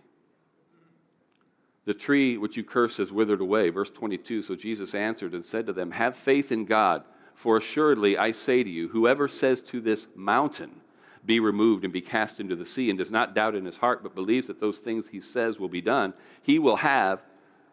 The 1.84 1.94
tree 1.94 2.38
which 2.38 2.56
you 2.56 2.62
curse 2.62 2.98
has 2.98 3.10
withered 3.10 3.40
away. 3.40 3.70
Verse 3.70 3.90
22 3.90 4.42
So 4.42 4.54
Jesus 4.54 4.94
answered 4.94 5.34
and 5.34 5.44
said 5.44 5.66
to 5.66 5.72
them, 5.72 5.90
Have 5.90 6.16
faith 6.16 6.52
in 6.52 6.64
God, 6.64 7.02
for 7.34 7.56
assuredly 7.56 8.16
I 8.16 8.30
say 8.30 8.62
to 8.62 8.70
you, 8.70 8.86
whoever 8.86 9.26
says 9.26 9.60
to 9.62 9.80
this 9.80 10.06
mountain, 10.14 10.80
be 11.26 11.40
removed 11.40 11.82
and 11.82 11.92
be 11.92 12.02
cast 12.02 12.38
into 12.38 12.54
the 12.54 12.64
sea, 12.64 12.88
and 12.88 13.00
does 13.00 13.10
not 13.10 13.34
doubt 13.34 13.56
in 13.56 13.64
his 13.64 13.78
heart, 13.78 14.04
but 14.04 14.14
believes 14.14 14.46
that 14.46 14.60
those 14.60 14.78
things 14.78 15.08
he 15.08 15.20
says 15.20 15.58
will 15.58 15.68
be 15.68 15.80
done, 15.80 16.14
he 16.40 16.60
will 16.60 16.76
have 16.76 17.20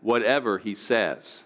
whatever 0.01 0.57
he 0.57 0.73
says. 0.73 1.43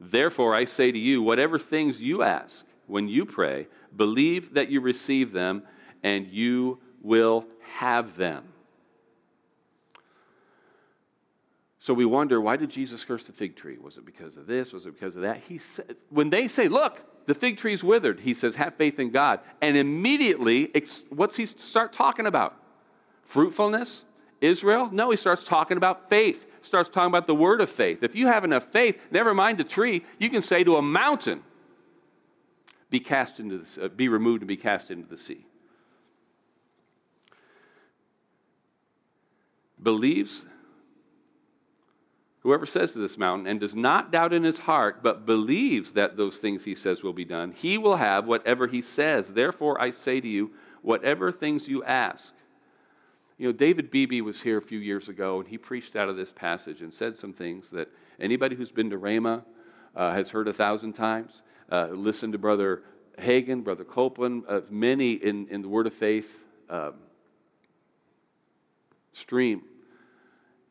Therefore, 0.00 0.54
I 0.54 0.64
say 0.64 0.92
to 0.92 0.98
you, 0.98 1.22
whatever 1.22 1.58
things 1.58 2.00
you 2.00 2.22
ask 2.22 2.64
when 2.86 3.08
you 3.08 3.24
pray, 3.24 3.66
believe 3.94 4.54
that 4.54 4.70
you 4.70 4.80
receive 4.80 5.32
them, 5.32 5.62
and 6.02 6.26
you 6.28 6.78
will 7.02 7.46
have 7.74 8.16
them. 8.16 8.44
So 11.80 11.94
we 11.94 12.04
wonder, 12.04 12.40
why 12.40 12.56
did 12.56 12.70
Jesus 12.70 13.04
curse 13.04 13.24
the 13.24 13.32
fig 13.32 13.56
tree? 13.56 13.78
Was 13.78 13.98
it 13.98 14.04
because 14.04 14.36
of 14.36 14.46
this? 14.46 14.72
Was 14.72 14.86
it 14.86 14.92
because 14.92 15.16
of 15.16 15.22
that? 15.22 15.38
He 15.38 15.58
said, 15.58 15.96
when 16.10 16.28
they 16.30 16.46
say, 16.46 16.68
look, 16.68 17.00
the 17.26 17.34
fig 17.34 17.56
tree's 17.56 17.82
withered, 17.82 18.20
he 18.20 18.34
says, 18.34 18.54
have 18.56 18.74
faith 18.74 18.98
in 18.98 19.10
God. 19.10 19.40
And 19.60 19.76
immediately, 19.76 20.70
what's 21.08 21.36
he 21.36 21.46
start 21.46 21.92
talking 21.92 22.26
about? 22.26 22.56
Fruitfulness 23.24 24.04
Israel? 24.40 24.88
No, 24.92 25.10
he 25.10 25.16
starts 25.16 25.42
talking 25.42 25.76
about 25.76 26.08
faith, 26.08 26.46
starts 26.62 26.88
talking 26.88 27.08
about 27.08 27.26
the 27.26 27.34
word 27.34 27.60
of 27.60 27.70
faith. 27.70 28.02
If 28.02 28.14
you 28.14 28.26
have 28.26 28.44
enough 28.44 28.64
faith, 28.64 29.00
never 29.10 29.34
mind 29.34 29.60
a 29.60 29.64
tree, 29.64 30.04
you 30.18 30.30
can 30.30 30.42
say 30.42 30.64
to 30.64 30.76
a 30.76 30.82
mountain, 30.82 31.42
be 32.90 33.00
cast 33.00 33.38
into 33.40 33.58
the, 33.58 33.84
uh, 33.84 33.88
be 33.88 34.08
removed 34.08 34.42
and 34.42 34.48
be 34.48 34.56
cast 34.56 34.90
into 34.90 35.08
the 35.08 35.18
sea. 35.18 35.44
Believes 39.82 40.46
Whoever 42.48 42.66
says 42.66 42.92
to 42.92 42.98
this 42.98 43.18
mountain 43.18 43.46
and 43.46 43.60
does 43.60 43.76
not 43.76 44.10
doubt 44.10 44.32
in 44.32 44.44
his 44.44 44.60
heart, 44.60 45.02
but 45.02 45.26
believes 45.26 45.92
that 45.92 46.16
those 46.16 46.38
things 46.38 46.64
he 46.64 46.74
says 46.74 47.02
will 47.02 47.12
be 47.12 47.26
done, 47.26 47.52
he 47.52 47.76
will 47.76 47.96
have 47.96 48.26
whatever 48.26 48.66
he 48.66 48.80
says. 48.80 49.28
Therefore, 49.28 49.80
I 49.80 49.90
say 49.90 50.20
to 50.20 50.26
you, 50.26 50.52
whatever 50.80 51.30
things 51.32 51.68
you 51.68 51.84
ask. 51.84 52.32
You 53.38 53.46
know, 53.46 53.52
David 53.52 53.92
Beebe 53.92 54.20
was 54.20 54.42
here 54.42 54.58
a 54.58 54.62
few 54.62 54.80
years 54.80 55.08
ago, 55.08 55.38
and 55.38 55.48
he 55.48 55.56
preached 55.58 55.94
out 55.94 56.08
of 56.08 56.16
this 56.16 56.32
passage 56.32 56.82
and 56.82 56.92
said 56.92 57.16
some 57.16 57.32
things 57.32 57.70
that 57.70 57.88
anybody 58.18 58.56
who's 58.56 58.72
been 58.72 58.90
to 58.90 58.98
Rhema 58.98 59.44
uh, 59.94 60.12
has 60.12 60.30
heard 60.30 60.48
a 60.48 60.52
thousand 60.52 60.94
times. 60.94 61.42
Uh, 61.70 61.86
listen 61.92 62.32
to 62.32 62.38
Brother 62.38 62.82
Hagin, 63.16 63.62
Brother 63.62 63.84
Copeland, 63.84 64.42
uh, 64.48 64.62
many 64.70 65.12
in, 65.12 65.46
in 65.48 65.62
the 65.62 65.68
Word 65.68 65.86
of 65.86 65.94
Faith 65.94 66.36
um, 66.68 66.94
stream. 69.12 69.62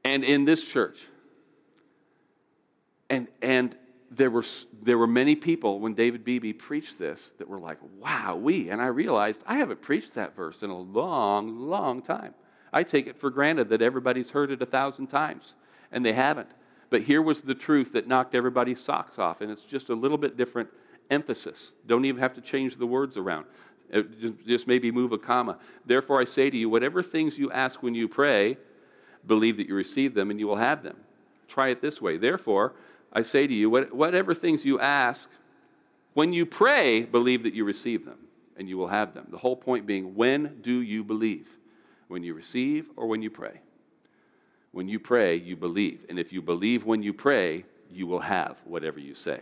And 0.03 0.25
in 0.25 0.43
this 0.43 0.65
church, 0.65 1.07
and, 3.09 3.29
and 3.41 3.77
there, 4.11 4.29
were, 4.29 4.43
there 4.81 4.97
were 4.97 5.07
many 5.07 5.35
people 5.35 5.79
when 5.79 5.93
David 5.93 6.25
Beebe 6.25 6.51
preached 6.51 6.99
this 6.99 7.31
that 7.37 7.47
were 7.47 7.59
like, 7.59 7.77
wow, 7.97 8.35
we. 8.35 8.69
And 8.69 8.81
I 8.81 8.87
realized 8.87 9.41
I 9.47 9.57
haven't 9.57 9.81
preached 9.81 10.15
that 10.15 10.35
verse 10.35 10.63
in 10.63 10.69
a 10.69 10.77
long, 10.77 11.59
long 11.59 12.01
time. 12.01 12.33
I 12.71 12.83
take 12.83 13.07
it 13.07 13.17
for 13.17 13.29
granted 13.29 13.69
that 13.69 13.81
everybody's 13.81 14.29
heard 14.29 14.51
it 14.51 14.61
a 14.61 14.65
thousand 14.65 15.07
times, 15.07 15.53
and 15.91 16.05
they 16.05 16.13
haven't. 16.13 16.49
But 16.89 17.01
here 17.01 17.21
was 17.21 17.41
the 17.41 17.55
truth 17.55 17.93
that 17.93 18.07
knocked 18.07 18.35
everybody's 18.35 18.79
socks 18.79 19.19
off, 19.19 19.41
and 19.41 19.51
it's 19.51 19.63
just 19.63 19.89
a 19.89 19.95
little 19.95 20.17
bit 20.17 20.37
different 20.37 20.69
emphasis. 21.09 21.71
Don't 21.85 22.05
even 22.05 22.19
have 22.19 22.33
to 22.35 22.41
change 22.41 22.77
the 22.77 22.87
words 22.87 23.17
around. 23.17 23.45
Uh, 23.93 24.01
just 24.45 24.67
maybe 24.67 24.91
move 24.91 25.11
a 25.11 25.17
comma. 25.17 25.57
Therefore, 25.85 26.19
I 26.19 26.25
say 26.25 26.49
to 26.49 26.57
you, 26.57 26.69
whatever 26.69 27.01
things 27.01 27.37
you 27.37 27.51
ask 27.51 27.81
when 27.81 27.95
you 27.95 28.07
pray, 28.07 28.57
believe 29.25 29.57
that 29.57 29.67
you 29.67 29.75
receive 29.75 30.13
them, 30.13 30.29
and 30.29 30.39
you 30.39 30.47
will 30.47 30.57
have 30.57 30.83
them. 30.83 30.97
Try 31.47 31.69
it 31.69 31.81
this 31.81 32.01
way. 32.01 32.17
Therefore, 32.17 32.73
I 33.13 33.21
say 33.21 33.47
to 33.47 33.53
you, 33.53 33.69
whatever 33.69 34.33
things 34.33 34.65
you 34.65 34.79
ask, 34.79 35.29
when 36.13 36.33
you 36.33 36.45
pray, 36.45 37.03
believe 37.03 37.43
that 37.43 37.53
you 37.53 37.63
receive 37.63 38.05
them 38.05 38.17
and 38.57 38.67
you 38.67 38.77
will 38.77 38.87
have 38.87 39.13
them. 39.13 39.27
The 39.29 39.37
whole 39.37 39.55
point 39.55 39.85
being, 39.85 40.15
when 40.15 40.61
do 40.61 40.81
you 40.81 41.03
believe? 41.03 41.47
When 42.07 42.23
you 42.23 42.33
receive 42.33 42.89
or 42.95 43.07
when 43.07 43.21
you 43.21 43.29
pray? 43.29 43.59
When 44.71 44.87
you 44.87 44.99
pray, 44.99 45.35
you 45.35 45.55
believe. 45.55 46.05
And 46.09 46.19
if 46.19 46.31
you 46.31 46.41
believe 46.41 46.85
when 46.85 47.03
you 47.03 47.13
pray, 47.13 47.65
you 47.91 48.07
will 48.07 48.19
have 48.19 48.57
whatever 48.65 48.99
you 48.99 49.13
say. 49.13 49.41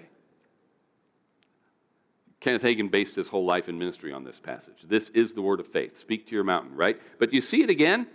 Kenneth 2.39 2.63
Hagin 2.63 2.91
based 2.91 3.15
his 3.15 3.27
whole 3.27 3.45
life 3.45 3.67
and 3.67 3.79
ministry 3.79 4.13
on 4.13 4.23
this 4.23 4.39
passage. 4.39 4.83
This 4.83 5.09
is 5.09 5.33
the 5.33 5.41
word 5.41 5.59
of 5.59 5.67
faith. 5.67 5.97
Speak 5.97 6.27
to 6.27 6.35
your 6.35 6.43
mountain, 6.43 6.75
right? 6.75 6.99
But 7.17 7.33
you 7.33 7.41
see 7.41 7.63
it 7.63 7.69
again 7.69 8.07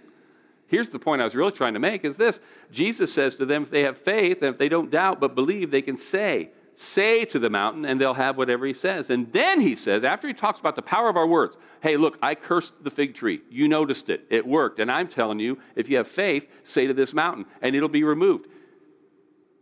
Here's 0.71 0.89
the 0.89 1.01
point 1.01 1.21
I 1.21 1.25
was 1.25 1.35
really 1.35 1.51
trying 1.51 1.75
to 1.75 1.81
make 1.81 2.05
is 2.05 2.17
this 2.17 2.39
Jesus 2.71 3.13
says 3.13 3.35
to 3.37 3.45
them, 3.45 3.63
if 3.63 3.71
they 3.71 3.83
have 3.83 3.99
faith 3.99 4.41
and 4.41 4.53
if 4.53 4.59
they 4.59 4.69
don't 4.69 4.89
doubt 4.89 5.19
but 5.19 5.35
believe, 5.35 5.73
they 5.73 5.83
can 5.83 5.97
say, 5.97 6.51
say 6.81 7.27
to 7.27 7.39
the 7.39 7.51
mountain 7.51 7.85
and 7.85 8.01
they'll 8.01 8.15
have 8.15 8.39
whatever 8.39 8.65
he 8.65 8.73
says. 8.73 9.11
And 9.11 9.31
then 9.33 9.61
he 9.61 9.77
says, 9.77 10.03
after 10.03 10.27
he 10.27 10.33
talks 10.33 10.61
about 10.61 10.77
the 10.77 10.83
power 10.83 11.09
of 11.09 11.17
our 11.17 11.27
words, 11.27 11.59
hey, 11.83 11.97
look, 11.97 12.19
I 12.23 12.35
cursed 12.35 12.83
the 12.83 12.91
fig 12.91 13.15
tree. 13.15 13.43
You 13.51 13.69
noticed 13.69 14.09
it. 14.09 14.27
It 14.31 14.47
worked. 14.47 14.81
And 14.81 14.91
I'm 14.91 15.07
telling 15.07 15.41
you, 15.41 15.59
if 15.77 15.91
you 15.91 15.99
have 15.99 16.09
faith, 16.09 16.51
say 16.65 16.87
to 16.87 16.95
this 16.95 17.13
mountain 17.13 17.45
and 17.61 17.77
it'll 17.77 17.89
be 17.91 18.03
removed. 18.03 18.47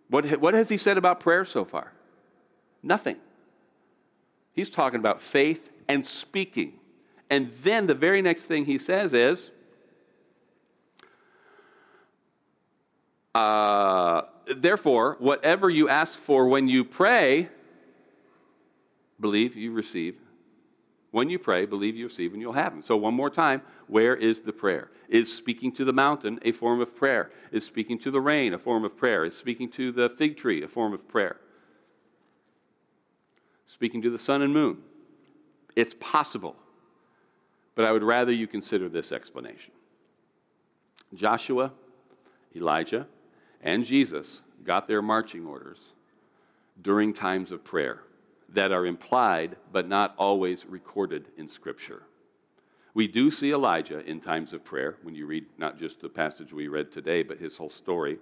What, 0.09 0.27
what 0.41 0.55
has 0.55 0.69
he 0.69 0.77
said 0.77 0.97
about 0.97 1.19
prayer 1.19 1.45
so 1.45 1.65
far? 1.65 1.93
Nothing. 2.83 3.17
He's 4.53 4.71
talking 4.71 5.01
about 5.01 5.21
faith 5.21 5.73
and 5.89 6.07
speaking. 6.07 6.75
And 7.29 7.53
then 7.63 7.89
the 7.89 7.95
very 7.95 8.23
next 8.23 8.45
thing 8.45 8.65
he 8.65 8.79
says 8.79 9.13
is, 9.13 9.51
Uh, 13.35 14.23
therefore, 14.57 15.17
whatever 15.19 15.71
you 15.71 15.89
ask 15.89 16.19
for 16.19 16.47
when 16.49 16.69
you 16.69 16.85
pray, 16.85 17.49
believe 19.21 19.57
you 19.57 19.73
receive. 19.73 20.17
When 21.11 21.31
you 21.31 21.39
pray, 21.39 21.65
believe 21.65 21.97
you 21.97 22.07
receive, 22.07 22.33
and 22.33 22.43
you'll 22.43 22.53
have 22.53 22.73
them. 22.73 22.83
So, 22.83 22.97
one 22.97 23.15
more 23.15 23.31
time, 23.31 23.63
where 23.87 24.15
is 24.15 24.43
the 24.43 24.53
prayer? 24.53 24.91
Is 25.09 25.35
speaking 25.35 25.73
to 25.73 25.85
the 25.85 25.93
mountain 25.93 26.39
a 26.43 26.53
form 26.53 26.81
of 26.81 26.95
prayer? 26.95 27.31
Is 27.51 27.65
speaking 27.65 27.99
to 28.01 28.11
the 28.11 28.21
rain 28.21 28.53
a 28.53 28.59
form 28.59 28.85
of 28.85 28.97
prayer? 28.97 29.25
Is 29.25 29.37
speaking 29.37 29.71
to 29.71 29.91
the 29.91 30.11
fig 30.11 30.37
tree 30.37 30.63
a 30.63 30.69
form 30.69 30.93
of 30.93 31.09
prayer? 31.09 31.37
Speaking 33.65 34.03
to 34.03 34.11
the 34.11 34.19
sun 34.19 34.43
and 34.43 34.53
moon? 34.53 34.83
It's 35.77 35.95
possible. 35.99 36.57
But 37.75 37.87
I 37.87 37.93
would 37.93 38.03
rather 38.03 38.33
you 38.33 38.47
consider 38.47 38.89
this 38.89 39.13
explanation 39.13 39.73
Joshua, 41.15 41.73
Elijah, 42.55 43.07
and 43.63 43.85
Jesus 43.85 44.41
got 44.65 44.87
their 44.87 45.03
marching 45.03 45.47
orders 45.47 45.93
during 46.81 47.13
times 47.13 47.53
of 47.53 47.65
prayer 47.65 48.01
that 48.49 48.73
are 48.73 48.87
implied 48.87 49.57
but 49.73 49.89
not 49.89 50.15
always 50.17 50.65
recorded 50.67 51.29
in 51.37 51.49
Scripture. 51.49 52.03
We 52.95 53.07
do 53.07 53.31
see 53.31 53.53
Elijah 53.53 54.01
in 54.01 54.21
times 54.21 54.53
of 54.53 54.65
prayer 54.65 54.97
when 55.03 55.15
you 55.15 55.27
read 55.27 55.47
not 55.59 55.79
just 55.79 56.01
the 56.01 56.09
passage 56.09 56.53
we 56.53 56.69
read 56.69 56.91
today, 56.91 57.23
but 57.23 57.39
his 57.39 57.57
whole 57.57 57.69
story. 57.69 58.19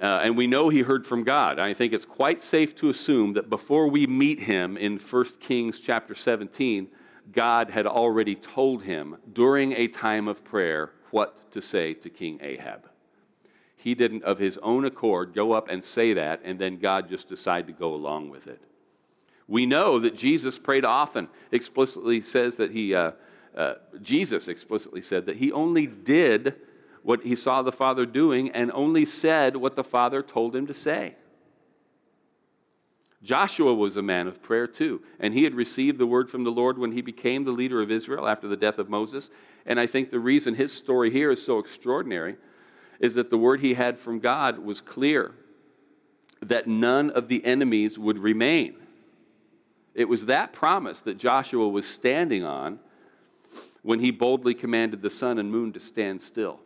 Uh, 0.00 0.20
and 0.22 0.36
we 0.36 0.46
know 0.46 0.68
he 0.68 0.80
heard 0.80 1.06
from 1.06 1.24
God. 1.24 1.58
I 1.58 1.74
think 1.74 1.92
it's 1.92 2.06
quite 2.06 2.42
safe 2.42 2.74
to 2.76 2.88
assume 2.88 3.34
that 3.34 3.50
before 3.50 3.86
we 3.88 4.06
meet 4.06 4.40
him 4.40 4.76
in 4.76 4.98
1 4.98 5.24
Kings 5.40 5.78
chapter 5.78 6.14
17, 6.14 6.88
God 7.32 7.70
had 7.70 7.86
already 7.86 8.34
told 8.34 8.82
him 8.82 9.16
during 9.32 9.72
a 9.72 9.88
time 9.88 10.26
of 10.26 10.42
prayer 10.42 10.92
what 11.10 11.50
to 11.52 11.60
say 11.60 11.92
to 11.94 12.08
King 12.08 12.38
Ahab. 12.42 12.88
He 13.82 13.94
didn't, 13.94 14.24
of 14.24 14.38
his 14.38 14.58
own 14.58 14.84
accord, 14.84 15.32
go 15.34 15.52
up 15.52 15.70
and 15.70 15.82
say 15.82 16.12
that, 16.12 16.42
and 16.44 16.58
then 16.58 16.76
God 16.76 17.08
just 17.08 17.28
decide 17.28 17.66
to 17.68 17.72
go 17.72 17.94
along 17.94 18.28
with 18.28 18.46
it. 18.46 18.60
We 19.48 19.64
know 19.64 19.98
that 20.00 20.14
Jesus 20.14 20.58
prayed 20.58 20.84
often, 20.84 21.28
explicitly 21.50 22.20
says 22.20 22.56
that 22.56 22.72
he, 22.72 22.94
uh, 22.94 23.12
uh, 23.56 23.74
Jesus 24.02 24.48
explicitly 24.48 25.00
said 25.00 25.24
that 25.26 25.36
he 25.36 25.50
only 25.50 25.86
did 25.86 26.56
what 27.02 27.24
he 27.24 27.34
saw 27.34 27.62
the 27.62 27.72
Father 27.72 28.04
doing 28.04 28.50
and 28.50 28.70
only 28.72 29.06
said 29.06 29.56
what 29.56 29.76
the 29.76 29.84
Father 29.84 30.22
told 30.22 30.54
him 30.54 30.66
to 30.66 30.74
say. 30.74 31.16
Joshua 33.22 33.74
was 33.74 33.96
a 33.96 34.02
man 34.02 34.26
of 34.26 34.42
prayer 34.42 34.66
too, 34.66 35.02
and 35.18 35.32
he 35.32 35.44
had 35.44 35.54
received 35.54 35.98
the 35.98 36.06
word 36.06 36.28
from 36.28 36.44
the 36.44 36.50
Lord 36.50 36.78
when 36.78 36.92
he 36.92 37.00
became 37.00 37.44
the 37.44 37.50
leader 37.50 37.80
of 37.80 37.90
Israel 37.90 38.28
after 38.28 38.46
the 38.46 38.56
death 38.56 38.78
of 38.78 38.90
Moses. 38.90 39.30
And 39.64 39.80
I 39.80 39.86
think 39.86 40.10
the 40.10 40.20
reason 40.20 40.54
his 40.54 40.72
story 40.72 41.10
here 41.10 41.30
is 41.30 41.42
so 41.42 41.58
extraordinary 41.58 42.36
is 43.00 43.14
that 43.14 43.30
the 43.30 43.38
word 43.38 43.60
he 43.60 43.74
had 43.74 43.98
from 43.98 44.20
God 44.20 44.58
was 44.58 44.80
clear 44.80 45.32
that 46.42 46.66
none 46.66 47.10
of 47.10 47.28
the 47.28 47.44
enemies 47.44 47.98
would 47.98 48.18
remain. 48.18 48.76
It 49.94 50.08
was 50.08 50.26
that 50.26 50.52
promise 50.52 51.00
that 51.00 51.18
Joshua 51.18 51.68
was 51.68 51.86
standing 51.86 52.44
on 52.44 52.78
when 53.82 54.00
he 54.00 54.10
boldly 54.10 54.54
commanded 54.54 55.02
the 55.02 55.10
sun 55.10 55.38
and 55.38 55.50
moon 55.50 55.72
to 55.72 55.80
stand 55.80 56.20
still. 56.20 56.60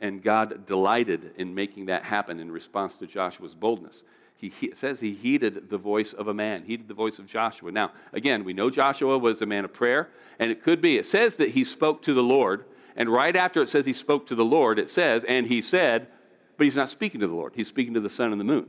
And 0.00 0.22
God 0.22 0.66
delighted 0.66 1.32
in 1.36 1.54
making 1.54 1.86
that 1.86 2.02
happen 2.02 2.40
in 2.40 2.50
response 2.50 2.96
to 2.96 3.06
Joshua's 3.06 3.54
boldness. 3.54 4.02
He, 4.36 4.48
he 4.48 4.72
says 4.74 5.00
he 5.00 5.12
heeded 5.12 5.70
the 5.70 5.78
voice 5.78 6.12
of 6.12 6.28
a 6.28 6.34
man, 6.34 6.64
heeded 6.64 6.88
the 6.88 6.94
voice 6.94 7.18
of 7.18 7.26
Joshua. 7.26 7.70
Now, 7.70 7.92
again, 8.12 8.44
we 8.44 8.52
know 8.52 8.68
Joshua 8.68 9.16
was 9.16 9.40
a 9.40 9.46
man 9.46 9.64
of 9.64 9.72
prayer, 9.72 10.10
and 10.38 10.50
it 10.50 10.62
could 10.62 10.80
be, 10.80 10.98
it 10.98 11.06
says 11.06 11.36
that 11.36 11.50
he 11.50 11.64
spoke 11.64 12.02
to 12.02 12.12
the 12.12 12.22
Lord 12.22 12.64
and 12.96 13.08
right 13.08 13.34
after 13.34 13.62
it 13.62 13.68
says 13.68 13.86
he 13.86 13.92
spoke 13.92 14.26
to 14.26 14.34
the 14.34 14.44
Lord, 14.44 14.78
it 14.78 14.90
says, 14.90 15.24
and 15.24 15.46
he 15.46 15.62
said, 15.62 16.08
but 16.56 16.64
he's 16.64 16.76
not 16.76 16.88
speaking 16.88 17.20
to 17.20 17.26
the 17.26 17.34
Lord. 17.34 17.52
He's 17.54 17.68
speaking 17.68 17.94
to 17.94 18.00
the 18.00 18.10
sun 18.10 18.32
and 18.32 18.40
the 18.40 18.44
moon. 18.44 18.68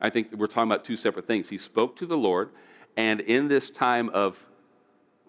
I 0.00 0.10
think 0.10 0.32
we're 0.32 0.46
talking 0.46 0.70
about 0.70 0.84
two 0.84 0.96
separate 0.96 1.26
things. 1.26 1.48
He 1.48 1.58
spoke 1.58 1.96
to 1.96 2.06
the 2.06 2.16
Lord, 2.16 2.50
and 2.96 3.20
in 3.20 3.48
this 3.48 3.70
time 3.70 4.08
of 4.10 4.48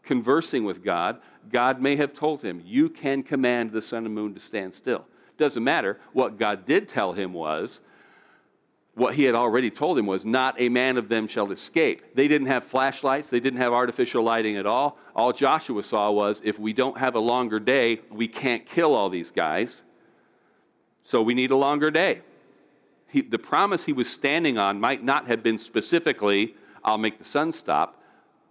conversing 0.04 0.66
with 0.66 0.84
God, 0.84 1.22
God 1.50 1.82
may 1.82 1.96
have 1.96 2.14
told 2.14 2.42
him, 2.42 2.62
You 2.66 2.90
can 2.90 3.24
command 3.24 3.72
the 3.72 3.82
sun 3.82 4.06
and 4.06 4.14
moon 4.14 4.34
to 4.34 4.40
stand 4.40 4.74
still. 4.74 5.06
Doesn't 5.38 5.64
matter. 5.64 6.00
What 6.12 6.38
God 6.38 6.66
did 6.66 6.88
tell 6.88 7.14
him 7.14 7.34
was, 7.34 7.82
what 8.96 9.16
he 9.16 9.24
had 9.24 9.34
already 9.34 9.72
told 9.72 9.98
him 9.98 10.06
was, 10.06 10.24
Not 10.24 10.60
a 10.60 10.70
man 10.70 10.98
of 10.98 11.10
them 11.10 11.28
shall 11.28 11.52
escape. 11.52 12.16
They 12.16 12.28
didn't 12.28 12.48
have 12.48 12.64
flashlights, 12.64 13.30
they 13.30 13.40
didn't 13.40 13.60
have 13.60 13.74
artificial 13.74 14.24
lighting 14.24 14.58
at 14.58 14.66
all. 14.66 14.98
All 15.16 15.34
Joshua 15.34 15.82
saw 15.84 16.12
was, 16.12 16.42
If 16.44 16.60
we 16.60 16.74
don't 16.74 16.98
have 16.98 17.16
a 17.16 17.20
longer 17.20 17.60
day, 17.60 18.02
we 18.12 18.28
can't 18.28 18.66
kill 18.66 18.94
all 18.94 19.10
these 19.10 19.32
guys. 19.32 19.82
So 21.04 21.22
we 21.22 21.34
need 21.34 21.52
a 21.52 21.56
longer 21.56 21.92
day. 21.92 22.22
He, 23.08 23.22
the 23.22 23.40
promise 23.40 23.86
he 23.86 23.94
was 23.94 24.10
standing 24.10 24.58
on 24.58 24.80
might 24.80 25.04
not 25.04 25.28
have 25.28 25.44
been 25.44 25.58
specifically, 25.58 26.56
I'll 26.84 26.98
make 26.98 27.18
the 27.18 27.26
sun 27.26 27.52
stop. 27.52 28.00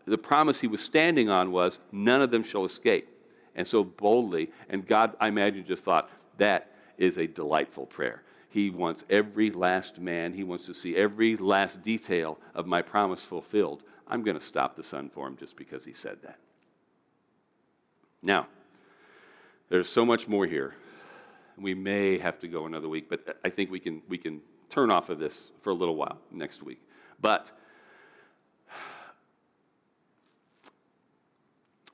The 0.07 0.19
promise 0.19 0.61
he 0.61 0.67
was 0.67 0.81
standing 0.81 1.29
on 1.31 1.53
was, 1.53 1.79
None 1.93 2.21
of 2.21 2.31
them 2.31 2.43
shall 2.43 2.65
escape. 2.65 3.09
and 3.55 3.67
so 3.67 3.85
boldly. 3.85 4.51
And 4.69 4.87
God, 4.87 5.15
I 5.21 5.29
imagine, 5.29 5.65
just 5.67 5.85
thought, 5.85 6.11
that 6.39 6.73
is 6.99 7.19
a 7.19 7.27
delightful 7.27 7.87
prayer. 7.87 8.23
He 8.53 8.69
wants 8.69 9.03
every 9.09 9.51
last 9.51 9.99
man, 9.99 10.35
he 10.35 10.45
wants 10.45 10.67
to 10.67 10.75
see 10.75 10.95
every 10.95 11.39
last 11.39 11.81
detail 11.81 12.39
of 12.55 12.67
my 12.67 12.83
promise 12.83 13.25
fulfilled. 13.25 13.83
I'm 14.07 14.23
going 14.23 14.39
to 14.39 14.45
stop 14.45 14.77
the 14.77 14.83
sun 14.83 15.09
for 15.09 15.27
him 15.27 15.39
just 15.39 15.57
because 15.57 15.87
he 15.87 15.95
said 15.95 16.19
that. 16.23 16.39
Now, 18.23 18.49
there's 19.71 19.89
so 19.89 20.05
much 20.05 20.29
more 20.29 20.45
here. 20.45 20.75
We 21.57 21.73
may 21.73 22.19
have 22.19 22.39
to 22.41 22.49
go 22.49 22.67
another 22.67 22.91
week, 22.91 23.09
but 23.09 23.39
I 23.43 23.49
think 23.49 23.71
we 23.71 23.81
can, 23.81 24.03
we 24.07 24.19
can 24.19 24.43
turn 24.69 24.91
off 24.91 25.09
of 25.09 25.19
this 25.19 25.51
for 25.63 25.71
a 25.71 25.75
little 25.75 25.97
while 25.97 26.19
next 26.31 26.63
week. 26.63 26.83
But 27.23 27.51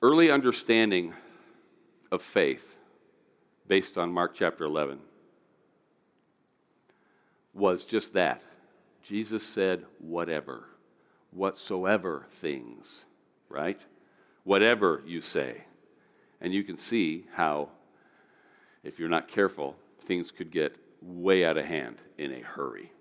early 0.01 0.29
understanding 0.29 1.13
of 2.11 2.21
faith 2.21 2.75
based 3.65 3.97
on 3.97 4.11
Mark 4.11 4.33
chapter 4.35 4.65
11 4.65 4.99
was 7.59 7.85
just 7.85 8.13
that. 8.13 8.41
Jesus 9.03 9.43
said, 9.43 9.85
whatever, 9.99 10.65
whatsoever 11.31 12.25
things, 12.31 13.05
right? 13.49 13.79
Whatever 14.43 15.03
you 15.05 15.21
say. 15.21 15.63
And 16.41 16.53
you 16.53 16.63
can 16.63 16.77
see 16.77 17.25
how, 17.33 17.69
if 18.83 18.99
you're 18.99 19.09
not 19.09 19.27
careful, 19.27 19.75
things 20.01 20.31
could 20.31 20.51
get 20.51 20.77
way 21.01 21.45
out 21.45 21.57
of 21.57 21.65
hand 21.65 21.97
in 22.17 22.31
a 22.31 22.39
hurry. 22.39 22.91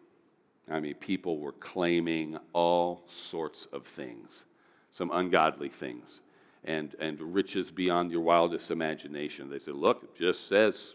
I 0.70 0.80
mean, 0.80 0.94
people 0.94 1.38
were 1.38 1.52
claiming 1.52 2.36
all 2.52 3.04
sorts 3.06 3.66
of 3.66 3.86
things, 3.86 4.44
some 4.90 5.10
ungodly 5.12 5.68
things, 5.68 6.20
and, 6.64 6.94
and 7.00 7.20
riches 7.34 7.70
beyond 7.70 8.10
your 8.10 8.20
wildest 8.20 8.70
imagination. 8.70 9.48
They 9.48 9.58
said, 9.58 9.74
Look, 9.74 10.02
it 10.02 10.18
just 10.18 10.48
says, 10.48 10.94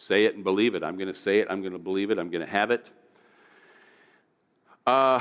say 0.00 0.24
it 0.24 0.34
and 0.34 0.42
believe 0.42 0.74
it. 0.74 0.82
I'm 0.82 0.96
going 0.96 1.08
to 1.08 1.14
say 1.14 1.40
it, 1.40 1.48
I'm 1.50 1.60
going 1.60 1.74
to 1.74 1.78
believe 1.78 2.10
it, 2.10 2.18
I'm 2.18 2.30
going 2.30 2.44
to 2.44 2.50
have 2.50 2.70
it. 2.70 2.88
Uh, 4.86 5.20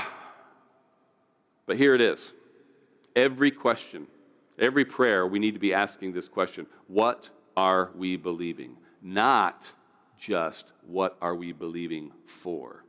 but 1.65 1.75
here 1.75 1.93
it 1.93 2.01
is. 2.01 2.32
Every 3.15 3.51
question, 3.51 4.07
every 4.57 4.86
prayer, 4.86 5.27
we 5.27 5.38
need 5.38 5.53
to 5.53 5.59
be 5.59 5.73
asking 5.73 6.13
this 6.13 6.30
question 6.30 6.65
What 6.88 7.30
are 7.57 7.91
we 7.95 8.15
believing? 8.15 8.77
Not 9.01 9.69
just 10.17 10.71
what 10.88 11.17
are 11.21 11.36
we 11.36 11.51
believing 11.51 12.11
for. 12.25 12.84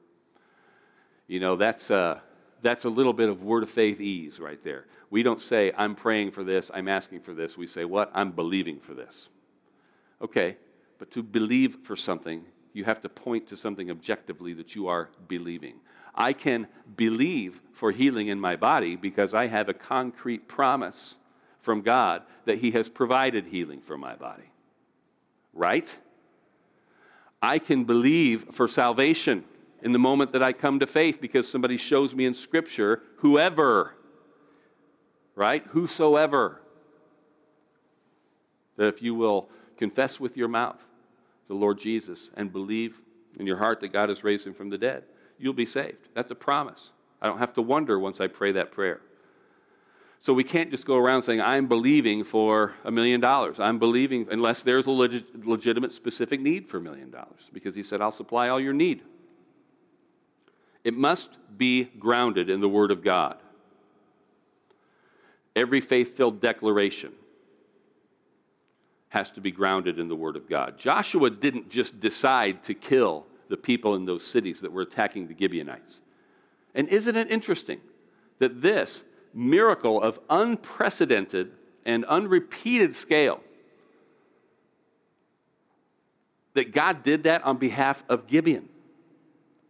You 1.26 1.41
know, 1.41 1.57
that's 1.57 1.91
a, 1.91 2.22
that's 2.62 2.84
a 2.84 2.88
little 2.88 3.12
bit 3.12 3.28
of 3.28 3.43
word 3.43 3.62
of 3.62 3.70
faith 3.70 4.01
ease 4.01 4.38
right 4.38 4.62
there. 4.62 4.86
We 5.11 5.22
don't 5.22 5.41
say, 5.41 5.72
I'm 5.76 5.97
praying 5.97 6.30
for 6.32 6.45
this, 6.45 6.70
I'm 6.72 6.88
asking 6.88 7.20
for 7.20 7.34
this. 7.34 7.57
We 7.57 7.66
say, 7.66 7.84
What? 7.84 8.12
I'm 8.14 8.30
believing 8.30 8.78
for 8.78 8.95
this. 8.95 9.28
Okay, 10.22 10.57
but 11.01 11.11
to 11.12 11.22
believe 11.22 11.76
for 11.82 11.96
something, 11.96 12.44
you 12.74 12.84
have 12.84 13.01
to 13.01 13.09
point 13.09 13.48
to 13.48 13.57
something 13.57 13.90
objectively 13.90 14.53
that 14.53 14.76
you 14.76 14.86
are 14.86 15.09
believing. 15.28 15.76
I 16.14 16.34
can 16.34 16.68
believe 16.94 17.62
for 17.72 17.90
healing 17.90 18.28
in 18.28 18.38
my 18.38 18.55
body 18.55 18.96
because 18.96 19.32
I 19.32 19.46
have 19.46 19.70
a 19.70 19.74
concrete 19.74 20.46
promise 20.46 21.16
from 21.59 21.80
God 21.80 22.22
that 22.44 22.59
He 22.59 22.72
has 22.72 22.90
provided 22.90 23.46
healing 23.46 23.80
for 23.80 23.96
my 23.96 24.14
body. 24.14 24.51
Right? 25.55 25.88
I 27.40 27.59
can 27.59 27.84
believe 27.84 28.44
for 28.53 28.68
salvation 28.68 29.44
in 29.82 29.92
the 29.92 29.98
moment 29.98 30.32
that 30.32 30.42
I 30.42 30.53
come 30.53 30.80
to 30.80 30.86
faith 30.86 31.18
because 31.18 31.48
somebody 31.48 31.78
shows 31.78 32.14
me 32.14 32.26
in 32.26 32.34
Scripture, 32.34 33.03
whoever, 33.16 33.94
right? 35.34 35.64
Whosoever. 35.68 36.61
That 38.76 38.88
if 38.88 39.01
you 39.01 39.14
will 39.14 39.48
confess 39.78 40.20
with 40.20 40.36
your 40.36 40.48
mouth 40.48 40.86
the 41.51 41.57
Lord 41.57 41.78
Jesus 41.78 42.30
and 42.36 42.53
believe 42.53 43.01
in 43.36 43.44
your 43.44 43.57
heart 43.57 43.80
that 43.80 43.88
God 43.88 44.09
has 44.09 44.22
raised 44.22 44.46
him 44.46 44.55
from 44.55 44.70
the 44.70 44.78
dead, 44.78 45.03
you'll 45.36 45.53
be 45.53 45.66
saved. 45.66 46.09
That's 46.14 46.30
a 46.30 46.36
promise. 46.36 46.90
I 47.20 47.26
don't 47.26 47.38
have 47.38 47.53
to 47.55 47.62
wonder 47.62 47.98
once 47.98 48.20
I 48.20 48.28
pray 48.28 48.53
that 48.53 48.70
prayer. 48.70 49.01
So 50.20 50.32
we 50.32 50.44
can't 50.44 50.70
just 50.70 50.86
go 50.86 50.96
around 50.96 51.22
saying, 51.22 51.40
I'm 51.40 51.66
believing 51.66 52.22
for 52.22 52.74
a 52.84 52.92
million 52.92 53.20
dollars. 53.20 53.59
I'm 53.59 53.80
believing, 53.80 54.28
unless 54.30 54.62
there's 54.62 54.86
a 54.86 54.92
leg- 54.92 55.24
legitimate 55.44 55.92
specific 55.92 56.40
need 56.40 56.68
for 56.68 56.76
a 56.76 56.80
million 56.80 57.11
dollars, 57.11 57.51
because 57.53 57.74
he 57.74 57.82
said, 57.82 58.01
I'll 58.01 58.12
supply 58.12 58.48
all 58.48 58.61
your 58.61 58.72
need. 58.72 59.03
It 60.84 60.94
must 60.94 61.30
be 61.59 61.84
grounded 61.98 62.48
in 62.48 62.61
the 62.61 62.68
Word 62.68 62.92
of 62.92 63.03
God. 63.03 63.38
Every 65.57 65.80
faith 65.80 66.16
filled 66.16 66.40
declaration 66.40 67.12
has 69.11 69.31
to 69.33 69.41
be 69.41 69.51
grounded 69.51 69.99
in 69.99 70.09
the 70.09 70.17
Word 70.17 70.37
of 70.37 70.49
God. 70.49 70.79
Joshua 70.79 71.31
didn't 71.31 71.69
just 71.69 72.01
decide 72.01 72.63
to 72.65 72.75
kill 72.75 73.27
the 73.49 73.57
people 73.57 73.95
in 73.95 74.07
those 74.07 74.25
cities 74.27 74.61
that 74.61 74.73
were 74.73 74.83
attacking 74.83 75.29
the 75.29 75.37
Gibeonites. 75.39 76.01
And 76.75 76.89
isn't 76.89 77.17
it 77.17 77.31
interesting 77.31 77.81
that 78.39 78.63
this, 78.63 79.05
miracle 79.33 80.03
of 80.03 80.21
unprecedented 80.29 81.53
and 81.85 82.05
unrepeated 82.07 82.95
scale. 82.95 83.41
That 86.55 86.73
God 86.73 87.03
did 87.03 87.25
that 87.25 87.45
on 87.45 87.59
behalf 87.59 88.03
of 88.09 88.27
Gibeon, 88.27 88.69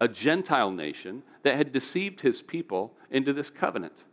a 0.01 0.09
Gentile 0.09 0.71
nation 0.71 1.23
that 1.43 1.57
had 1.57 1.73
deceived 1.73 2.23
his 2.23 2.43
people 2.43 2.95
into 3.11 3.33
this 3.33 3.51
covenant, 3.51 4.05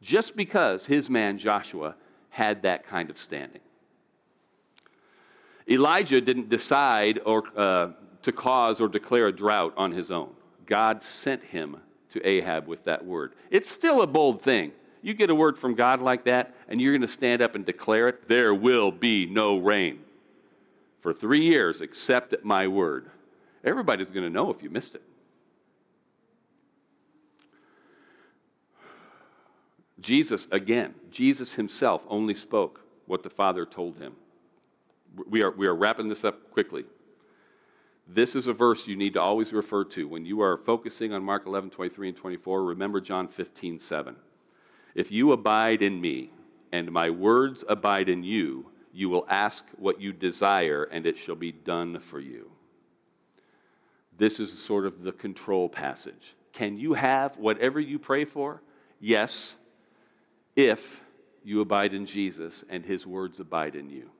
just 0.00 0.36
because 0.36 0.86
his 0.86 1.10
man 1.10 1.38
Joshua 1.38 1.96
had 2.30 2.62
that 2.62 2.86
kind 2.86 3.10
of 3.10 3.18
standing. 3.18 3.60
Elijah 5.70 6.20
didn't 6.20 6.48
decide 6.48 7.20
or, 7.24 7.44
uh, 7.56 7.90
to 8.22 8.32
cause 8.32 8.80
or 8.80 8.88
declare 8.88 9.26
a 9.26 9.32
drought 9.32 9.74
on 9.76 9.92
his 9.92 10.10
own. 10.10 10.32
God 10.66 11.02
sent 11.02 11.42
him 11.42 11.76
to 12.10 12.26
Ahab 12.26 12.66
with 12.66 12.84
that 12.84 13.04
word. 13.04 13.34
It's 13.50 13.70
still 13.70 14.02
a 14.02 14.06
bold 14.06 14.42
thing. 14.42 14.72
You 15.02 15.14
get 15.14 15.30
a 15.30 15.34
word 15.34 15.58
from 15.58 15.74
God 15.74 16.00
like 16.00 16.24
that, 16.24 16.54
and 16.68 16.80
you're 16.80 16.92
going 16.92 17.02
to 17.02 17.08
stand 17.08 17.42
up 17.42 17.54
and 17.54 17.64
declare 17.64 18.08
it 18.08 18.28
there 18.28 18.54
will 18.54 18.90
be 18.90 19.26
no 19.26 19.58
rain 19.58 20.00
for 21.00 21.12
three 21.12 21.42
years 21.42 21.80
except 21.80 22.32
at 22.32 22.44
my 22.44 22.66
word. 22.66 23.10
Everybody's 23.64 24.10
going 24.10 24.24
to 24.24 24.30
know 24.30 24.50
if 24.50 24.62
you 24.62 24.70
missed 24.70 24.94
it. 24.94 25.02
Jesus, 30.00 30.46
again, 30.50 30.94
Jesus 31.10 31.54
himself 31.54 32.04
only 32.08 32.34
spoke 32.34 32.80
what 33.06 33.22
the 33.22 33.30
Father 33.30 33.66
told 33.66 33.98
him. 33.98 34.14
We 35.26 35.42
are, 35.42 35.50
we 35.50 35.66
are 35.66 35.74
wrapping 35.74 36.08
this 36.08 36.24
up 36.24 36.50
quickly. 36.50 36.84
This 38.06 38.34
is 38.34 38.46
a 38.46 38.52
verse 38.52 38.86
you 38.86 38.96
need 38.96 39.14
to 39.14 39.20
always 39.20 39.52
refer 39.52 39.84
to. 39.84 40.08
When 40.08 40.24
you 40.24 40.40
are 40.40 40.56
focusing 40.56 41.12
on 41.12 41.22
Mark 41.22 41.46
11, 41.46 41.70
23, 41.70 42.08
and 42.08 42.16
24, 42.16 42.64
remember 42.64 43.00
John 43.00 43.28
15, 43.28 43.78
7. 43.78 44.16
If 44.94 45.12
you 45.12 45.32
abide 45.32 45.82
in 45.82 46.00
me, 46.00 46.30
and 46.72 46.90
my 46.90 47.10
words 47.10 47.64
abide 47.68 48.08
in 48.08 48.22
you, 48.22 48.70
you 48.92 49.08
will 49.08 49.26
ask 49.28 49.64
what 49.76 50.00
you 50.00 50.12
desire, 50.12 50.84
and 50.84 51.06
it 51.06 51.18
shall 51.18 51.36
be 51.36 51.52
done 51.52 51.98
for 52.00 52.18
you. 52.18 52.50
This 54.16 54.40
is 54.40 54.58
sort 54.58 54.86
of 54.86 55.02
the 55.02 55.12
control 55.12 55.68
passage. 55.68 56.34
Can 56.52 56.78
you 56.78 56.94
have 56.94 57.36
whatever 57.36 57.78
you 57.78 57.98
pray 57.98 58.24
for? 58.24 58.62
Yes, 59.00 59.54
if 60.56 61.00
you 61.44 61.60
abide 61.60 61.94
in 61.94 62.04
Jesus 62.04 62.64
and 62.68 62.84
his 62.84 63.06
words 63.06 63.38
abide 63.38 63.76
in 63.76 63.88
you 63.90 64.10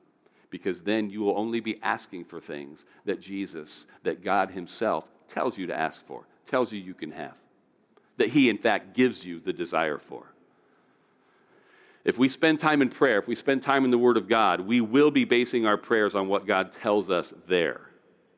because 0.49 0.81
then 0.81 1.09
you 1.09 1.21
will 1.21 1.37
only 1.37 1.59
be 1.59 1.79
asking 1.81 2.25
for 2.25 2.39
things 2.39 2.85
that 3.05 3.21
Jesus, 3.21 3.85
that 4.03 4.23
God 4.23 4.51
Himself 4.51 5.05
tells 5.27 5.57
you 5.57 5.67
to 5.67 5.77
ask 5.77 6.05
for, 6.05 6.23
tells 6.45 6.71
you 6.71 6.79
you 6.79 6.93
can 6.93 7.11
have, 7.11 7.35
that 8.17 8.29
He, 8.29 8.49
in 8.49 8.57
fact, 8.57 8.93
gives 8.93 9.23
you 9.23 9.39
the 9.39 9.53
desire 9.53 9.97
for. 9.97 10.25
If 12.03 12.17
we 12.17 12.29
spend 12.29 12.59
time 12.59 12.81
in 12.81 12.89
prayer, 12.89 13.19
if 13.19 13.27
we 13.27 13.35
spend 13.35 13.61
time 13.61 13.85
in 13.85 13.91
the 13.91 13.97
Word 13.97 14.17
of 14.17 14.27
God, 14.27 14.61
we 14.61 14.81
will 14.81 15.11
be 15.11 15.25
basing 15.25 15.65
our 15.65 15.77
prayers 15.77 16.15
on 16.15 16.27
what 16.27 16.47
God 16.47 16.71
tells 16.71 17.09
us 17.09 17.33
there. 17.47 17.81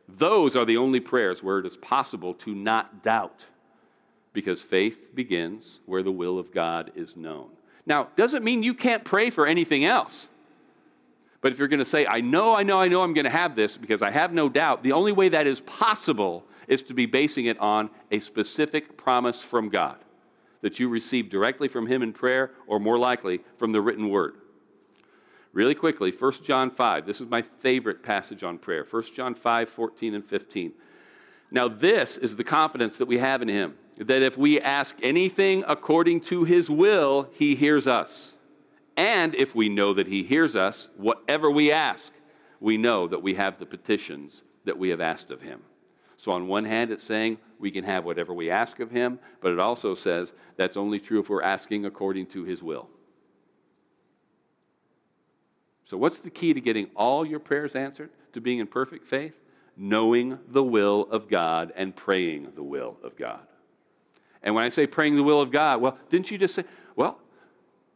Those 0.09 0.55
are 0.55 0.65
the 0.65 0.77
only 0.77 0.99
prayers 0.99 1.41
where 1.41 1.59
it 1.59 1.65
is 1.65 1.77
possible 1.77 2.33
to 2.35 2.53
not 2.53 3.03
doubt, 3.03 3.45
because 4.33 4.61
faith 4.61 5.15
begins 5.15 5.79
where 5.85 6.03
the 6.03 6.11
will 6.11 6.37
of 6.37 6.51
God 6.51 6.91
is 6.95 7.15
known. 7.15 7.49
Now, 7.85 8.09
doesn't 8.15 8.43
mean 8.43 8.63
you 8.63 8.73
can't 8.73 9.03
pray 9.03 9.29
for 9.29 9.45
anything 9.45 9.85
else. 9.85 10.27
But 11.41 11.51
if 11.51 11.59
you're 11.59 11.67
going 11.67 11.79
to 11.79 11.85
say, 11.85 12.05
I 12.05 12.21
know, 12.21 12.55
I 12.55 12.63
know, 12.63 12.79
I 12.79 12.87
know 12.87 13.01
I'm 13.01 13.13
going 13.13 13.25
to 13.25 13.31
have 13.31 13.55
this 13.55 13.75
because 13.75 14.01
I 14.01 14.11
have 14.11 14.31
no 14.31 14.47
doubt, 14.47 14.83
the 14.83 14.91
only 14.91 15.11
way 15.11 15.29
that 15.29 15.47
is 15.47 15.59
possible 15.61 16.45
is 16.67 16.83
to 16.83 16.93
be 16.93 17.07
basing 17.07 17.45
it 17.45 17.59
on 17.59 17.89
a 18.11 18.19
specific 18.19 18.95
promise 18.95 19.41
from 19.41 19.69
God 19.69 19.97
that 20.61 20.79
you 20.79 20.87
receive 20.87 21.29
directly 21.29 21.67
from 21.67 21.87
Him 21.87 22.03
in 22.03 22.13
prayer 22.13 22.51
or 22.67 22.79
more 22.79 22.99
likely 22.99 23.41
from 23.57 23.71
the 23.71 23.81
written 23.81 24.09
word. 24.09 24.35
Really 25.53 25.75
quickly, 25.75 26.11
1 26.11 26.31
John 26.43 26.69
5. 26.69 27.05
This 27.05 27.19
is 27.19 27.27
my 27.27 27.41
favorite 27.41 28.03
passage 28.03 28.43
on 28.43 28.57
prayer. 28.57 28.85
1 28.89 29.03
John 29.13 29.33
5, 29.33 29.69
14 29.69 30.15
and 30.15 30.23
15. 30.23 30.71
Now, 31.49 31.67
this 31.67 32.15
is 32.17 32.37
the 32.37 32.43
confidence 32.43 32.97
that 32.97 33.07
we 33.07 33.17
have 33.17 33.41
in 33.41 33.49
Him 33.49 33.75
that 33.97 34.21
if 34.21 34.37
we 34.37 34.61
ask 34.61 34.95
anything 35.03 35.63
according 35.67 36.21
to 36.21 36.43
His 36.43 36.69
will, 36.69 37.27
He 37.33 37.55
hears 37.55 37.87
us. 37.87 38.31
And 39.01 39.33
if 39.33 39.55
we 39.55 39.67
know 39.67 39.95
that 39.95 40.05
He 40.05 40.21
hears 40.21 40.55
us, 40.55 40.87
whatever 40.95 41.49
we 41.49 41.71
ask, 41.71 42.13
we 42.59 42.77
know 42.77 43.07
that 43.07 43.23
we 43.23 43.33
have 43.33 43.57
the 43.57 43.65
petitions 43.65 44.43
that 44.63 44.77
we 44.77 44.89
have 44.89 45.01
asked 45.01 45.31
of 45.31 45.41
Him. 45.41 45.61
So, 46.17 46.31
on 46.31 46.47
one 46.47 46.65
hand, 46.65 46.91
it's 46.91 47.03
saying 47.03 47.39
we 47.57 47.71
can 47.71 47.83
have 47.83 48.05
whatever 48.05 48.31
we 48.31 48.51
ask 48.51 48.79
of 48.79 48.91
Him, 48.91 49.17
but 49.41 49.53
it 49.53 49.59
also 49.59 49.95
says 49.95 50.33
that's 50.55 50.77
only 50.77 50.99
true 50.99 51.19
if 51.19 51.31
we're 51.31 51.41
asking 51.41 51.83
according 51.83 52.27
to 52.27 52.43
His 52.43 52.61
will. 52.61 52.89
So, 55.85 55.97
what's 55.97 56.19
the 56.19 56.29
key 56.29 56.53
to 56.53 56.61
getting 56.61 56.85
all 56.95 57.25
your 57.25 57.39
prayers 57.39 57.75
answered, 57.75 58.11
to 58.33 58.39
being 58.39 58.59
in 58.59 58.67
perfect 58.67 59.07
faith? 59.07 59.33
Knowing 59.75 60.37
the 60.47 60.63
will 60.63 61.07
of 61.09 61.27
God 61.27 61.73
and 61.75 61.95
praying 61.95 62.51
the 62.53 62.61
will 62.61 62.97
of 63.01 63.15
God. 63.15 63.47
And 64.43 64.53
when 64.53 64.63
I 64.63 64.69
say 64.69 64.85
praying 64.85 65.15
the 65.15 65.23
will 65.23 65.41
of 65.41 65.49
God, 65.49 65.81
well, 65.81 65.97
didn't 66.11 66.29
you 66.29 66.37
just 66.37 66.53
say, 66.53 66.65
well, 66.95 67.17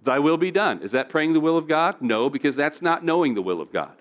thy 0.05 0.19
will 0.19 0.37
be 0.37 0.51
done? 0.51 0.81
Is 0.81 0.91
that 0.91 1.09
praying 1.09 1.33
the 1.33 1.39
will 1.39 1.57
of 1.57 1.67
God? 1.67 2.01
No, 2.01 2.29
because 2.29 2.55
that's 2.55 2.81
not 2.81 3.03
knowing 3.03 3.33
the 3.33 3.41
will 3.41 3.61
of 3.61 3.73
God. 3.73 3.95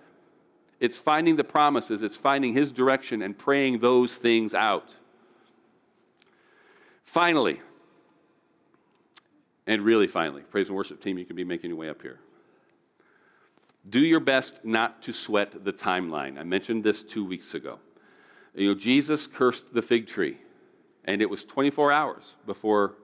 It's 0.81 0.97
finding 0.97 1.37
the 1.37 1.45
promises, 1.45 2.03
it's 2.03 2.17
finding 2.17 2.53
His 2.53 2.71
direction 2.71 3.23
and 3.23 3.37
praying 3.37 3.79
those 3.79 4.15
things 4.15 4.55
out. 4.55 4.95
Finally, 7.05 7.61
and 9.67 9.83
really 9.83 10.07
finally, 10.07 10.43
praise 10.43 10.69
and 10.69 10.77
worship 10.77 11.01
team, 11.01 11.17
you 11.17 11.25
can 11.25 11.37
be 11.37 11.45
making 11.45 11.71
your 11.71 11.79
way 11.79 11.89
up 11.89 12.03
here. 12.03 12.19
Do 13.89 14.01
your 14.01 14.21
best 14.21 14.65
not 14.65 15.03
to 15.03 15.13
sweat 15.13 15.65
the 15.65 15.73
timeline. 15.73 16.39
I 16.39 16.43
mentioned 16.43 16.85
this 16.85 17.03
two 17.03 17.25
weeks 17.25 17.55
ago. 17.55 17.79
You 18.55 18.69
know, 18.69 18.75
Jesus 18.75 19.27
cursed 19.27 19.75
the 19.75 19.83
fig 19.83 20.07
tree, 20.07 20.39
and 21.05 21.21
it 21.21 21.29
was 21.29 21.45
24 21.45 21.93
hours 21.93 22.35
before 22.47 22.95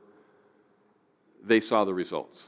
they 1.43 1.61
saw 1.61 1.85
the 1.85 1.95
results. 1.95 2.47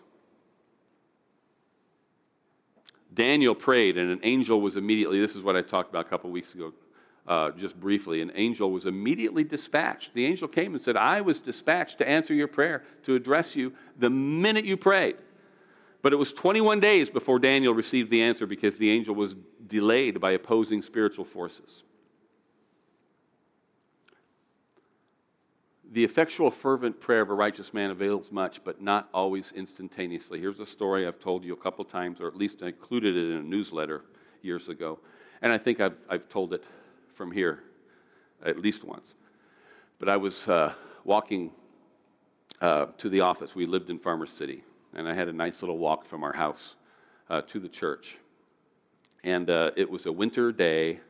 Daniel 3.15 3.55
prayed, 3.55 3.99
and 3.99 4.11
an 4.11 4.21
angel 4.23 4.61
was 4.61 4.77
immediately, 4.77 5.21
this 5.21 5.37
is 5.37 5.43
what 5.43 5.57
I 5.57 5.63
talked 5.63 5.91
about 5.91 6.07
a 6.07 6.09
couple 6.09 6.31
weeks 6.31 6.55
ago, 6.55 6.73
uh, 7.27 7.51
just 7.51 7.79
briefly. 7.79 8.23
An 8.23 8.33
angel 8.35 8.71
was 8.71 8.87
immediately 8.87 9.45
dispatched. 9.45 10.15
The 10.15 10.25
angel 10.25 10.49
came 10.49 10.73
and 10.73 10.81
said, 10.81 10.97
I 10.97 11.21
was 11.21 11.41
dispatched 11.41 11.99
to 11.99 12.09
answer 12.09 12.35
your 12.35 12.49
prayer, 12.49 12.85
to 13.05 13.15
address 13.15 13.55
you 13.55 13.75
the 13.99 14.11
minute 14.11 14.65
you 14.65 14.77
prayed. 14.77 15.17
But 16.01 16.13
it 16.13 16.17
was 16.17 16.33
21 16.33 16.81
days 16.81 17.11
before 17.11 17.39
Daniel 17.39 17.75
received 17.75 18.11
the 18.11 18.23
answer 18.23 18.47
because 18.47 18.77
the 18.77 18.91
angel 18.91 19.15
was 19.15 19.37
delayed 19.67 20.21
by 20.21 20.33
opposing 20.33 20.83
spiritual 20.83 21.25
forces. 21.25 21.85
The 25.93 26.05
effectual, 26.05 26.51
fervent 26.51 27.01
prayer 27.01 27.21
of 27.21 27.29
a 27.29 27.35
righteous 27.35 27.75
man 27.75 27.91
avails 27.91 28.33
much, 28.33 28.65
but 28.65 28.81
not 28.81 29.11
always 29.13 29.53
instantaneously. 29.55 30.41
Here's 30.41 30.59
a 30.59 30.65
story 30.65 31.07
I've 31.07 31.19
told 31.19 31.45
you 31.45 31.53
a 31.53 31.57
couple 31.57 31.85
times, 31.85 32.19
or 32.19 32.27
at 32.29 32.35
least 32.35 32.63
I 32.63 32.69
included 32.69 33.15
it 33.15 33.31
in 33.31 33.37
a 33.37 33.43
newsletter 33.43 34.01
years 34.41 34.71
ago. 34.71 35.01
And 35.43 35.53
I 35.53 35.59
think 35.59 35.81
I've, 35.81 35.97
I've 36.09 36.31
told 36.31 36.55
it 36.55 36.65
from 37.13 37.31
here 37.31 37.63
at 38.43 38.59
least 38.59 38.85
once. 38.85 39.17
But 39.99 40.09
I 40.09 40.17
was 40.17 40.49
uh, 40.49 40.73
walking 41.05 41.51
uh, 42.63 42.87
to 42.97 43.11
the 43.11 43.21
office. 43.21 43.55
We 43.55 43.67
lived 43.67 43.91
in 43.91 43.99
Farmer 43.99 44.27
City, 44.27 44.65
and 44.95 45.07
I 45.07 45.13
had 45.13 45.29
a 45.29 45.33
nice 45.35 45.61
little 45.61 45.77
walk 45.77 46.07
from 46.07 46.25
our 46.25 46.33
house 46.33 46.75
uh, 47.29 47.43
to 47.43 47.61
the 47.61 47.69
church. 47.69 48.17
And 49.25 49.51
uh, 49.51 49.73
it 49.77 49.91
was 49.91 50.07
a 50.07 50.13
winter 50.13 50.53
day 50.53 51.01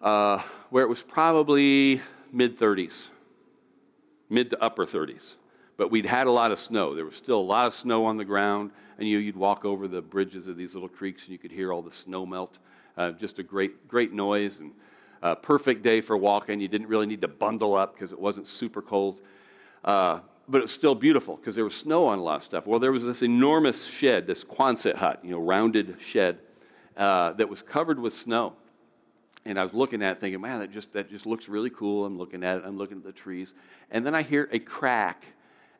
uh, 0.00 0.40
where 0.70 0.84
it 0.84 0.88
was 0.88 1.02
probably 1.02 2.00
mid 2.32 2.56
30s 2.56 3.08
mid 4.28 4.50
to 4.50 4.62
upper 4.62 4.86
30s. 4.86 5.34
But 5.76 5.90
we'd 5.90 6.06
had 6.06 6.26
a 6.26 6.30
lot 6.30 6.50
of 6.50 6.58
snow. 6.58 6.94
There 6.94 7.04
was 7.04 7.14
still 7.14 7.38
a 7.38 7.40
lot 7.40 7.66
of 7.66 7.74
snow 7.74 8.04
on 8.04 8.16
the 8.16 8.24
ground, 8.24 8.72
and 8.98 9.08
you, 9.08 9.24
would 9.26 9.36
walk 9.36 9.64
over 9.64 9.86
the 9.86 10.02
bridges 10.02 10.48
of 10.48 10.56
these 10.56 10.74
little 10.74 10.88
creeks 10.88 11.24
and 11.24 11.32
you 11.32 11.38
could 11.38 11.52
hear 11.52 11.72
all 11.72 11.82
the 11.82 11.92
snow 11.92 12.26
melt. 12.26 12.58
Uh, 12.96 13.12
just 13.12 13.38
a 13.38 13.42
great, 13.44 13.86
great 13.86 14.12
noise 14.12 14.58
and 14.58 14.72
uh, 15.22 15.34
perfect 15.36 15.82
day 15.82 16.00
for 16.00 16.16
walking. 16.16 16.60
You 16.60 16.68
didn't 16.68 16.88
really 16.88 17.06
need 17.06 17.22
to 17.22 17.28
bundle 17.28 17.74
up 17.74 17.94
because 17.94 18.10
it 18.12 18.18
wasn't 18.18 18.48
super 18.48 18.82
cold. 18.82 19.20
Uh, 19.84 20.20
but 20.48 20.58
it 20.58 20.62
was 20.62 20.72
still 20.72 20.94
beautiful 20.94 21.36
because 21.36 21.54
there 21.54 21.64
was 21.64 21.74
snow 21.74 22.06
on 22.06 22.18
a 22.18 22.22
lot 22.22 22.36
of 22.36 22.44
stuff. 22.44 22.66
Well, 22.66 22.80
there 22.80 22.92
was 22.92 23.04
this 23.04 23.22
enormous 23.22 23.84
shed, 23.84 24.26
this 24.26 24.42
Quonset 24.44 24.96
hut, 24.96 25.20
you 25.22 25.30
know, 25.30 25.40
rounded 25.40 25.96
shed 26.00 26.38
uh, 26.96 27.32
that 27.34 27.48
was 27.48 27.62
covered 27.62 28.00
with 28.00 28.12
snow. 28.12 28.54
And 29.44 29.58
I 29.58 29.64
was 29.64 29.72
looking 29.72 30.02
at 30.02 30.16
it 30.16 30.20
thinking, 30.20 30.40
man, 30.40 30.60
that 30.60 30.72
just, 30.72 30.92
that 30.92 31.08
just 31.08 31.26
looks 31.26 31.48
really 31.48 31.70
cool. 31.70 32.04
I'm 32.04 32.18
looking 32.18 32.44
at 32.44 32.58
it, 32.58 32.64
I'm 32.66 32.76
looking 32.76 32.98
at 32.98 33.04
the 33.04 33.12
trees. 33.12 33.54
And 33.90 34.04
then 34.04 34.14
I 34.14 34.22
hear 34.22 34.48
a 34.52 34.58
crack, 34.58 35.24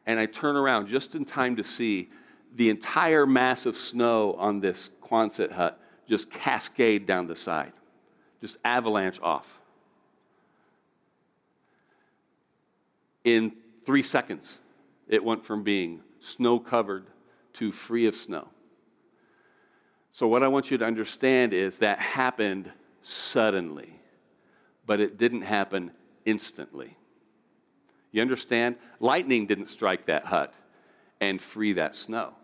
and 0.07 0.19
I 0.19 0.27
turn 0.27 0.57
around 0.57 0.89
just 0.89 1.15
in 1.15 1.25
time 1.25 1.57
to 1.57 1.65
see 1.65 2.09
the 2.55 2.71
entire 2.71 3.27
mass 3.27 3.67
of 3.67 3.77
snow 3.77 4.35
on 4.35 4.61
this 4.61 4.91
Quonset 5.03 5.53
hut 5.53 5.81
just 6.09 6.31
cascade 6.31 7.07
down 7.07 7.27
the 7.27 7.37
side, 7.37 7.73
just 8.41 8.57
avalanche 8.65 9.21
off. 9.21 9.61
In 13.25 13.53
three 13.85 14.03
seconds, 14.03 14.57
it 15.07 15.23
went 15.23 15.45
from 15.45 15.63
being 15.63 16.01
snow 16.21 16.59
covered 16.59 17.07
to 17.55 17.73
free 17.73 18.07
of 18.07 18.15
snow. 18.15 18.49
So, 20.13 20.27
what 20.27 20.43
I 20.43 20.49
want 20.49 20.71
you 20.71 20.79
to 20.79 20.85
understand 20.85 21.53
is 21.53 21.79
that 21.79 21.99
happened 21.99 22.71
suddenly, 23.03 24.01
but 24.87 25.01
it 25.01 25.19
didn't 25.19 25.43
happen 25.43 25.91
instantly. 26.25 26.97
You 28.13 28.23
understand? 28.23 28.77
Lightning 29.01 29.47
didn't 29.47 29.69
strike 29.69 30.07
that 30.07 30.25
hut 30.25 30.55
and 31.21 31.41
free 31.41 31.75
that 31.75 31.95
snow. 31.95 32.35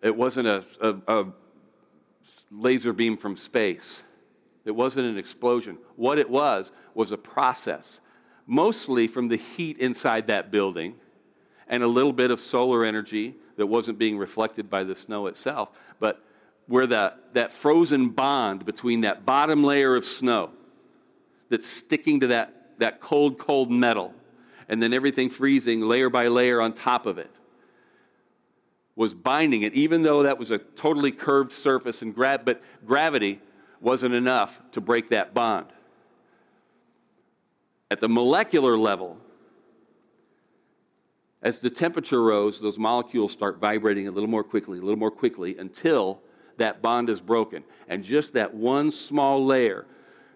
It 0.00 0.16
wasn't 0.16 0.46
a, 0.46 0.64
a, 0.80 0.96
a, 1.08 1.26
laser 2.50 2.92
beam 2.92 3.16
from 3.16 3.36
space. 3.36 4.02
It 4.64 4.70
wasn't 4.70 5.06
an 5.06 5.18
explosion. 5.18 5.78
What 5.96 6.18
it 6.18 6.30
was 6.30 6.72
was 6.94 7.12
a 7.12 7.18
process, 7.18 8.00
mostly 8.46 9.08
from 9.08 9.28
the 9.28 9.36
heat 9.36 9.78
inside 9.78 10.28
that 10.28 10.50
building 10.50 10.94
and 11.66 11.82
a 11.82 11.86
little 11.86 12.12
bit 12.12 12.30
of 12.30 12.40
solar 12.40 12.84
energy 12.84 13.34
that 13.56 13.66
wasn't 13.66 13.98
being 13.98 14.16
reflected 14.16 14.70
by 14.70 14.84
the 14.84 14.94
snow 14.94 15.26
itself. 15.26 15.70
But 15.98 16.24
where 16.68 16.86
the, 16.86 17.14
that 17.32 17.52
frozen 17.52 18.10
bond 18.10 18.64
between 18.64 19.00
that 19.00 19.26
bottom 19.26 19.64
layer 19.64 19.96
of 19.96 20.04
snow 20.04 20.50
that's 21.48 21.66
sticking 21.66 22.20
to 22.20 22.28
that, 22.28 22.78
that 22.78 23.00
cold, 23.00 23.38
cold 23.38 23.70
metal, 23.70 24.14
and 24.68 24.82
then 24.82 24.92
everything 24.92 25.30
freezing 25.30 25.80
layer 25.80 26.10
by 26.10 26.28
layer 26.28 26.60
on 26.60 26.74
top 26.74 27.06
of 27.06 27.18
it 27.18 27.30
was 28.94 29.14
binding 29.14 29.62
it, 29.62 29.72
even 29.74 30.02
though 30.02 30.24
that 30.24 30.38
was 30.38 30.50
a 30.50 30.58
totally 30.58 31.12
curved 31.12 31.52
surface 31.52 32.02
and 32.02 32.14
gra- 32.14 32.40
but 32.44 32.60
gravity 32.84 33.40
wasn't 33.80 34.12
enough 34.12 34.60
to 34.72 34.80
break 34.80 35.08
that 35.08 35.32
bond. 35.32 35.66
At 37.90 38.00
the 38.00 38.08
molecular 38.08 38.76
level, 38.76 39.16
as 41.40 41.60
the 41.60 41.70
temperature 41.70 42.22
rose, 42.22 42.60
those 42.60 42.76
molecules 42.76 43.32
start 43.32 43.58
vibrating 43.58 44.08
a 44.08 44.10
little 44.10 44.28
more 44.28 44.44
quickly, 44.44 44.78
a 44.78 44.82
little 44.82 44.98
more 44.98 45.12
quickly, 45.12 45.56
until 45.56 46.20
that 46.58 46.82
bond 46.82 47.08
is 47.08 47.20
broken. 47.20 47.64
And 47.88 48.04
just 48.04 48.34
that 48.34 48.54
one 48.54 48.90
small 48.90 49.44
layer, 49.44 49.86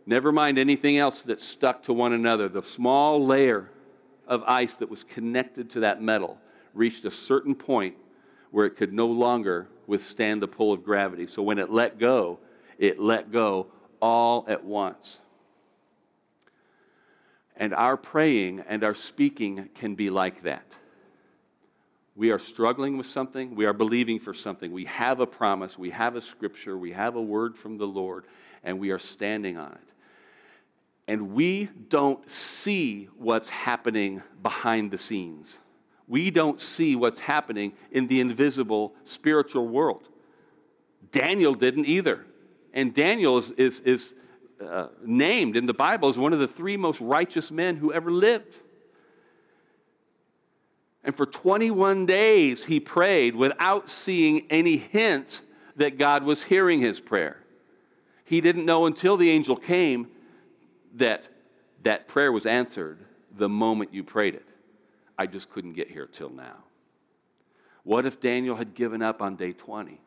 never 0.06 0.32
mind 0.32 0.58
anything 0.58 0.98
else 0.98 1.22
that 1.22 1.40
stuck 1.40 1.82
to 1.84 1.92
one 1.92 2.12
another, 2.12 2.48
the 2.48 2.62
small 2.62 3.24
layer 3.24 3.70
of 4.26 4.42
ice 4.44 4.74
that 4.76 4.88
was 4.90 5.04
connected 5.04 5.70
to 5.70 5.80
that 5.80 6.00
metal 6.02 6.38
reached 6.74 7.04
a 7.04 7.10
certain 7.10 7.54
point 7.54 7.96
where 8.50 8.66
it 8.66 8.76
could 8.76 8.92
no 8.92 9.06
longer 9.06 9.68
withstand 9.86 10.42
the 10.42 10.48
pull 10.48 10.72
of 10.72 10.84
gravity. 10.84 11.26
So 11.26 11.42
when 11.42 11.58
it 11.58 11.70
let 11.70 11.98
go, 11.98 12.38
it 12.78 12.98
let 12.98 13.30
go 13.30 13.68
all 14.00 14.44
at 14.48 14.64
once. 14.64 15.18
And 17.56 17.74
our 17.74 17.96
praying 17.96 18.64
and 18.66 18.82
our 18.82 18.94
speaking 18.94 19.68
can 19.74 19.94
be 19.94 20.10
like 20.10 20.42
that. 20.42 20.74
We 22.14 22.30
are 22.30 22.38
struggling 22.38 22.98
with 22.98 23.06
something. 23.06 23.54
We 23.54 23.64
are 23.64 23.72
believing 23.72 24.18
for 24.18 24.34
something. 24.34 24.70
We 24.70 24.84
have 24.84 25.20
a 25.20 25.26
promise. 25.26 25.78
We 25.78 25.90
have 25.90 26.14
a 26.14 26.20
scripture. 26.20 26.76
We 26.76 26.92
have 26.92 27.16
a 27.16 27.22
word 27.22 27.56
from 27.56 27.78
the 27.78 27.86
Lord, 27.86 28.26
and 28.62 28.78
we 28.78 28.90
are 28.90 28.98
standing 28.98 29.56
on 29.56 29.72
it. 29.72 29.92
And 31.08 31.32
we 31.32 31.68
don't 31.88 32.30
see 32.30 33.08
what's 33.16 33.48
happening 33.48 34.22
behind 34.42 34.90
the 34.90 34.98
scenes. 34.98 35.56
We 36.06 36.30
don't 36.30 36.60
see 36.60 36.96
what's 36.96 37.18
happening 37.18 37.72
in 37.90 38.06
the 38.06 38.20
invisible 38.20 38.94
spiritual 39.04 39.66
world. 39.66 40.08
Daniel 41.10 41.54
didn't 41.54 41.86
either. 41.86 42.24
And 42.74 42.94
Daniel 42.94 43.38
is, 43.38 43.50
is, 43.52 43.80
is 43.80 44.14
uh, 44.62 44.88
named 45.04 45.56
in 45.56 45.66
the 45.66 45.74
Bible 45.74 46.08
as 46.08 46.18
one 46.18 46.32
of 46.32 46.38
the 46.38 46.48
three 46.48 46.76
most 46.76 47.00
righteous 47.00 47.50
men 47.50 47.76
who 47.76 47.92
ever 47.92 48.10
lived. 48.10 48.58
And 51.04 51.16
for 51.16 51.26
21 51.26 52.06
days, 52.06 52.64
he 52.64 52.78
prayed 52.78 53.34
without 53.34 53.90
seeing 53.90 54.46
any 54.50 54.76
hint 54.76 55.40
that 55.76 55.98
God 55.98 56.22
was 56.22 56.44
hearing 56.44 56.80
his 56.80 57.00
prayer. 57.00 57.38
He 58.24 58.40
didn't 58.40 58.64
know 58.64 58.86
until 58.86 59.16
the 59.16 59.30
angel 59.30 59.56
came 59.56 60.08
that 60.94 61.28
that 61.82 62.06
prayer 62.06 62.30
was 62.30 62.46
answered 62.46 62.98
the 63.36 63.48
moment 63.48 63.92
you 63.92 64.04
prayed 64.04 64.34
it. 64.34 64.46
I 65.18 65.26
just 65.26 65.50
couldn't 65.50 65.72
get 65.72 65.90
here 65.90 66.06
till 66.06 66.30
now. 66.30 66.56
What 67.84 68.04
if 68.04 68.20
Daniel 68.20 68.56
had 68.56 68.74
given 68.74 69.02
up 69.02 69.20
on 69.20 69.34
day 69.34 69.52
20? 69.52 70.00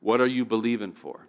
What 0.00 0.20
are 0.20 0.26
you 0.26 0.44
believing 0.44 0.92
for? 0.92 1.26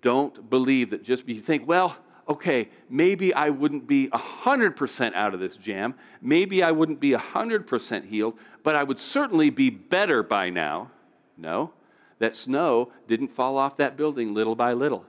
Don't 0.00 0.48
believe 0.48 0.90
that 0.90 1.02
just 1.02 1.28
you 1.28 1.40
think, 1.40 1.66
well, 1.66 1.96
okay, 2.28 2.68
maybe 2.90 3.32
I 3.32 3.48
wouldn't 3.48 3.86
be 3.86 4.08
100% 4.08 5.14
out 5.14 5.34
of 5.34 5.40
this 5.40 5.56
jam. 5.56 5.94
Maybe 6.20 6.62
I 6.62 6.70
wouldn't 6.70 7.00
be 7.00 7.12
100% 7.12 8.04
healed, 8.04 8.38
but 8.62 8.76
I 8.76 8.84
would 8.84 8.98
certainly 8.98 9.50
be 9.50 9.70
better 9.70 10.22
by 10.22 10.50
now. 10.50 10.90
No, 11.36 11.72
that 12.18 12.36
snow 12.36 12.92
didn't 13.06 13.28
fall 13.28 13.56
off 13.56 13.76
that 13.76 13.96
building 13.96 14.34
little 14.34 14.56
by 14.56 14.72
little. 14.72 15.06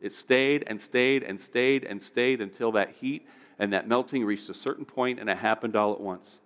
It 0.00 0.12
stayed 0.12 0.64
and 0.66 0.80
stayed 0.80 1.22
and 1.22 1.40
stayed 1.40 1.84
and 1.84 2.02
stayed 2.02 2.40
until 2.40 2.72
that 2.72 2.90
heat 2.90 3.26
and 3.58 3.72
that 3.72 3.88
melting 3.88 4.24
reached 4.24 4.50
a 4.50 4.54
certain 4.54 4.84
point 4.84 5.18
and 5.20 5.30
it 5.30 5.38
happened 5.38 5.76
all 5.76 5.92
at 5.92 6.00
once. 6.00 6.38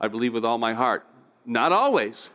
I 0.00 0.08
believe 0.08 0.34
with 0.34 0.44
all 0.44 0.58
my 0.58 0.72
heart. 0.72 1.06
Not 1.46 1.72
always, 1.72 2.30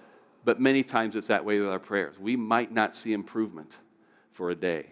but 0.46 0.62
many 0.62 0.84
times 0.84 1.16
it's 1.16 1.28
that 1.28 1.44
way 1.44 1.60
with 1.60 1.70
our 1.70 1.80
prayers. 1.80 2.18
We 2.18 2.36
might 2.36 2.72
not 2.72 2.96
see 2.96 3.12
improvement 3.12 3.76
for 4.32 4.52
a 4.52 4.56
day, 4.56 4.86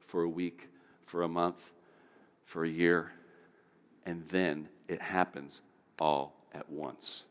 for 0.00 0.22
a 0.22 0.28
week, 0.28 0.69
for 1.10 1.22
a 1.24 1.28
month, 1.28 1.72
for 2.44 2.64
a 2.64 2.68
year, 2.68 3.10
and 4.06 4.26
then 4.28 4.68
it 4.86 5.02
happens 5.02 5.60
all 5.98 6.32
at 6.54 6.70
once. 6.70 7.24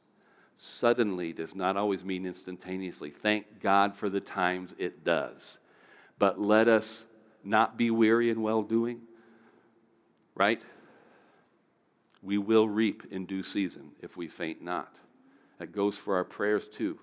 Suddenly 0.57 1.31
does 1.31 1.55
not 1.55 1.77
always 1.77 2.03
mean 2.03 2.25
instantaneously. 2.25 3.09
Thank 3.09 3.61
God 3.61 3.95
for 3.95 4.09
the 4.09 4.19
times 4.19 4.75
it 4.77 5.05
does. 5.05 5.57
But 6.17 6.41
let 6.41 6.67
us 6.67 7.05
not 7.41 7.77
be 7.77 7.89
weary 7.89 8.29
in 8.29 8.41
well 8.41 8.63
doing, 8.63 8.99
right? 10.35 10.61
We 12.21 12.37
will 12.37 12.67
reap 12.67 13.03
in 13.09 13.25
due 13.25 13.43
season 13.43 13.91
if 14.01 14.17
we 14.17 14.27
faint 14.27 14.61
not. 14.61 14.93
That 15.57 15.71
goes 15.71 15.95
for 15.95 16.17
our 16.17 16.25
prayers 16.25 16.67
too. 16.67 16.99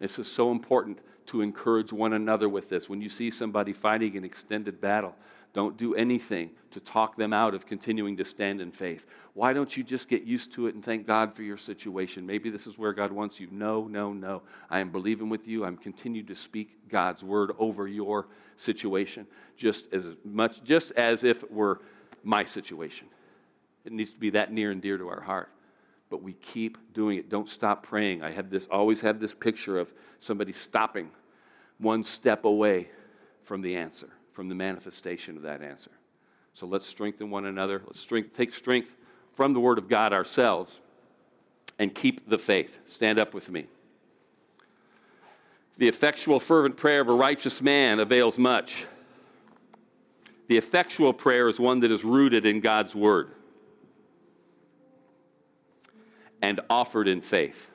This 0.00 0.18
is 0.18 0.26
so 0.26 0.50
important 0.50 0.98
to 1.26 1.40
encourage 1.40 1.92
one 1.92 2.14
another 2.14 2.48
with 2.48 2.68
this. 2.68 2.88
When 2.88 3.00
you 3.00 3.08
see 3.08 3.30
somebody 3.30 3.72
fighting 3.72 4.16
an 4.16 4.24
extended 4.24 4.80
battle, 4.80 5.14
don't 5.52 5.76
do 5.76 5.94
anything 5.94 6.50
to 6.70 6.80
talk 6.80 7.16
them 7.16 7.32
out 7.32 7.54
of 7.54 7.66
continuing 7.66 8.16
to 8.18 8.24
stand 8.24 8.60
in 8.60 8.70
faith. 8.70 9.06
Why 9.34 9.52
don't 9.52 9.76
you 9.76 9.82
just 9.82 10.08
get 10.08 10.22
used 10.22 10.52
to 10.52 10.66
it 10.66 10.74
and 10.74 10.84
thank 10.84 11.06
God 11.06 11.34
for 11.34 11.42
your 11.42 11.56
situation? 11.56 12.26
Maybe 12.26 12.50
this 12.50 12.66
is 12.66 12.76
where 12.76 12.92
God 12.92 13.12
wants 13.12 13.40
you. 13.40 13.48
No, 13.50 13.86
no, 13.86 14.12
no. 14.12 14.42
I 14.68 14.80
am 14.80 14.90
believing 14.90 15.28
with 15.28 15.48
you. 15.48 15.64
I'm 15.64 15.76
continuing 15.76 16.26
to 16.26 16.34
speak 16.34 16.88
God's 16.88 17.22
word 17.22 17.52
over 17.58 17.88
your 17.88 18.26
situation 18.56 19.26
just 19.56 19.86
as 19.92 20.06
much 20.24 20.62
just 20.64 20.92
as 20.92 21.24
if 21.24 21.42
it 21.42 21.52
were 21.52 21.80
my 22.22 22.44
situation. 22.44 23.06
It 23.84 23.92
needs 23.92 24.12
to 24.12 24.18
be 24.18 24.30
that 24.30 24.52
near 24.52 24.70
and 24.70 24.82
dear 24.82 24.98
to 24.98 25.08
our 25.08 25.20
heart. 25.20 25.50
But 26.10 26.22
we 26.22 26.34
keep 26.34 26.78
doing 26.94 27.18
it. 27.18 27.28
Don't 27.28 27.48
stop 27.48 27.82
praying. 27.82 28.22
I 28.22 28.30
have 28.30 28.50
this 28.50 28.66
always 28.70 29.00
have 29.02 29.20
this 29.20 29.34
picture 29.34 29.78
of 29.78 29.92
somebody 30.20 30.52
stopping 30.52 31.10
one 31.78 32.02
step 32.04 32.44
away 32.44 32.88
from 33.44 33.62
the 33.62 33.76
answer, 33.76 34.10
from 34.38 34.48
the 34.48 34.54
manifestation 34.54 35.36
of 35.36 35.42
that 35.42 35.62
answer. 35.62 35.90
So 36.54 36.64
let's 36.64 36.86
strengthen 36.86 37.28
one 37.28 37.46
another. 37.46 37.82
Let's 37.84 37.98
strength, 37.98 38.36
take 38.36 38.52
strength 38.52 38.94
from 39.32 39.52
the 39.52 39.58
Word 39.58 39.78
of 39.78 39.88
God 39.88 40.12
ourselves 40.12 40.78
and 41.80 41.92
keep 41.92 42.30
the 42.30 42.38
faith. 42.38 42.78
Stand 42.86 43.18
up 43.18 43.34
with 43.34 43.50
me. 43.50 43.66
The 45.78 45.88
effectual, 45.88 46.38
fervent 46.38 46.76
prayer 46.76 47.00
of 47.00 47.08
a 47.08 47.14
righteous 47.14 47.60
man 47.60 47.98
avails 47.98 48.38
much. 48.38 48.86
The 50.46 50.56
effectual 50.56 51.12
prayer 51.12 51.48
is 51.48 51.58
one 51.58 51.80
that 51.80 51.90
is 51.90 52.04
rooted 52.04 52.46
in 52.46 52.60
God's 52.60 52.94
Word 52.94 53.32
and 56.40 56.60
offered 56.70 57.08
in 57.08 57.22
faith. 57.22 57.72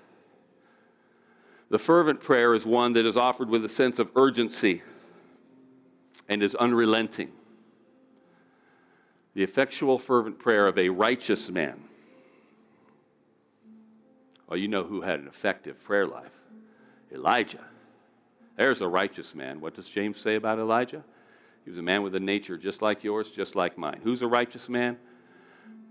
The 1.69 1.77
fervent 1.77 2.21
prayer 2.21 2.53
is 2.53 2.65
one 2.65 2.93
that 2.93 3.05
is 3.05 3.17
offered 3.17 3.49
with 3.49 3.65
a 3.65 3.69
sense 3.69 3.99
of 3.99 4.09
urgency 4.15 4.81
and 6.27 6.41
is 6.41 6.55
unrelenting. 6.55 7.31
The 9.33 9.43
effectual, 9.43 9.97
fervent 9.99 10.39
prayer 10.39 10.67
of 10.67 10.77
a 10.77 10.89
righteous 10.89 11.49
man. 11.49 11.83
Well, 14.47 14.57
you 14.57 14.67
know 14.67 14.83
who 14.83 15.01
had 15.01 15.19
an 15.19 15.27
effective 15.27 15.83
prayer 15.83 16.05
life 16.05 16.39
Elijah. 17.11 17.65
There's 18.55 18.81
a 18.81 18.87
righteous 18.87 19.33
man. 19.33 19.61
What 19.61 19.73
does 19.75 19.87
James 19.87 20.19
say 20.19 20.35
about 20.35 20.59
Elijah? 20.59 21.03
He 21.63 21.69
was 21.69 21.79
a 21.79 21.83
man 21.83 22.03
with 22.03 22.13
a 22.15 22.19
nature 22.19 22.57
just 22.57 22.81
like 22.81 23.03
yours, 23.03 23.31
just 23.31 23.55
like 23.55 23.77
mine. 23.77 24.01
Who's 24.03 24.21
a 24.21 24.27
righteous 24.27 24.69
man? 24.69 24.97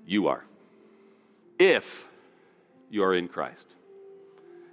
You 0.07 0.29
are. 0.29 0.45
If 1.59 2.07
you 2.91 3.03
are 3.03 3.15
in 3.15 3.27
Christ. 3.27 3.67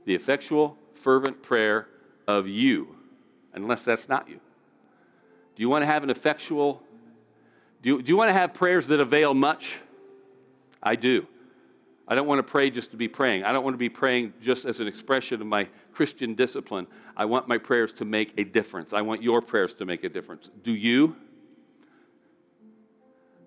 The 0.05 0.13
effectual, 0.13 0.77
fervent 0.93 1.41
prayer 1.41 1.87
of 2.27 2.47
you, 2.47 2.95
unless 3.53 3.83
that's 3.83 4.09
not 4.09 4.29
you. 4.29 4.39
Do 5.59 5.63
you 5.63 5.67
want 5.67 5.81
to 5.81 5.87
have 5.87 6.03
an 6.03 6.09
effectual, 6.09 6.81
do 7.81 7.89
you, 7.89 8.01
do 8.01 8.09
you 8.09 8.15
want 8.15 8.29
to 8.29 8.33
have 8.33 8.53
prayers 8.53 8.87
that 8.87 9.01
avail 9.01 9.33
much? 9.33 9.75
I 10.81 10.95
do. 10.95 11.27
I 12.07 12.15
don't 12.15 12.27
want 12.27 12.39
to 12.39 12.49
pray 12.49 12.69
just 12.69 12.91
to 12.91 12.97
be 12.97 13.09
praying. 13.09 13.43
I 13.43 13.51
don't 13.51 13.65
want 13.65 13.73
to 13.73 13.77
be 13.77 13.89
praying 13.89 14.35
just 14.41 14.63
as 14.63 14.79
an 14.79 14.87
expression 14.87 15.41
of 15.41 15.47
my 15.47 15.67
Christian 15.91 16.33
discipline. 16.33 16.87
I 17.17 17.25
want 17.25 17.49
my 17.49 17.57
prayers 17.57 17.91
to 17.95 18.05
make 18.05 18.35
a 18.37 18.45
difference. 18.45 18.93
I 18.93 19.01
want 19.01 19.21
your 19.21 19.41
prayers 19.41 19.73
to 19.73 19.85
make 19.85 20.05
a 20.05 20.09
difference. 20.09 20.49
Do 20.63 20.71
you? 20.71 21.17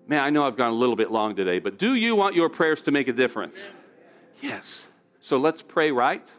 Man, 0.05 0.23
I 0.23 0.29
know 0.29 0.45
I've 0.45 0.55
gone 0.55 0.69
a 0.71 0.75
little 0.75 0.95
bit 0.95 1.09
long 1.09 1.35
today, 1.35 1.57
but 1.57 1.79
do 1.79 1.95
you 1.95 2.15
want 2.15 2.35
your 2.35 2.49
prayers 2.49 2.83
to 2.83 2.91
make 2.91 3.07
a 3.07 3.13
difference? 3.13 3.59
Yes. 4.39 4.85
So 5.19 5.37
let's 5.37 5.63
pray 5.63 5.91
right 5.91 6.29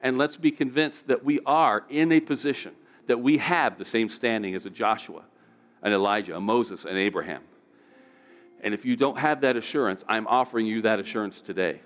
and 0.00 0.16
let's 0.16 0.38
be 0.38 0.50
convinced 0.50 1.08
that 1.08 1.22
we 1.22 1.40
are 1.44 1.84
in 1.90 2.10
a 2.12 2.20
position 2.20 2.74
that 3.06 3.20
we 3.20 3.38
have 3.38 3.78
the 3.78 3.84
same 3.84 4.08
standing 4.08 4.54
as 4.54 4.66
a 4.66 4.70
Joshua, 4.70 5.22
an 5.82 5.92
Elijah, 5.92 6.36
a 6.36 6.40
Moses, 6.40 6.84
an 6.84 6.96
Abraham. 6.96 7.42
And 8.60 8.74
if 8.74 8.84
you 8.84 8.96
don't 8.96 9.18
have 9.18 9.42
that 9.42 9.56
assurance, 9.56 10.04
I'm 10.08 10.26
offering 10.26 10.66
you 10.66 10.82
that 10.82 10.98
assurance 10.98 11.40
today. 11.40 11.80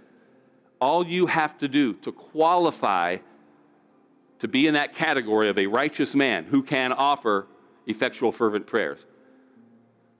All 0.80 1.06
you 1.06 1.26
have 1.26 1.58
to 1.58 1.68
do 1.68 1.94
to 1.94 2.12
qualify 2.12 3.18
to 4.38 4.48
be 4.48 4.66
in 4.66 4.74
that 4.74 4.94
category 4.94 5.48
of 5.50 5.58
a 5.58 5.66
righteous 5.66 6.14
man 6.14 6.44
who 6.44 6.62
can 6.62 6.92
offer 6.92 7.46
effectual, 7.86 8.32
fervent 8.32 8.66
prayers 8.66 9.04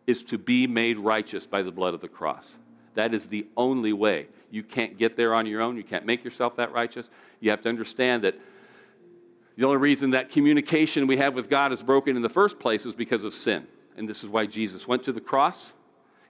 is 0.06 0.22
to 0.24 0.36
be 0.38 0.66
made 0.66 0.98
righteous 0.98 1.46
by 1.46 1.62
the 1.62 1.70
blood 1.70 1.94
of 1.94 2.00
the 2.00 2.08
cross. 2.08 2.56
That 2.94 3.14
is 3.14 3.26
the 3.26 3.46
only 3.56 3.92
way. 3.92 4.26
You 4.50 4.62
can't 4.62 4.98
get 4.98 5.16
there 5.16 5.34
on 5.34 5.46
your 5.46 5.62
own. 5.62 5.76
You 5.76 5.84
can't 5.84 6.04
make 6.04 6.24
yourself 6.24 6.56
that 6.56 6.72
righteous. 6.72 7.08
You 7.38 7.50
have 7.50 7.60
to 7.62 7.68
understand 7.68 8.24
that 8.24 8.34
the 9.60 9.66
only 9.66 9.76
reason 9.76 10.12
that 10.12 10.30
communication 10.30 11.06
we 11.06 11.18
have 11.18 11.34
with 11.34 11.50
God 11.50 11.70
is 11.70 11.82
broken 11.82 12.16
in 12.16 12.22
the 12.22 12.30
first 12.30 12.58
place 12.58 12.86
is 12.86 12.94
because 12.94 13.24
of 13.24 13.34
sin. 13.34 13.66
And 13.94 14.08
this 14.08 14.24
is 14.24 14.30
why 14.30 14.46
Jesus 14.46 14.88
went 14.88 15.02
to 15.02 15.12
the 15.12 15.20
cross. 15.20 15.74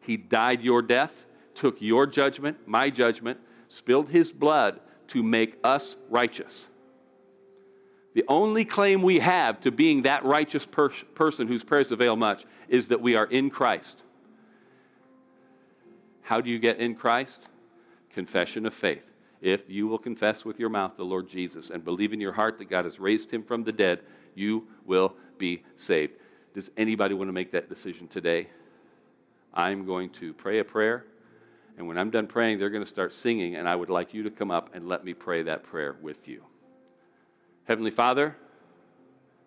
He 0.01 0.17
died 0.17 0.63
your 0.63 0.83
death, 0.83 1.27
took 1.55 1.81
your 1.81 2.07
judgment, 2.07 2.67
my 2.67 2.91
judgment, 2.91 3.39
spilled 3.69 4.09
his 4.09 4.33
blood 4.33 4.81
to 5.09 5.23
make 5.23 5.57
us 5.63 5.95
righteous. 6.09 6.67
The 8.15 8.25
only 8.27 8.65
claim 8.65 9.01
we 9.01 9.21
have 9.21 9.61
to 9.61 9.71
being 9.71 10.03
that 10.03 10.25
righteous 10.25 10.67
per- 10.67 10.89
person 10.89 11.47
whose 11.47 11.63
prayers 11.63 11.93
avail 11.93 12.17
much 12.17 12.45
is 12.69 12.89
that 12.89 13.01
we 13.01 13.15
are 13.15 13.27
in 13.27 13.49
Christ. 13.49 14.03
How 16.23 16.41
do 16.41 16.51
you 16.51 16.59
get 16.59 16.79
in 16.81 16.97
Christ? 16.97 17.47
Confession 18.13 18.67
of 18.67 18.75
faith. 18.75 19.13
If 19.41 19.71
you 19.71 19.87
will 19.87 19.99
confess 19.99 20.45
with 20.45 20.59
your 20.59 20.69
mouth 20.69 20.93
the 20.97 21.05
Lord 21.05 21.29
Jesus 21.29 21.71
and 21.71 21.85
believe 21.85 22.13
in 22.13 22.21
your 22.21 22.33
heart 22.33 22.59
that 22.59 22.69
God 22.69 22.85
has 22.85 23.01
raised 23.01 23.31
him 23.31 23.43
from 23.43 23.65
the 23.65 23.73
dead, 23.73 24.01
you 24.35 24.69
will 24.85 25.15
be 25.39 25.63
saved. 25.77 26.13
Does 26.55 26.71
anybody 26.77 27.15
want 27.15 27.29
to 27.29 27.33
make 27.33 27.53
that 27.53 27.69
decision 27.69 28.07
today? 28.09 28.49
I'm 29.55 29.87
going 29.87 30.11
to 30.11 30.33
pray 30.35 30.59
a 30.59 30.65
prayer, 30.65 31.05
and 31.77 31.89
when 31.89 31.99
I'm 31.99 32.11
done 32.11 32.27
praying, 32.27 32.59
they're 32.59 32.71
going 32.71 32.85
to 32.85 32.89
start 32.89 33.15
singing, 33.15 33.57
and 33.57 33.69
I 33.69 33.75
would 33.75 33.91
like 33.91 34.15
you 34.15 34.23
to 34.25 34.31
come 34.31 34.51
up 34.51 34.75
and 34.75 34.89
let 34.89 35.05
me 35.05 35.15
pray 35.15 35.43
that 35.45 35.65
prayer 35.65 35.97
with 36.01 36.29
you. 36.29 36.45
Heavenly 37.65 37.91
Father, 37.91 38.37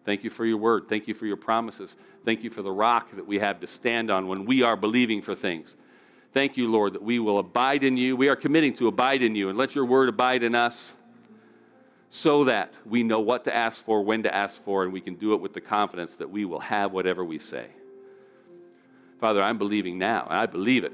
thank 0.05 0.23
you 0.23 0.29
for 0.29 0.45
your 0.45 0.57
word. 0.57 0.89
Thank 0.89 1.07
you 1.07 1.13
for 1.13 1.25
your 1.25 1.37
promises. 1.37 1.95
Thank 2.25 2.43
you 2.43 2.49
for 2.49 2.61
the 2.61 2.71
rock 2.71 3.15
that 3.15 3.27
we 3.27 3.39
have 3.39 3.59
to 3.61 3.67
stand 3.67 4.09
on 4.09 4.27
when 4.27 4.45
we 4.45 4.63
are 4.63 4.75
believing 4.75 5.21
for 5.21 5.35
things. 5.35 5.75
Thank 6.33 6.57
you, 6.57 6.67
Lord, 6.67 6.93
that 6.93 7.03
we 7.03 7.19
will 7.19 7.37
abide 7.37 7.83
in 7.83 7.95
you. 7.95 8.15
We 8.15 8.27
are 8.27 8.35
committing 8.35 8.73
to 8.75 8.87
abide 8.87 9.21
in 9.21 9.35
you 9.35 9.49
and 9.49 9.57
let 9.57 9.75
your 9.75 9.85
word 9.85 10.09
abide 10.09 10.41
in 10.41 10.55
us 10.55 10.91
so 12.09 12.45
that 12.45 12.73
we 12.85 13.03
know 13.03 13.19
what 13.19 13.43
to 13.43 13.55
ask 13.55 13.83
for, 13.85 14.01
when 14.01 14.23
to 14.23 14.33
ask 14.33 14.61
for, 14.63 14.83
and 14.83 14.91
we 14.91 14.99
can 14.99 15.13
do 15.13 15.33
it 15.33 15.41
with 15.41 15.53
the 15.53 15.61
confidence 15.61 16.15
that 16.15 16.29
we 16.29 16.43
will 16.43 16.59
have 16.59 16.91
whatever 16.91 17.23
we 17.23 17.37
say. 17.37 17.67
Father, 19.19 19.43
I'm 19.43 19.59
believing 19.59 19.99
now, 19.99 20.25
and 20.29 20.39
I 20.39 20.47
believe 20.47 20.83
it 20.83 20.93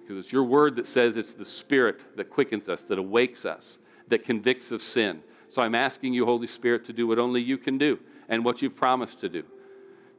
because 0.00 0.22
it's 0.22 0.32
your 0.32 0.44
word 0.44 0.76
that 0.76 0.86
says 0.86 1.16
it's 1.16 1.32
the 1.32 1.44
Spirit 1.44 2.16
that 2.16 2.30
quickens 2.30 2.68
us, 2.68 2.84
that 2.84 2.98
awakes 2.98 3.44
us, 3.44 3.78
that 4.08 4.22
convicts 4.22 4.70
of 4.70 4.82
sin. 4.82 5.22
So 5.48 5.62
I'm 5.62 5.74
asking 5.74 6.14
you, 6.14 6.26
Holy 6.26 6.46
Spirit, 6.46 6.84
to 6.84 6.92
do 6.92 7.06
what 7.06 7.18
only 7.18 7.40
you 7.40 7.58
can 7.58 7.78
do 7.78 7.98
and 8.28 8.44
what 8.44 8.60
you've 8.62 8.76
promised 8.76 9.20
to 9.20 9.28
do 9.28 9.44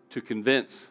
to 0.10 0.22
convince 0.22 0.88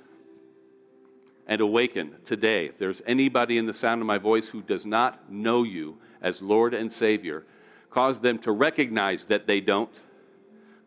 and 1.47 1.61
awaken 1.61 2.16
today. 2.24 2.66
If 2.66 2.78
there's 2.78 3.03
anybody 3.07 3.59
in 3.59 3.66
the 3.66 3.74
sound 3.74 4.01
of 4.01 4.07
my 4.07 4.18
voice 4.18 4.49
who 4.49 4.62
does 4.62 4.86
not 4.86 5.30
know 5.30 5.62
you 5.62 5.99
as 6.22 6.40
Lord 6.40 6.74
and 6.74 6.90
Savior, 6.90 7.45
cause 7.90 8.20
them 8.20 8.38
to 8.40 8.53
recognize 8.53 9.26
that 9.26 9.47
they 9.47 9.61
don't, 9.61 10.01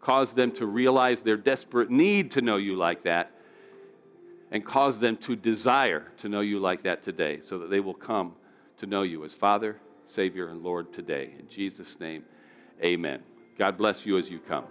cause 0.01 0.33
them 0.33 0.51
to 0.53 0.65
realize 0.65 1.21
their 1.21 1.37
desperate 1.37 1.89
need 1.89 2.31
to 2.31 2.41
know 2.41 2.57
you 2.57 2.75
like 2.75 3.03
that, 3.03 3.31
and 4.51 4.65
cause 4.65 4.99
them 4.99 5.17
to 5.17 5.35
desire 5.35 6.11
to 6.17 6.29
know 6.29 6.41
you 6.41 6.59
like 6.59 6.83
that 6.83 7.03
today 7.03 7.39
so 7.41 7.59
that 7.59 7.69
they 7.69 7.79
will 7.79 7.93
come 7.93 8.33
to 8.77 8.85
know 8.85 9.03
you 9.03 9.25
as 9.25 9.33
Father, 9.33 9.77
Savior, 10.05 10.47
and 10.47 10.63
Lord 10.63 10.93
today. 10.93 11.33
In 11.37 11.47
Jesus' 11.47 11.99
name, 11.99 12.23
amen. 12.83 13.21
God 13.57 13.77
bless 13.77 14.05
you 14.05 14.17
as 14.17 14.29
you 14.29 14.39
come. 14.39 14.65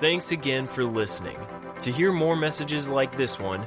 Thanks 0.00 0.32
again 0.32 0.66
for 0.66 0.84
listening. 0.84 1.38
To 1.80 1.92
hear 1.92 2.12
more 2.12 2.36
messages 2.36 2.88
like 2.88 3.16
this 3.16 3.38
one, 3.38 3.66